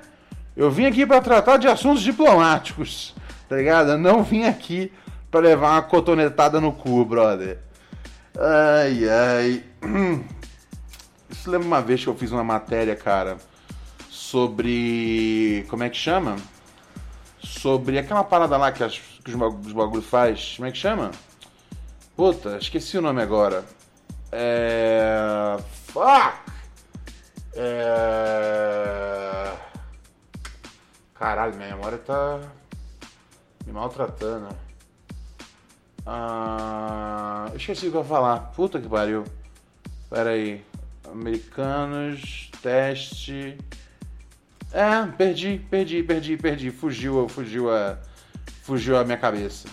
Eu 0.57 0.71
vim 0.71 0.87
aqui 0.87 1.05
para 1.05 1.21
tratar 1.21 1.57
de 1.57 1.67
assuntos 1.67 2.03
diplomáticos, 2.03 3.15
tá 3.49 3.57
ligado? 3.57 3.91
Eu 3.91 3.99
não 3.99 4.23
vim 4.23 4.45
aqui 4.45 4.93
para 5.31 5.41
levar 5.41 5.73
uma 5.73 5.83
cotonetada 5.83 6.61
no 6.61 6.73
cu, 6.73 7.05
brother. 7.05 7.59
Ai, 8.39 9.09
ai. 9.09 9.65
Isso 11.29 11.51
lembra 11.51 11.67
uma 11.67 11.83
vez 11.83 12.03
que 12.03 12.09
eu 12.09 12.15
fiz 12.15 12.31
uma 12.31 12.45
matéria, 12.45 12.95
cara, 12.95 13.37
sobre. 14.09 15.67
Como 15.69 15.83
é 15.83 15.91
que 15.91 15.97
chama? 15.97 16.37
Sobre 17.41 17.99
aquela 17.99 18.25
parada 18.25 18.57
lá 18.57 18.73
que, 18.73 18.83
as, 18.83 18.99
que 18.99 19.31
os 19.31 19.73
bagulho 19.73 20.03
faz. 20.03 20.55
Como 20.57 20.69
é 20.69 20.73
que 20.73 20.79
chama? 20.79 21.11
Puta, 22.17 22.57
esqueci 22.59 22.97
o 22.97 23.03
nome 23.03 23.21
agora. 23.21 23.65
É. 24.33 25.57
Fuck! 25.97 26.37
É. 27.55 29.51
Caralho, 31.15 31.57
minha 31.57 31.71
memória 31.71 31.97
tá 31.97 32.39
me 33.65 33.73
maltratando. 33.73 34.49
Ah, 36.05 37.51
esqueci 37.55 37.87
o 37.87 37.91
que 37.91 37.97
eu 37.97 38.03
ia 38.03 38.07
falar. 38.07 38.53
Puta 38.55 38.79
que 38.79 38.87
pariu. 38.87 39.25
Pera 40.11 40.33
aí. 40.33 40.63
Americanos, 41.11 42.51
teste. 42.61 43.57
É, 44.75 45.07
perdi, 45.17 45.65
perdi, 45.71 46.03
perdi, 46.03 46.37
perdi. 46.37 46.71
Fugiu, 46.71 47.27
fugiu 47.27 47.75
a. 47.75 47.97
Fugiu 48.65 48.99
a 48.99 49.05
minha 49.05 49.17
cabeça. 49.17 49.67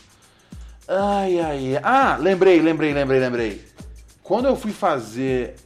Ai, 0.88 1.42
ai. 1.42 1.80
Ah, 1.84 2.16
lembrei, 2.16 2.62
lembrei, 2.62 2.94
lembrei, 2.94 3.20
lembrei. 3.20 3.66
Quando 4.24 4.48
eu 4.48 4.56
fui 4.56 4.72
fazer. 4.72 5.58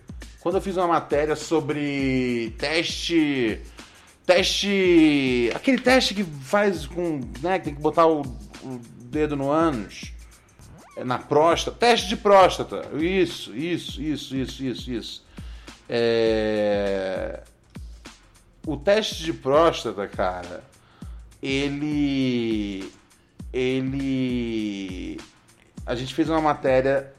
Quando 0.47 0.55
eu 0.55 0.61
fiz 0.61 0.77
uma 0.77 0.87
matéria 0.87 1.35
sobre 1.35 2.55
teste. 2.57 3.59
Teste. 4.25 5.51
Aquele 5.53 5.77
teste 5.77 6.13
que 6.13 6.23
faz 6.23 6.85
com. 6.85 7.19
né? 7.41 7.59
Que 7.59 7.65
tem 7.65 7.75
que 7.75 7.81
botar 7.81 8.07
o, 8.07 8.21
o 8.21 8.79
dedo 9.11 9.35
no 9.35 9.51
ânus 9.51 10.13
é 10.95 11.03
na 11.03 11.17
próstata, 11.17 11.75
teste 11.77 12.07
de 12.07 12.15
próstata, 12.15 12.87
isso, 12.95 13.53
isso, 13.53 14.01
isso, 14.01 14.37
isso, 14.37 14.63
isso, 14.63 14.91
isso. 14.91 15.25
É... 15.89 17.41
O 18.65 18.77
teste 18.77 19.25
de 19.25 19.33
próstata, 19.33 20.07
cara, 20.07 20.63
ele, 21.43 22.89
ele, 23.51 25.19
a 25.85 25.93
gente 25.93 26.15
fez 26.15 26.29
uma 26.29 26.39
matéria 26.39 27.16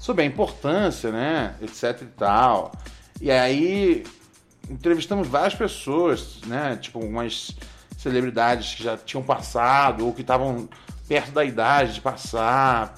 sobre 0.00 0.24
a 0.24 0.26
importância, 0.26 1.12
né, 1.12 1.54
etc 1.60 2.02
e 2.02 2.06
tal. 2.06 2.72
E 3.20 3.30
aí 3.30 4.02
entrevistamos 4.68 5.28
várias 5.28 5.54
pessoas, 5.54 6.38
né, 6.46 6.76
tipo 6.80 6.98
umas 6.98 7.54
celebridades 7.98 8.74
que 8.74 8.82
já 8.82 8.96
tinham 8.96 9.22
passado 9.22 10.06
ou 10.06 10.14
que 10.14 10.22
estavam 10.22 10.66
perto 11.06 11.32
da 11.32 11.44
idade 11.44 11.94
de 11.94 12.00
passar. 12.00 12.94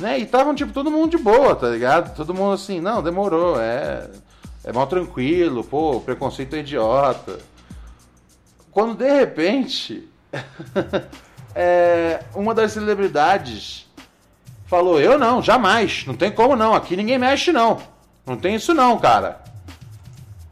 Né? 0.00 0.18
E 0.18 0.22
estavam, 0.22 0.52
tipo, 0.52 0.72
todo 0.72 0.90
mundo 0.90 1.10
de 1.10 1.18
boa, 1.18 1.54
tá 1.54 1.68
ligado? 1.68 2.16
Todo 2.16 2.34
mundo 2.34 2.54
assim, 2.54 2.80
não, 2.80 3.02
demorou, 3.02 3.60
é. 3.60 4.10
É 4.64 4.72
mal 4.72 4.86
tranquilo, 4.86 5.62
pô, 5.62 6.00
preconceito 6.00 6.56
é 6.56 6.60
idiota. 6.60 7.38
Quando 8.70 8.96
de 8.96 9.08
repente. 9.08 10.08
é, 11.54 12.24
uma 12.34 12.54
das 12.54 12.72
celebridades 12.72 13.86
falou: 14.72 14.98
Eu 14.98 15.18
não, 15.18 15.42
jamais, 15.42 16.06
não 16.06 16.14
tem 16.14 16.32
como 16.32 16.56
não, 16.56 16.74
aqui 16.74 16.96
ninguém 16.96 17.18
mexe 17.18 17.52
não. 17.52 17.78
Não 18.24 18.38
tem 18.38 18.54
isso 18.54 18.72
não, 18.72 18.98
cara. 18.98 19.42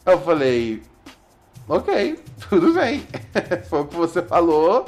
Eu 0.05 0.21
falei: 0.21 0.83
Ok, 1.67 2.23
tudo 2.51 2.75
bem. 2.75 3.07
Foi 3.71 3.81
o 3.81 3.87
que 3.87 3.97
você 3.97 4.21
falou. 4.21 4.85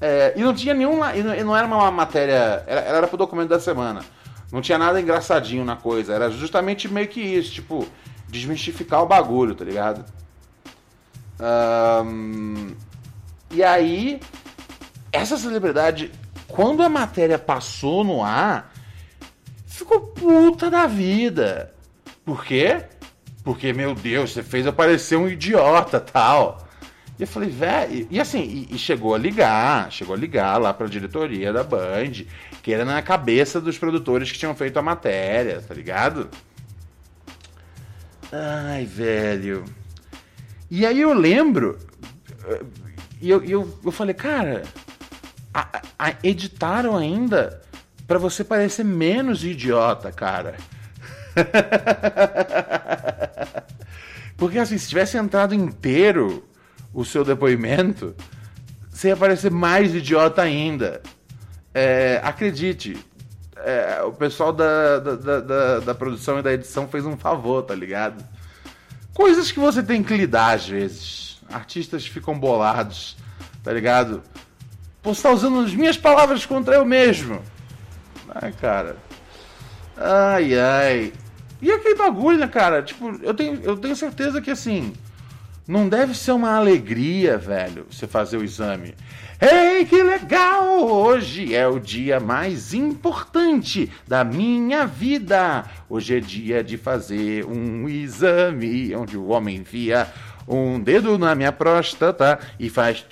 É, 0.00 0.32
e 0.36 0.40
não 0.40 0.52
tinha 0.52 0.74
nenhum. 0.74 0.98
E 1.14 1.44
não, 1.44 1.56
era 1.56 1.68
uma 1.68 1.88
matéria. 1.92 2.64
Era, 2.66 2.80
era 2.80 3.06
pro 3.06 3.16
documento 3.16 3.50
da 3.50 3.60
semana. 3.60 4.04
Não 4.50 4.60
tinha 4.60 4.78
nada 4.78 5.00
engraçadinho 5.00 5.64
na 5.64 5.76
coisa. 5.76 6.12
Era 6.12 6.28
justamente 6.28 6.88
meio 6.88 7.06
que 7.06 7.20
isso, 7.20 7.52
tipo, 7.52 7.86
desmistificar 8.28 9.02
o 9.02 9.06
bagulho, 9.06 9.54
tá 9.54 9.64
ligado? 9.64 10.04
Um, 12.04 12.74
e 13.52 13.62
aí, 13.62 14.20
essa 15.12 15.36
celebridade, 15.36 16.10
quando 16.48 16.82
a 16.82 16.88
matéria 16.88 17.38
passou 17.38 18.02
no 18.02 18.22
ar, 18.22 18.72
ficou 19.66 20.00
puta 20.00 20.70
da 20.70 20.86
vida. 20.86 21.72
Por 22.24 22.44
quê? 22.44 22.84
Porque, 23.44 23.72
meu 23.72 23.94
Deus, 23.94 24.32
você 24.32 24.42
fez 24.42 24.66
eu 24.66 24.72
parecer 24.72 25.16
um 25.16 25.28
idiota 25.28 26.00
tal. 26.00 26.66
E 27.18 27.22
eu 27.22 27.26
falei, 27.26 27.50
velho. 27.50 28.06
E 28.10 28.20
assim, 28.20 28.66
e, 28.70 28.74
e, 28.74 28.78
chegou 28.78 29.14
a 29.14 29.18
ligar, 29.18 29.90
chegou 29.90 30.14
a 30.14 30.18
ligar 30.18 30.60
lá 30.60 30.72
pra 30.72 30.86
diretoria 30.86 31.52
da 31.52 31.64
Band, 31.64 32.24
que 32.62 32.72
era 32.72 32.84
na 32.84 33.00
cabeça 33.02 33.60
dos 33.60 33.78
produtores 33.78 34.30
que 34.30 34.38
tinham 34.38 34.54
feito 34.54 34.78
a 34.78 34.82
matéria, 34.82 35.60
tá 35.60 35.74
ligado? 35.74 36.28
Ai, 38.30 38.84
velho. 38.84 39.64
E 40.70 40.84
aí 40.84 41.00
eu 41.00 41.12
lembro. 41.12 41.78
E 43.20 43.30
eu, 43.30 43.42
eu, 43.42 43.78
eu 43.84 43.90
falei, 43.90 44.14
cara, 44.14 44.62
a, 45.58 45.82
a, 45.98 46.14
editaram 46.22 46.96
ainda 46.96 47.60
para 48.06 48.18
você 48.18 48.44
parecer 48.44 48.84
menos 48.84 49.44
idiota, 49.44 50.12
cara. 50.12 50.56
Porque 54.36 54.58
assim, 54.58 54.78
se 54.78 54.88
tivesse 54.88 55.16
entrado 55.16 55.54
inteiro 55.54 56.46
o 56.94 57.04
seu 57.04 57.24
depoimento, 57.24 58.14
você 58.88 59.08
ia 59.08 59.16
parecer 59.16 59.50
mais 59.50 59.94
idiota 59.94 60.42
ainda. 60.42 61.02
É, 61.74 62.20
acredite, 62.22 62.96
é, 63.56 64.00
o 64.02 64.12
pessoal 64.12 64.52
da, 64.52 65.00
da, 65.00 65.40
da, 65.40 65.80
da, 65.80 65.94
produção 65.94 66.38
e 66.38 66.42
da 66.42 66.52
edição 66.52 66.88
fez 66.88 67.04
um 67.04 67.16
favor, 67.16 67.62
tá 67.62 67.74
ligado? 67.74 68.24
Coisas 69.12 69.50
que 69.50 69.58
você 69.58 69.82
tem 69.82 70.02
que 70.02 70.16
lidar 70.16 70.54
às 70.54 70.68
vezes. 70.68 71.40
Artistas 71.50 72.06
ficam 72.06 72.38
bolados, 72.38 73.16
tá 73.62 73.72
ligado? 73.72 74.22
Você 75.02 75.22
tá 75.22 75.30
usando 75.30 75.60
as 75.60 75.74
minhas 75.74 75.96
palavras 75.96 76.44
contra 76.44 76.76
eu 76.76 76.84
mesmo. 76.84 77.40
Ai, 78.34 78.52
cara. 78.52 78.96
Ai, 79.96 80.58
ai. 80.58 81.12
E 81.60 81.72
aquele 81.72 81.94
bagulho, 81.94 82.38
né, 82.38 82.46
cara? 82.46 82.82
Tipo, 82.82 83.18
eu 83.22 83.34
tenho, 83.34 83.60
eu 83.62 83.76
tenho 83.76 83.96
certeza 83.96 84.40
que 84.40 84.50
assim 84.50 84.92
não 85.68 85.86
deve 85.86 86.14
ser 86.14 86.32
uma 86.32 86.56
alegria, 86.56 87.36
velho, 87.36 87.86
você 87.90 88.06
fazer 88.06 88.38
o 88.38 88.42
exame. 88.42 88.94
Ei, 89.38 89.84
que 89.84 90.02
legal! 90.02 90.82
Hoje 90.82 91.54
é 91.54 91.68
o 91.68 91.78
dia 91.78 92.18
mais 92.18 92.72
importante 92.72 93.92
da 94.06 94.24
minha 94.24 94.86
vida. 94.86 95.66
Hoje 95.86 96.16
é 96.16 96.20
dia 96.20 96.64
de 96.64 96.78
fazer 96.78 97.44
um 97.44 97.86
exame 97.86 98.96
onde 98.96 99.18
o 99.18 99.28
homem 99.28 99.56
enfia 99.58 100.08
um 100.48 100.80
dedo 100.80 101.18
na 101.18 101.34
minha 101.34 101.52
próstata 101.52 102.38
e 102.58 102.70
faz. 102.70 103.04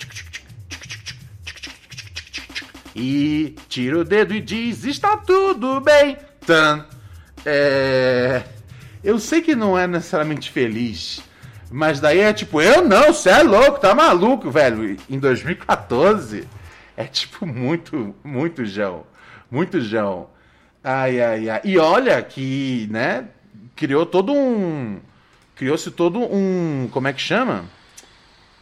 E 2.97 3.55
tira 3.69 3.99
o 3.99 4.03
dedo 4.03 4.33
e 4.33 4.41
diz: 4.41 4.83
Está 4.83 5.17
tudo 5.17 5.79
bem. 5.79 6.17
Tan. 6.45 6.85
É. 7.45 8.43
Eu 9.03 9.19
sei 9.19 9.41
que 9.41 9.55
não 9.55 9.77
é 9.77 9.85
necessariamente 9.85 10.49
feliz, 10.49 11.21
mas 11.71 11.99
daí 11.99 12.19
é 12.19 12.33
tipo, 12.33 12.59
eu 12.59 12.83
não, 12.83 13.13
você 13.13 13.29
é 13.29 13.43
louco, 13.43 13.79
tá 13.79 13.93
maluco, 13.93 14.49
velho. 14.49 14.97
Em 15.09 15.19
2014 15.19 16.47
é 16.97 17.03
tipo 17.05 17.45
muito, 17.45 18.15
muito 18.23 18.65
João. 18.65 19.05
Muito 19.49 19.79
João. 19.79 20.29
Ai, 20.83 21.21
ai, 21.21 21.49
ai. 21.49 21.61
E 21.63 21.77
olha 21.77 22.21
que, 22.23 22.87
né, 22.89 23.27
criou 23.75 24.05
todo 24.05 24.33
um. 24.33 24.99
Criou-se 25.55 25.91
todo 25.91 26.19
um. 26.19 26.89
Como 26.91 27.07
é 27.07 27.13
que 27.13 27.21
chama? 27.21 27.65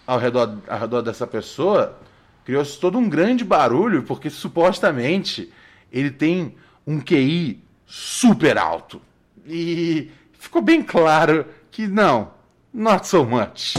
Ao 0.06 0.20
redor, 0.20 0.58
ao 0.68 0.80
redor 0.80 1.02
dessa 1.02 1.26
pessoa. 1.26 1.98
Criou-se 2.46 2.80
todo 2.80 2.98
um 2.98 3.10
grande 3.10 3.44
barulho, 3.44 4.04
porque 4.04 4.30
supostamente 4.30 5.52
ele 5.92 6.12
tem 6.12 6.56
um 6.86 7.00
QI 7.00 7.60
super 7.86 8.58
alto. 8.58 9.02
E 9.48 10.12
ficou 10.38 10.62
bem 10.62 10.84
claro 10.84 11.46
que 11.72 11.88
não, 11.88 12.32
not 12.72 13.08
so 13.08 13.26
much. 13.26 13.74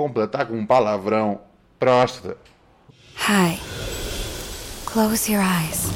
Completar 0.00 0.46
com 0.46 0.54
um 0.54 0.66
palavrão. 0.66 1.40
Próstata. 1.78 2.36
Hi. 3.28 3.58
Close 4.86 5.30
your 5.30 5.42
eyes. 5.42 5.90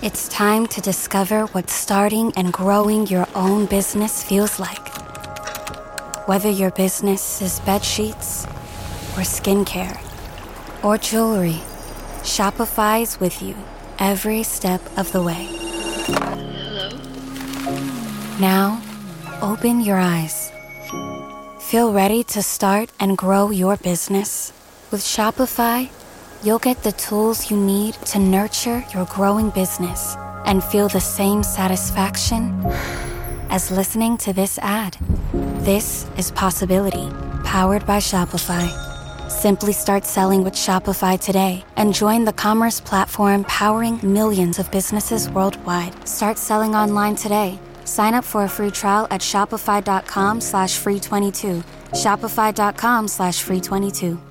It's 0.00 0.28
time 0.28 0.66
to 0.68 0.80
discover 0.80 1.46
what 1.52 1.68
starting 1.70 2.32
and 2.36 2.52
growing 2.52 3.06
your 3.08 3.26
own 3.34 3.66
business 3.66 4.22
feels 4.22 4.60
like. 4.60 4.88
Whether 6.26 6.50
your 6.50 6.70
business 6.70 7.42
is 7.42 7.60
bed 7.60 7.84
sheets 7.84 8.46
or 9.16 9.24
skincare 9.24 9.98
or 10.84 10.98
jewelry, 10.98 11.60
Shopify's 12.22 13.18
with 13.18 13.42
you 13.42 13.56
every 13.98 14.44
step 14.44 14.80
of 14.96 15.10
the 15.10 15.22
way. 15.22 15.48
Now, 18.38 18.80
open 19.42 19.80
your 19.80 19.98
eyes. 19.98 20.37
Feel 21.68 21.92
ready 21.92 22.24
to 22.24 22.42
start 22.42 22.88
and 22.98 23.14
grow 23.18 23.50
your 23.50 23.76
business? 23.76 24.54
With 24.90 25.02
Shopify, 25.02 25.90
you'll 26.42 26.58
get 26.58 26.82
the 26.82 26.92
tools 26.92 27.50
you 27.50 27.58
need 27.58 27.92
to 28.06 28.18
nurture 28.18 28.82
your 28.94 29.04
growing 29.04 29.50
business 29.50 30.16
and 30.46 30.64
feel 30.64 30.88
the 30.88 30.98
same 30.98 31.42
satisfaction 31.42 32.58
as 33.50 33.70
listening 33.70 34.16
to 34.16 34.32
this 34.32 34.58
ad. 34.60 34.96
This 35.60 36.06
is 36.16 36.30
Possibility, 36.30 37.10
powered 37.44 37.84
by 37.84 37.98
Shopify. 37.98 38.66
Simply 39.30 39.74
start 39.74 40.06
selling 40.06 40.44
with 40.44 40.54
Shopify 40.54 41.20
today 41.20 41.66
and 41.76 41.92
join 41.92 42.24
the 42.24 42.32
commerce 42.32 42.80
platform 42.80 43.44
powering 43.44 44.00
millions 44.02 44.58
of 44.58 44.70
businesses 44.70 45.28
worldwide. 45.28 46.08
Start 46.08 46.38
selling 46.38 46.74
online 46.74 47.14
today. 47.14 47.58
Sign 47.88 48.12
up 48.14 48.24
for 48.24 48.44
a 48.44 48.48
free 48.48 48.70
trial 48.70 49.06
at 49.10 49.22
shopify.com 49.22 50.40
slash 50.42 50.76
free 50.76 51.00
22. 51.00 51.64
Shopify.com 51.92 53.08
slash 53.08 53.42
free 53.42 53.60
22. 53.60 54.27